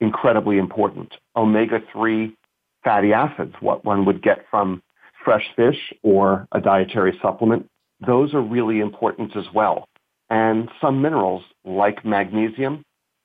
incredibly 0.00 0.58
important. 0.58 1.14
Omega-3 1.36 2.34
fatty 2.82 3.12
acids, 3.12 3.54
what 3.60 3.84
one 3.84 4.04
would 4.04 4.22
get 4.22 4.46
from 4.50 4.82
fresh 5.30 5.46
fish 5.54 5.92
or 6.02 6.48
a 6.50 6.60
dietary 6.60 7.16
supplement, 7.22 7.64
those 8.04 8.34
are 8.34 8.40
really 8.40 8.80
important 8.80 9.36
as 9.36 9.44
well. 9.54 9.86
And 10.28 10.68
some 10.80 11.00
minerals 11.00 11.44
like 11.64 12.04
magnesium 12.04 12.82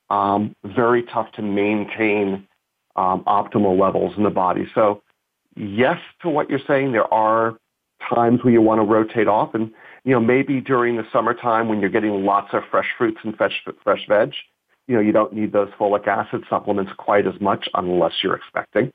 um, 0.08 0.54
very 0.64 1.02
tough 1.02 1.32
to 1.32 1.42
maintain 1.42 2.46
um, 2.94 3.24
optimal 3.24 3.76
levels 3.78 4.14
in 4.16 4.22
the 4.22 4.30
body. 4.30 4.66
So, 4.72 5.02
yes 5.56 5.98
to 6.22 6.28
what 6.28 6.48
you're 6.48 6.60
saying. 6.66 6.92
There 6.92 7.12
are 7.12 7.56
times 8.14 8.44
where 8.44 8.52
you 8.52 8.60
want 8.60 8.78
to 8.78 8.84
rotate 8.84 9.26
off, 9.26 9.54
and 9.54 9.72
you 10.04 10.12
know 10.12 10.20
maybe 10.20 10.60
during 10.60 10.96
the 10.96 11.04
summertime 11.12 11.68
when 11.68 11.80
you're 11.80 11.90
getting 11.90 12.24
lots 12.24 12.50
of 12.52 12.62
fresh 12.70 12.86
fruits 12.96 13.18
and 13.24 13.36
fresh 13.36 13.60
fresh 13.82 14.06
veg, 14.08 14.32
you 14.86 14.94
know 14.94 15.00
you 15.00 15.10
don't 15.10 15.32
need 15.32 15.52
those 15.52 15.70
folic 15.78 16.06
acid 16.06 16.44
supplements 16.48 16.92
quite 16.98 17.26
as 17.26 17.40
much 17.40 17.68
unless 17.74 18.12
you're 18.22 18.36
expecting. 18.36 18.92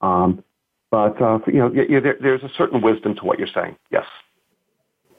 Um, 0.00 0.44
but 0.92 1.20
uh, 1.22 1.38
you 1.46 1.54
know, 1.54 1.72
yeah, 1.72 2.00
there, 2.00 2.18
there's 2.20 2.42
a 2.42 2.50
certain 2.56 2.82
wisdom 2.82 3.16
to 3.16 3.24
what 3.24 3.38
you're 3.38 3.48
saying. 3.52 3.74
Yes. 3.90 4.04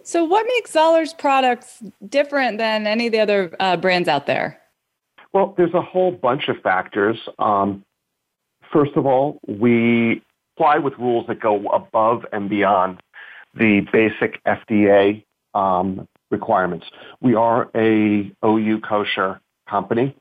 So, 0.03 0.24
what 0.24 0.45
makes 0.45 0.71
Zahler's 0.71 1.13
products 1.13 1.82
different 2.07 2.59
than 2.59 2.86
any 2.86 3.07
of 3.07 3.11
the 3.11 3.19
other 3.19 3.55
uh, 3.59 3.76
brands 3.76 4.07
out 4.07 4.28
there? 4.28 4.61
Well, 5.34 5.55
there's 5.57 5.74
a 5.74 5.82
whole 5.82 6.11
bunch 6.11 6.47
of 6.47 6.57
factors. 6.61 7.17
Um, 7.39 7.84
first 8.71 8.91
of 8.95 9.07
all, 9.07 9.39
we 9.47 10.21
apply 10.55 10.78
with 10.78 10.93
rules 10.99 11.26
that 11.28 11.39
go 11.39 11.65
above 11.69 12.24
and 12.32 12.49
beyond 12.49 13.01
the 13.55 13.82
basic 13.91 14.43
FDA 14.43 15.26
um, 15.55 16.07
requirements. 16.30 16.86
We 17.19 17.34
are 17.34 17.71
a 17.76 18.32
OU 18.45 18.82
kosher 18.88 19.41
company, 19.67 20.15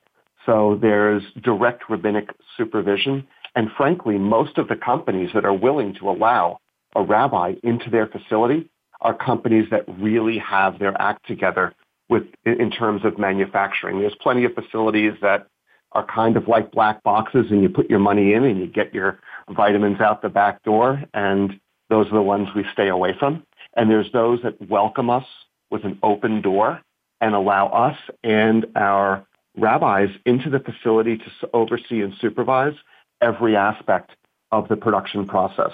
so 0.47 0.79
there's 0.81 1.23
direct 1.43 1.91
rabbinic 1.91 2.31
supervision. 2.57 3.27
And 3.55 3.71
frankly, 3.77 4.19
most 4.19 4.59
of 4.59 4.69
the 4.69 4.77
companies 4.77 5.31
that 5.35 5.45
are 5.45 5.53
willing 5.53 5.95
to 5.95 6.09
allow 6.11 6.59
a 6.95 7.03
rabbi 7.03 7.55
into 7.63 7.91
their 7.91 8.07
facility 8.07 8.69
are 9.01 9.15
companies 9.15 9.67
that 9.71 9.85
really 9.99 10.39
have 10.39 10.79
their 10.79 10.99
act 11.01 11.27
together 11.27 11.75
with 12.09 12.25
in 12.45 12.71
terms 12.71 13.05
of 13.05 13.19
manufacturing. 13.19 14.01
There's 14.01 14.15
plenty 14.21 14.45
of 14.45 14.53
facilities 14.55 15.15
that 15.23 15.47
are 15.93 16.07
kind 16.07 16.37
of 16.37 16.49
like 16.49 16.71
black 16.71 17.03
boxes 17.03 17.47
and 17.51 17.63
you 17.63 17.69
put 17.69 17.91
your 17.91 17.99
money 17.99 18.33
in 18.33 18.45
and 18.45 18.59
you 18.59 18.67
get 18.67 18.95
your 18.95 19.19
vitamins 19.51 20.01
out 20.01 20.23
the 20.23 20.29
back 20.29 20.63
door 20.63 21.03
and 21.13 21.61
those 21.91 22.07
are 22.07 22.15
the 22.15 22.23
ones 22.23 22.49
we 22.55 22.65
stay 22.73 22.89
away 22.89 23.15
from. 23.19 23.43
And 23.77 23.91
there's 23.91 24.11
those 24.13 24.41
that 24.43 24.69
welcome 24.69 25.11
us 25.11 25.25
with 25.71 25.85
an 25.85 25.99
open 26.03 26.41
door 26.41 26.81
and 27.21 27.35
allow 27.35 27.69
us 27.69 27.99
and 28.23 28.67
our 28.77 29.27
rabbis 29.57 30.09
into 30.25 30.49
the 30.49 30.61
facility 30.61 31.19
to 31.19 31.31
oversee 31.53 32.01
and 32.01 32.15
supervise 32.21 32.75
every 33.23 33.57
aspect 33.57 34.13
of 34.51 34.69
the 34.69 34.77
production 34.77 35.27
process. 35.27 35.73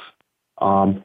Um, 0.59 1.05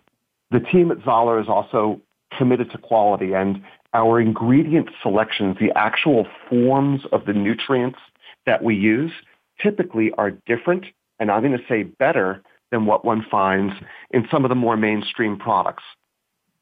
the 0.52 0.60
team 0.60 0.92
at 0.92 1.00
Zahler 1.00 1.42
is 1.42 1.48
also 1.50 2.00
committed 2.38 2.72
to 2.72 2.78
quality 2.78 3.34
and 3.34 3.64
our 3.94 4.20
ingredient 4.20 4.90
selections, 5.02 5.58
the 5.60 5.72
actual 5.78 6.28
forms 6.50 7.02
of 7.12 7.26
the 7.26 7.34
nutrients 7.34 8.00
that 8.46 8.64
we 8.64 8.76
use, 8.76 9.12
typically 9.62 10.12
are 10.18 10.32
different, 10.32 10.86
and 11.20 11.30
I'm 11.30 11.42
going 11.42 11.58
to 11.58 11.64
say 11.70 11.84
better 11.84 12.42
than 12.72 12.86
what 12.86 13.06
one 13.06 13.24
finds 13.30 13.74
in 14.10 14.28
some 14.32 14.46
of 14.46 14.50
the 14.50 14.56
more 14.56 14.76
mainstream 14.76 15.38
products. 15.38 15.84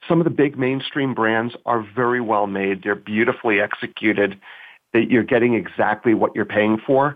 Some 0.10 0.20
of 0.20 0.26
the 0.26 0.32
big 0.32 0.58
mainstream 0.58 1.14
brands 1.14 1.56
are 1.66 1.86
very 1.96 2.20
well 2.20 2.48
made. 2.48 2.84
They're 2.84 2.96
beautifully 2.96 3.62
executed. 3.62 4.40
That 4.94 5.10
you're 5.10 5.24
getting 5.24 5.54
exactly 5.54 6.14
what 6.14 6.36
you're 6.36 6.44
paying 6.44 6.78
for. 6.86 7.16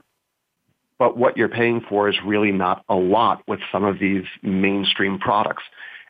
But 0.98 1.18
what 1.18 1.38
you're 1.38 1.50
paying 1.50 1.82
for 1.88 2.10
is 2.10 2.16
really 2.26 2.52
not 2.52 2.84
a 2.88 2.96
lot 2.96 3.42
with 3.48 3.60
some 3.72 3.84
of 3.84 4.00
these 4.00 4.24
mainstream 4.42 5.20
products. 5.20 5.64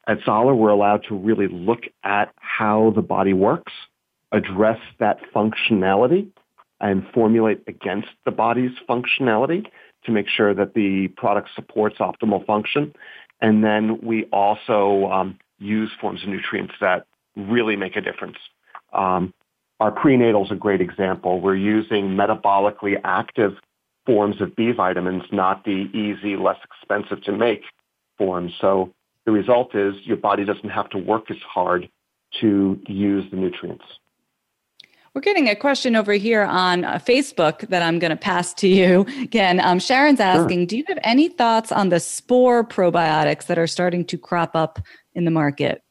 At 0.07 0.19
Zahler, 0.19 0.55
we're 0.55 0.69
allowed 0.69 1.03
to 1.09 1.15
really 1.15 1.47
look 1.47 1.83
at 2.03 2.31
how 2.37 2.91
the 2.95 3.01
body 3.01 3.33
works, 3.33 3.73
address 4.31 4.79
that 4.99 5.17
functionality, 5.33 6.29
and 6.79 7.05
formulate 7.13 7.63
against 7.67 8.09
the 8.25 8.31
body's 8.31 8.71
functionality 8.87 9.65
to 10.03 10.11
make 10.11 10.27
sure 10.27 10.53
that 10.53 10.75
the 10.75 11.07
product 11.17 11.49
supports 11.55 11.97
optimal 11.97 12.45
function. 12.45 12.93
And 13.41 13.63
then 13.63 13.99
we 14.03 14.25
also 14.25 15.05
um, 15.11 15.39
use 15.57 15.89
forms 15.99 16.21
of 16.21 16.29
nutrients 16.29 16.73
that 16.81 17.07
really 17.35 17.75
make 17.75 17.95
a 17.95 18.01
difference. 18.01 18.37
Um, 18.93 19.33
our 19.79 19.91
prenatal 19.91 20.45
is 20.45 20.51
a 20.51 20.55
great 20.55 20.79
example. 20.79 21.41
We're 21.41 21.55
using 21.55 22.09
metabolically 22.09 22.95
active 23.03 23.53
forms 24.05 24.41
of 24.41 24.55
B 24.55 24.71
vitamins, 24.71 25.23
not 25.31 25.63
the 25.65 25.89
easy, 25.93 26.35
less 26.35 26.57
expensive 26.63 27.23
to 27.23 27.31
make 27.31 27.63
forms. 28.17 28.53
So 28.59 28.93
the 29.25 29.31
result 29.31 29.75
is 29.75 29.95
your 30.03 30.17
body 30.17 30.45
doesn't 30.45 30.69
have 30.69 30.89
to 30.89 30.97
work 30.97 31.31
as 31.31 31.37
hard 31.37 31.89
to 32.41 32.79
use 32.87 33.29
the 33.31 33.37
nutrients. 33.37 33.85
We're 35.13 35.21
getting 35.21 35.47
a 35.47 35.55
question 35.55 35.95
over 35.95 36.11
here 36.11 36.43
on 36.43 36.83
uh, 36.83 36.99
Facebook 36.99 37.69
that 37.69 37.81
I'm 37.81 37.99
going 37.99 38.09
to 38.09 38.17
pass 38.17 38.53
to 38.55 38.67
you. 38.67 39.05
Again, 39.21 39.61
um, 39.61 39.79
Sharon's 39.79 40.19
asking 40.19 40.59
sure. 40.59 40.65
Do 40.65 40.77
you 40.77 40.83
have 40.89 40.99
any 41.03 41.29
thoughts 41.29 41.71
on 41.71 41.87
the 41.87 42.01
spore 42.01 42.65
probiotics 42.65 43.45
that 43.45 43.57
are 43.57 43.67
starting 43.67 44.03
to 44.05 44.17
crop 44.17 44.57
up 44.57 44.77
in 45.13 45.23
the 45.23 45.31
market? 45.31 45.81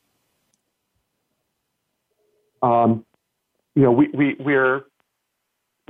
Um, 2.62 3.06
you 3.74 3.82
know, 3.82 3.92
we, 3.92 4.08
we, 4.08 4.36
we're 4.40 4.84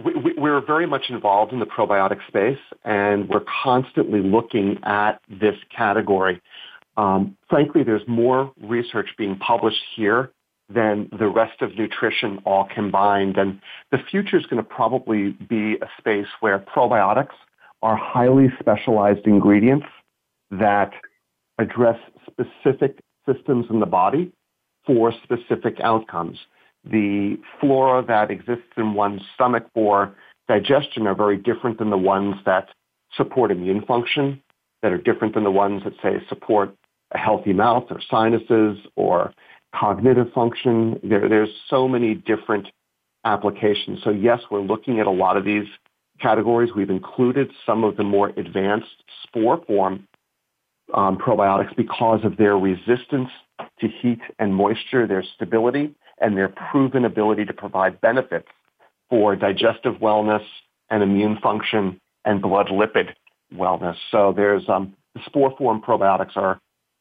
we, 0.03 0.35
we're 0.37 0.65
very 0.65 0.87
much 0.87 1.05
involved 1.09 1.53
in 1.53 1.61
the 1.61 1.67
probiotic 1.67 2.27
space, 2.27 2.59
and 2.85 3.29
we're 3.29 3.45
constantly 3.63 4.21
looking 4.21 4.79
at 4.85 5.21
this 5.29 5.57
category. 5.75 6.41
Um, 6.97 7.37
frankly, 7.49 7.83
there's 7.83 8.07
more 8.07 8.53
research 8.61 9.09
being 9.17 9.37
published 9.37 9.83
here 9.95 10.31
than 10.69 11.09
the 11.19 11.29
rest 11.29 11.61
of 11.61 11.77
nutrition 11.77 12.39
all 12.45 12.67
combined. 12.75 13.37
And 13.37 13.61
the 13.91 13.99
future 14.11 14.39
is 14.39 14.47
going 14.47 14.63
to 14.63 14.69
probably 14.69 15.31
be 15.31 15.77
a 15.83 15.89
space 15.99 16.27
where 16.41 16.59
probiotics 16.59 17.35
are 17.83 17.97
highly 17.97 18.49
specialized 18.59 19.27
ingredients 19.27 19.87
that 20.51 20.93
address 21.59 21.99
specific 22.27 22.99
systems 23.27 23.67
in 23.71 23.81
the 23.81 23.87
body 23.87 24.33
for 24.87 25.13
specific 25.23 25.81
outcomes 25.81 26.39
the 26.85 27.39
flora 27.61 28.05
that 28.07 28.31
exists 28.31 28.73
in 28.77 28.95
one's 28.95 29.23
stomach 29.35 29.67
for 29.75 30.15
digestion 30.49 31.07
are 31.07 31.15
very 31.15 31.37
different 31.37 31.79
than 31.79 31.91
the 31.91 31.99
ones 31.99 32.37
that 32.45 32.69
support 33.17 33.51
immune 33.51 33.85
function, 33.87 34.43
that 34.83 34.93
are 34.93 34.99
different 34.99 35.35
than 35.35 35.45
the 35.45 35.51
ones 35.51 35.83
that 35.85 35.95
say 36.03 36.25
support 36.29 36.75
a 37.13 37.19
healthy 37.19 37.53
mouth 37.53 37.85
or 37.91 38.01
sinuses 38.11 38.79
or 38.97 39.33
cognitive 39.75 40.33
function. 40.33 41.01
There, 41.03 41.29
there's 41.29 41.51
so 41.69 41.89
many 41.89 42.15
different 42.15 42.69
applications. 43.25 44.01
So 44.05 44.11
yes, 44.11 44.41
we're 44.51 44.61
looking 44.61 45.01
at 45.01 45.07
a 45.07 45.11
lot 45.11 45.37
of 45.37 45.45
these 45.45 45.67
categories. 46.21 46.71
We've 46.77 46.91
included 46.91 47.51
some 47.65 47.85
of 47.85 47.97
the 47.97 48.05
more 48.05 48.29
advanced 48.37 49.03
spore 49.23 49.65
form 49.67 50.07
um, 50.93 51.17
probiotics 51.17 51.75
because 51.77 52.25
of 52.25 52.37
their 52.37 52.59
resistance 52.59 53.31
to 53.81 53.89
heat 53.89 54.21
and 54.39 54.55
moisture, 54.55 55.07
their 55.07 55.25
stability, 55.35 55.95
and 56.21 56.37
their 56.37 56.49
proven 56.49 57.05
ability 57.05 57.45
to 57.47 57.53
provide 57.53 58.01
benefits 58.01 58.49
for 59.11 59.37
digestive 59.37 59.95
wellness 59.97 60.45
and 60.91 61.03
immune 61.03 61.39
function 61.43 62.01
and 62.25 62.41
blood 62.41 62.69
lipid 62.69 63.15
wellness. 63.55 63.97
So 64.11 64.33
there's 64.35 64.69
um, 64.69 64.95
the 65.15 65.21
spore 65.27 65.55
form 65.57 65.83
probiotics 65.83 66.37
are 66.37 66.61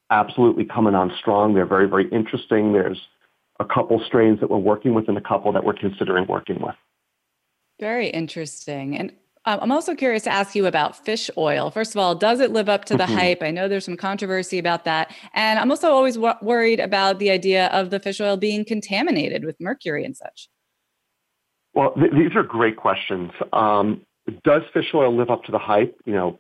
absolutely 0.09 0.65
coming 0.65 0.95
on 0.95 1.11
strong. 1.19 1.53
They're 1.53 1.65
very, 1.65 1.87
very 1.87 2.07
interesting. 2.09 2.73
There's 2.73 3.01
a 3.59 3.65
couple 3.65 4.01
strains 4.05 4.39
that 4.39 4.49
we're 4.49 4.57
working 4.57 4.93
with 4.93 5.07
and 5.07 5.17
a 5.17 5.21
couple 5.21 5.51
that 5.53 5.63
we're 5.63 5.73
considering 5.73 6.27
working 6.27 6.59
with. 6.61 6.75
Very 7.79 8.09
interesting. 8.09 8.97
And 8.97 9.11
um, 9.45 9.59
I'm 9.61 9.71
also 9.71 9.93
curious 9.93 10.23
to 10.23 10.31
ask 10.31 10.55
you 10.55 10.65
about 10.65 11.03
fish 11.05 11.29
oil. 11.37 11.69
First 11.69 11.93
of 11.93 11.99
all, 11.99 12.15
does 12.15 12.39
it 12.39 12.51
live 12.51 12.69
up 12.69 12.85
to 12.85 12.95
the 12.95 13.03
mm-hmm. 13.03 13.13
hype? 13.13 13.43
I 13.43 13.51
know 13.51 13.67
there's 13.67 13.85
some 13.85 13.97
controversy 13.97 14.57
about 14.57 14.85
that. 14.85 15.13
And 15.33 15.59
I'm 15.59 15.69
also 15.69 15.91
always 15.91 16.15
w- 16.15 16.35
worried 16.41 16.79
about 16.79 17.19
the 17.19 17.29
idea 17.29 17.67
of 17.67 17.89
the 17.89 17.99
fish 17.99 18.21
oil 18.21 18.37
being 18.37 18.63
contaminated 18.63 19.43
with 19.43 19.59
mercury 19.59 20.05
and 20.05 20.15
such. 20.15 20.49
Well, 21.73 21.93
th- 21.95 22.11
these 22.11 22.35
are 22.35 22.43
great 22.43 22.77
questions. 22.77 23.31
Um, 23.51 24.01
does 24.45 24.61
fish 24.73 24.91
oil 24.93 25.15
live 25.15 25.29
up 25.29 25.43
to 25.45 25.51
the 25.51 25.59
hype? 25.59 25.99
You 26.05 26.13
know, 26.13 26.39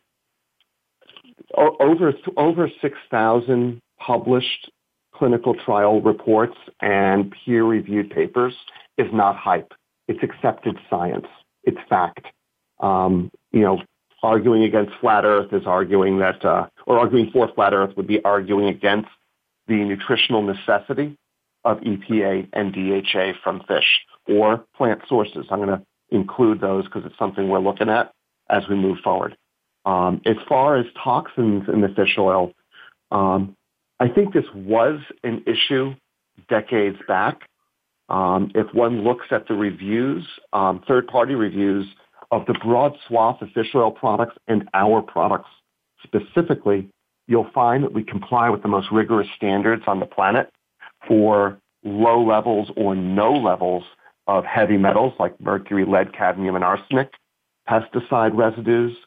o- 1.57 1.75
over 1.81 2.13
over 2.37 2.71
6,000 2.81 3.81
published 3.99 4.71
clinical 5.13 5.53
trial 5.53 6.01
reports 6.01 6.55
and 6.81 7.33
peer-reviewed 7.45 8.09
papers 8.09 8.53
is 8.97 9.07
not 9.11 9.35
hype. 9.35 9.73
It's 10.07 10.23
accepted 10.23 10.77
science. 10.89 11.27
It's 11.63 11.77
fact 11.89 12.25
um, 12.83 13.31
you 13.51 13.61
know, 13.61 13.81
arguing 14.21 14.63
against 14.63 14.93
flat 14.99 15.25
Earth 15.25 15.51
is 15.53 15.65
arguing 15.65 16.19
that, 16.19 16.43
uh, 16.45 16.67
or 16.85 16.99
arguing 16.99 17.31
for 17.31 17.47
flat 17.55 17.73
Earth 17.73 17.95
would 17.97 18.07
be 18.07 18.23
arguing 18.23 18.67
against 18.67 19.09
the 19.67 19.75
nutritional 19.75 20.41
necessity 20.41 21.17
of 21.63 21.79
EPA 21.79 22.47
and 22.53 22.73
DHA 22.73 23.39
from 23.41 23.61
fish 23.67 24.01
or 24.27 24.65
plant 24.75 25.01
sources. 25.07 25.45
I'm 25.49 25.59
going 25.59 25.79
to 25.79 25.81
include 26.11 26.59
those 26.59 26.83
because 26.85 27.03
it's 27.05 27.17
something 27.17 27.47
we're 27.47 27.59
looking 27.59 27.89
at 27.89 28.11
as 28.49 28.63
we 28.69 28.75
move 28.75 28.97
forward. 29.03 29.37
Um, 29.85 30.21
as 30.25 30.35
far 30.47 30.77
as 30.77 30.85
toxins 31.01 31.63
in 31.67 31.81
the 31.81 31.89
fish 31.89 32.15
oil, 32.17 32.51
um, 33.11 33.55
I 33.99 34.09
think 34.09 34.33
this 34.33 34.45
was 34.53 34.99
an 35.23 35.43
issue 35.47 35.95
decades 36.49 36.97
back. 37.07 37.47
Um, 38.09 38.51
if 38.55 38.73
one 38.73 39.03
looks 39.03 39.27
at 39.31 39.47
the 39.47 39.53
reviews, 39.53 40.25
um, 40.51 40.83
third-party 40.87 41.35
reviews 41.35 41.85
of 42.33 42.47
the 42.47 42.53
broad 42.63 42.93
swath 43.07 43.41
of 43.43 43.49
fish 43.51 43.67
oil 43.75 43.91
products 43.91 44.35
and 44.47 44.67
our 44.73 45.03
products 45.03 45.49
specifically, 46.03 46.89
you'll 47.27 47.49
find 47.53 47.83
that 47.83 47.93
we 47.93 48.03
comply 48.03 48.49
with 48.49 48.63
the 48.63 48.67
most 48.67 48.87
rigorous 48.91 49.27
standards 49.35 49.83
on 49.85 49.99
the 49.99 50.05
planet 50.05 50.51
for 51.07 51.59
low 51.83 52.25
levels 52.25 52.71
or 52.75 52.95
no 52.95 53.31
levels 53.33 53.83
of 54.25 54.45
heavy 54.45 54.77
metals 54.77 55.13
like 55.19 55.39
mercury, 55.39 55.85
lead, 55.85 56.11
cadmium, 56.13 56.55
and 56.55 56.63
arsenic, 56.63 57.11
pesticide 57.69 58.35
residues, 58.35 58.97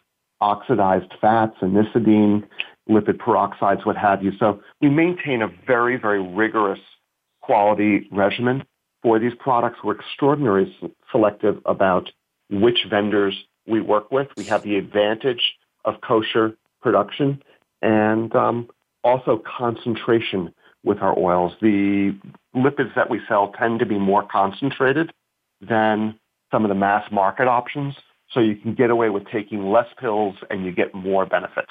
oxidized 0.40 1.12
fats, 1.20 1.56
anisidine, 1.62 2.44
lipid 2.88 3.16
peroxides, 3.18 3.84
what 3.84 3.96
have 3.96 4.22
you. 4.22 4.30
So 4.38 4.60
we 4.80 4.88
maintain 4.88 5.42
a 5.42 5.48
very, 5.66 5.96
very 5.96 6.22
rigorous 6.22 6.80
quality 7.42 8.08
regimen 8.12 8.64
for 9.02 9.18
these 9.18 9.32
products. 9.40 9.78
We're 9.82 9.96
extraordinarily 9.98 10.76
selective 11.10 11.60
about 11.64 12.10
which 12.50 12.86
vendors 12.88 13.44
we 13.66 13.80
work 13.80 14.10
with. 14.10 14.28
We 14.36 14.44
have 14.44 14.62
the 14.62 14.76
advantage 14.76 15.54
of 15.84 16.00
kosher 16.00 16.56
production 16.80 17.42
and 17.82 18.34
um, 18.34 18.68
also 19.04 19.42
concentration 19.58 20.54
with 20.84 20.98
our 20.98 21.18
oils. 21.18 21.52
The 21.60 22.16
lipids 22.54 22.94
that 22.94 23.10
we 23.10 23.20
sell 23.28 23.52
tend 23.58 23.80
to 23.80 23.86
be 23.86 23.98
more 23.98 24.26
concentrated 24.26 25.12
than 25.60 26.18
some 26.50 26.64
of 26.64 26.68
the 26.68 26.74
mass 26.74 27.10
market 27.10 27.48
options. 27.48 27.94
So 28.32 28.40
you 28.40 28.56
can 28.56 28.74
get 28.74 28.90
away 28.90 29.10
with 29.10 29.26
taking 29.30 29.70
less 29.70 29.86
pills 29.98 30.36
and 30.50 30.64
you 30.64 30.72
get 30.72 30.94
more 30.94 31.26
benefits. 31.26 31.70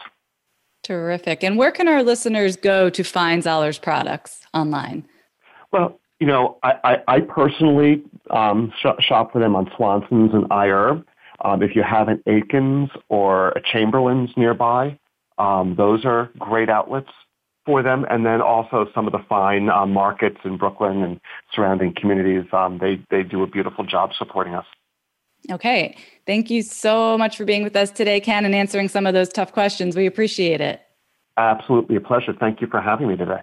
Terrific. 0.83 1.43
And 1.43 1.57
where 1.57 1.71
can 1.71 1.87
our 1.87 2.03
listeners 2.03 2.55
go 2.55 2.89
to 2.89 3.03
find 3.03 3.41
Zahler's 3.41 3.79
products 3.79 4.45
online? 4.53 5.05
Well, 5.71 5.99
you 6.19 6.27
know, 6.27 6.57
I, 6.63 6.73
I, 6.83 7.15
I 7.15 7.19
personally 7.21 8.03
um, 8.29 8.71
sh- 8.79 9.03
shop 9.03 9.33
for 9.33 9.39
them 9.39 9.55
on 9.55 9.69
Swanson's 9.75 10.33
and 10.33 10.45
iHerb. 10.49 11.03
Um, 11.43 11.61
if 11.61 11.75
you 11.75 11.83
have 11.83 12.07
an 12.07 12.23
Atkins 12.25 12.89
or 13.09 13.49
a 13.49 13.61
Chamberlain's 13.61 14.31
nearby, 14.37 14.97
um, 15.37 15.75
those 15.75 16.05
are 16.05 16.29
great 16.39 16.69
outlets 16.69 17.09
for 17.65 17.83
them. 17.83 18.05
And 18.09 18.25
then 18.25 18.41
also 18.41 18.87
some 18.95 19.05
of 19.05 19.11
the 19.11 19.23
fine 19.27 19.69
uh, 19.69 19.85
markets 19.85 20.37
in 20.45 20.57
Brooklyn 20.57 21.03
and 21.03 21.19
surrounding 21.53 21.93
communities, 21.99 22.45
um, 22.53 22.77
they, 22.79 23.01
they 23.09 23.23
do 23.23 23.43
a 23.43 23.47
beautiful 23.47 23.85
job 23.85 24.11
supporting 24.17 24.53
us. 24.53 24.65
Okay. 25.51 25.97
Thank 26.25 26.49
you 26.49 26.61
so 26.61 27.17
much 27.17 27.37
for 27.37 27.45
being 27.45 27.63
with 27.63 27.75
us 27.75 27.91
today, 27.91 28.19
Ken, 28.19 28.45
and 28.45 28.55
answering 28.55 28.87
some 28.87 29.05
of 29.05 29.13
those 29.13 29.29
tough 29.29 29.51
questions. 29.51 29.95
We 29.95 30.05
appreciate 30.05 30.61
it. 30.61 30.81
Absolutely 31.37 31.97
a 31.97 32.01
pleasure. 32.01 32.33
Thank 32.39 32.61
you 32.61 32.67
for 32.67 32.81
having 32.81 33.09
me 33.09 33.17
today. 33.17 33.41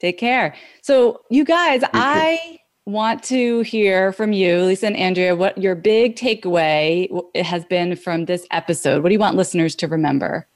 Take 0.00 0.18
care. 0.18 0.54
So, 0.82 1.22
you 1.30 1.44
guys, 1.44 1.82
you 1.82 1.88
I 1.94 2.58
want 2.86 3.22
to 3.24 3.60
hear 3.62 4.12
from 4.12 4.32
you, 4.32 4.62
Lisa 4.62 4.86
and 4.86 4.96
Andrea, 4.96 5.34
what 5.34 5.58
your 5.58 5.74
big 5.74 6.16
takeaway 6.16 7.08
has 7.34 7.64
been 7.64 7.96
from 7.96 8.26
this 8.26 8.46
episode. 8.50 9.02
What 9.02 9.08
do 9.08 9.14
you 9.14 9.18
want 9.18 9.36
listeners 9.36 9.74
to 9.76 9.88
remember? 9.88 10.46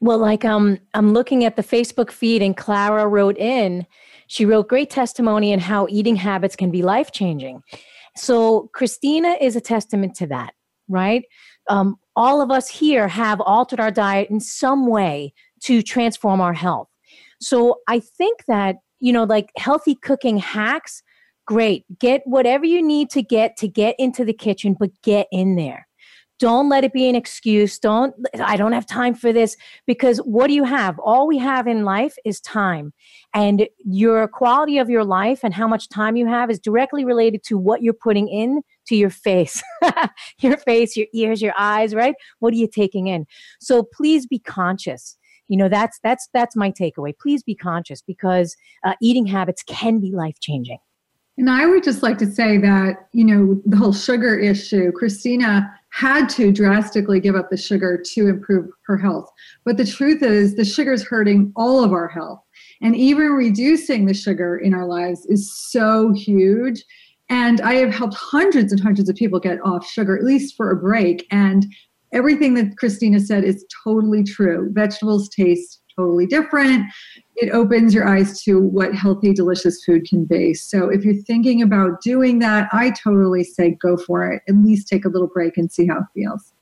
Well, 0.00 0.18
like 0.18 0.44
um, 0.44 0.78
I'm 0.94 1.12
looking 1.12 1.44
at 1.44 1.56
the 1.56 1.62
Facebook 1.62 2.10
feed, 2.10 2.42
and 2.42 2.56
Clara 2.56 3.06
wrote 3.06 3.36
in. 3.36 3.86
She 4.28 4.44
wrote 4.44 4.68
great 4.68 4.90
testimony 4.90 5.52
on 5.52 5.58
how 5.58 5.86
eating 5.90 6.16
habits 6.16 6.54
can 6.54 6.70
be 6.70 6.82
life 6.82 7.12
changing. 7.12 7.62
So 8.16 8.70
Christina 8.74 9.36
is 9.40 9.56
a 9.56 9.60
testament 9.60 10.14
to 10.16 10.26
that, 10.28 10.54
right? 10.88 11.24
Um, 11.68 11.96
all 12.14 12.40
of 12.40 12.50
us 12.50 12.68
here 12.68 13.08
have 13.08 13.40
altered 13.40 13.80
our 13.80 13.90
diet 13.90 14.30
in 14.30 14.40
some 14.40 14.86
way 14.86 15.32
to 15.62 15.82
transform 15.82 16.40
our 16.40 16.52
health. 16.52 16.88
So 17.40 17.80
I 17.88 18.00
think 18.00 18.44
that, 18.46 18.76
you 19.00 19.12
know, 19.12 19.24
like 19.24 19.50
healthy 19.56 19.94
cooking 19.94 20.38
hacks, 20.38 21.02
great. 21.46 21.84
Get 21.98 22.22
whatever 22.24 22.64
you 22.64 22.82
need 22.82 23.10
to 23.10 23.22
get 23.22 23.56
to 23.58 23.68
get 23.68 23.94
into 23.98 24.24
the 24.24 24.32
kitchen, 24.32 24.76
but 24.78 24.90
get 25.02 25.26
in 25.32 25.56
there. 25.56 25.86
Don't 26.38 26.68
let 26.68 26.84
it 26.84 26.92
be 26.92 27.08
an 27.08 27.16
excuse. 27.16 27.80
Don't, 27.80 28.14
I 28.38 28.56
don't 28.56 28.72
have 28.72 28.86
time 28.86 29.14
for 29.14 29.32
this 29.32 29.56
because 29.86 30.18
what 30.18 30.46
do 30.46 30.54
you 30.54 30.62
have? 30.62 30.96
All 31.00 31.26
we 31.26 31.36
have 31.38 31.66
in 31.66 31.84
life 31.84 32.14
is 32.24 32.40
time. 32.40 32.92
And 33.34 33.66
your 33.84 34.28
quality 34.28 34.78
of 34.78 34.88
your 34.88 35.04
life 35.04 35.40
and 35.42 35.52
how 35.52 35.66
much 35.66 35.88
time 35.88 36.16
you 36.16 36.28
have 36.28 36.48
is 36.48 36.60
directly 36.60 37.04
related 37.04 37.42
to 37.44 37.58
what 37.58 37.82
you're 37.82 37.92
putting 37.92 38.28
in 38.28 38.62
to 38.86 38.94
your 38.94 39.10
face, 39.10 39.62
your 40.40 40.56
face, 40.58 40.96
your 40.96 41.08
ears, 41.12 41.42
your 41.42 41.54
eyes, 41.58 41.92
right? 41.92 42.14
What 42.38 42.54
are 42.54 42.56
you 42.56 42.68
taking 42.68 43.08
in? 43.08 43.26
So 43.58 43.82
please 43.82 44.26
be 44.26 44.38
conscious 44.38 45.16
you 45.48 45.56
know 45.56 45.68
that's 45.68 45.98
that's 46.02 46.28
that's 46.32 46.54
my 46.54 46.70
takeaway 46.70 47.12
please 47.18 47.42
be 47.42 47.54
conscious 47.54 48.02
because 48.02 48.56
uh, 48.84 48.94
eating 49.02 49.26
habits 49.26 49.62
can 49.64 49.98
be 49.98 50.12
life 50.12 50.38
changing 50.40 50.78
and 51.36 51.50
i 51.50 51.66
would 51.66 51.82
just 51.82 52.02
like 52.02 52.18
to 52.18 52.26
say 52.26 52.58
that 52.58 53.08
you 53.12 53.24
know 53.24 53.60
the 53.66 53.76
whole 53.76 53.92
sugar 53.92 54.38
issue 54.38 54.92
christina 54.92 55.72
had 55.90 56.28
to 56.28 56.52
drastically 56.52 57.20
give 57.20 57.34
up 57.34 57.50
the 57.50 57.56
sugar 57.56 58.00
to 58.04 58.28
improve 58.28 58.70
her 58.86 58.96
health. 58.96 59.30
But 59.64 59.76
the 59.76 59.86
truth 59.86 60.22
is, 60.22 60.54
the 60.54 60.64
sugar 60.64 60.92
is 60.92 61.04
hurting 61.04 61.52
all 61.56 61.82
of 61.82 61.92
our 61.92 62.08
health. 62.08 62.40
And 62.82 62.94
even 62.94 63.32
reducing 63.32 64.06
the 64.06 64.14
sugar 64.14 64.56
in 64.56 64.74
our 64.74 64.86
lives 64.86 65.26
is 65.26 65.52
so 65.52 66.12
huge. 66.12 66.84
And 67.30 67.60
I 67.60 67.74
have 67.74 67.92
helped 67.92 68.14
hundreds 68.14 68.72
and 68.72 68.80
hundreds 68.80 69.08
of 69.08 69.16
people 69.16 69.40
get 69.40 69.60
off 69.64 69.86
sugar, 69.86 70.16
at 70.16 70.24
least 70.24 70.56
for 70.56 70.70
a 70.70 70.76
break. 70.76 71.26
And 71.30 71.66
everything 72.12 72.54
that 72.54 72.76
Christina 72.76 73.20
said 73.20 73.44
is 73.44 73.64
totally 73.84 74.24
true. 74.24 74.70
Vegetables 74.72 75.28
taste 75.28 75.80
totally 75.96 76.26
different. 76.26 76.86
It 77.36 77.50
opens 77.50 77.92
your 77.92 78.06
eyes 78.06 78.42
to 78.44 78.60
what 78.60 78.94
healthy, 78.94 79.32
delicious 79.34 79.84
food 79.84 80.06
can 80.08 80.24
be. 80.24 80.54
So 80.54 80.88
if 80.88 81.04
you're 81.04 81.22
thinking 81.22 81.60
about 81.60 82.00
doing 82.02 82.38
that, 82.38 82.68
I 82.72 82.90
totally 82.90 83.44
say 83.44 83.76
go 83.82 83.96
for 83.96 84.30
it. 84.30 84.42
At 84.48 84.56
least 84.56 84.88
take 84.88 85.04
a 85.04 85.08
little 85.08 85.28
break 85.28 85.56
and 85.56 85.70
see 85.70 85.86
how 85.86 85.98
it 85.98 86.04
feels. 86.14 86.52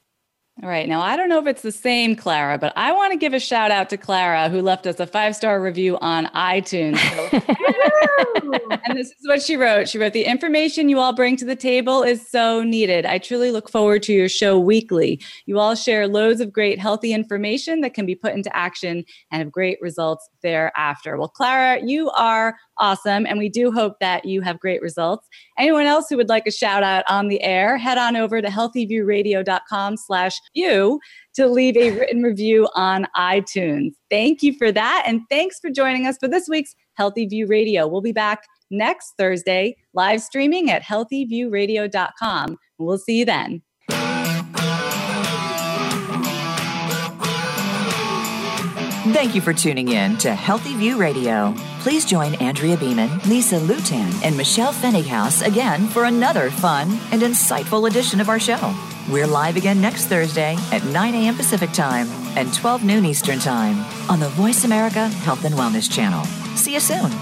All 0.63 0.71
right. 0.71 0.89
Now, 0.89 1.03
I 1.03 1.17
don't 1.17 1.29
know 1.29 1.39
if 1.39 1.47
it's 1.47 1.61
the 1.61 1.71
same 1.71 2.17
Clara, 2.17 2.57
but 2.57 2.73
I 2.77 2.91
want 2.91 3.13
to 3.13 3.19
give 3.19 3.35
a 3.35 3.39
shout 3.39 3.71
out 3.71 3.91
to 3.91 3.99
Clara, 3.99 4.49
who 4.49 4.63
left 4.63 4.87
us 4.87 4.99
a 4.99 5.07
five 5.07 5.37
star 5.37 5.61
review 5.61 5.99
on 5.99 6.27
iTunes. 6.29 6.97
and 8.87 8.97
this 8.97 9.09
is 9.09 9.27
what 9.27 9.43
she 9.43 9.57
wrote 9.57 9.87
She 9.87 9.99
wrote, 9.99 10.15
The 10.15 10.25
information 10.25 10.89
you 10.89 10.99
all 10.99 11.13
bring 11.13 11.37
to 11.37 11.45
the 11.45 11.57
table 11.57 12.03
is 12.03 12.27
so 12.27 12.63
needed. 12.63 13.05
I 13.05 13.19
truly 13.19 13.51
look 13.51 13.69
forward 13.69 14.03
to 14.05 14.15
your 14.15 14.31
show 14.31 14.59
weekly. 14.59 15.21
You 15.45 15.59
all 15.59 15.75
share 15.75 16.09
loads 16.09 16.41
of 16.41 16.55
great, 16.55 16.79
healthy 16.79 17.13
information 17.13 17.83
that 17.83 17.93
can 17.93 18.07
be 18.07 18.15
put 18.15 18.33
into 18.33 18.55
action 18.57 19.05
and 19.31 19.43
have 19.43 19.53
great 19.53 19.77
results 19.83 20.27
thereafter. 20.43 21.19
Well, 21.19 21.29
Clara, 21.29 21.85
you 21.85 22.11
are 22.13 22.57
awesome. 22.79 23.27
And 23.27 23.39
we 23.39 23.49
do 23.49 23.73
hope 23.73 23.95
that 24.01 24.25
you 24.25 24.41
have 24.43 24.61
great 24.61 24.83
results. 24.83 25.29
Anyone 25.59 25.87
else 25.87 26.07
who 26.09 26.17
would 26.17 26.29
like 26.29 26.47
a 26.47 26.51
shout 26.51 26.83
out 26.83 27.05
on 27.09 27.29
the 27.29 27.43
air, 27.43 27.77
head 27.77 27.99
on 27.99 28.17
over 28.17 28.41
to 28.41 28.49
healthyviewradio.com 28.49 29.97
slash 29.97 30.41
view 30.55 31.01
to 31.35 31.47
leave 31.47 31.77
a 31.77 31.91
written 31.91 32.23
review 32.23 32.69
on 32.75 33.07
iTunes. 33.17 33.93
Thank 34.11 34.43
you 34.43 34.55
for 34.57 34.73
that. 34.73 35.05
And 35.07 35.23
thanks 35.31 35.59
for 35.61 35.71
joining 35.71 36.07
us 36.07 36.17
for 36.19 36.29
this 36.29 36.49
week's 36.49 36.75
Healthy 36.95 37.27
View 37.27 37.47
Radio. 37.47 37.87
We'll 37.87 38.01
be 38.01 38.13
back 38.13 38.45
next 38.71 39.15
Thursday, 39.19 39.77
live 39.95 40.23
streaming 40.23 40.71
at 40.71 40.83
healthyviewradio.com. 40.83 42.59
We'll 42.79 42.99
see 42.99 43.19
you 43.21 43.25
then. 43.25 43.63
Thank 49.13 49.35
you 49.35 49.41
for 49.41 49.55
tuning 49.55 49.89
in 49.93 50.17
to 50.19 50.35
Healthy 50.35 50.75
View 50.75 50.99
Radio. 50.99 51.55
Please 51.87 52.05
join 52.05 52.35
Andrea 52.43 52.77
Beeman, 52.77 53.21
Lisa 53.29 53.61
Lutan, 53.61 54.13
and 54.25 54.37
Michelle 54.37 54.73
Fenninghaus 54.73 55.47
again 55.47 55.87
for 55.87 56.07
another 56.07 56.51
fun 56.51 56.99
and 57.13 57.23
insightful 57.23 57.89
edition 57.89 58.21
of 58.21 58.29
our 58.29 58.41
show. 58.41 58.75
We're 59.09 59.29
live 59.29 59.55
again 59.55 59.81
next 59.81 60.07
Thursday 60.07 60.57
at 60.73 60.85
9 60.85 61.15
a.m. 61.15 61.37
Pacific 61.37 61.71
Time 61.71 62.09
and 62.37 62.53
12 62.53 62.83
noon 62.83 63.05
Eastern 63.05 63.39
Time 63.39 63.79
on 64.11 64.19
the 64.19 64.29
Voice 64.31 64.65
America 64.65 65.07
Health 65.07 65.45
and 65.45 65.55
Wellness 65.55 65.89
Channel. 65.89 66.25
See 66.57 66.75
you 66.75 66.81
soon. 66.81 67.13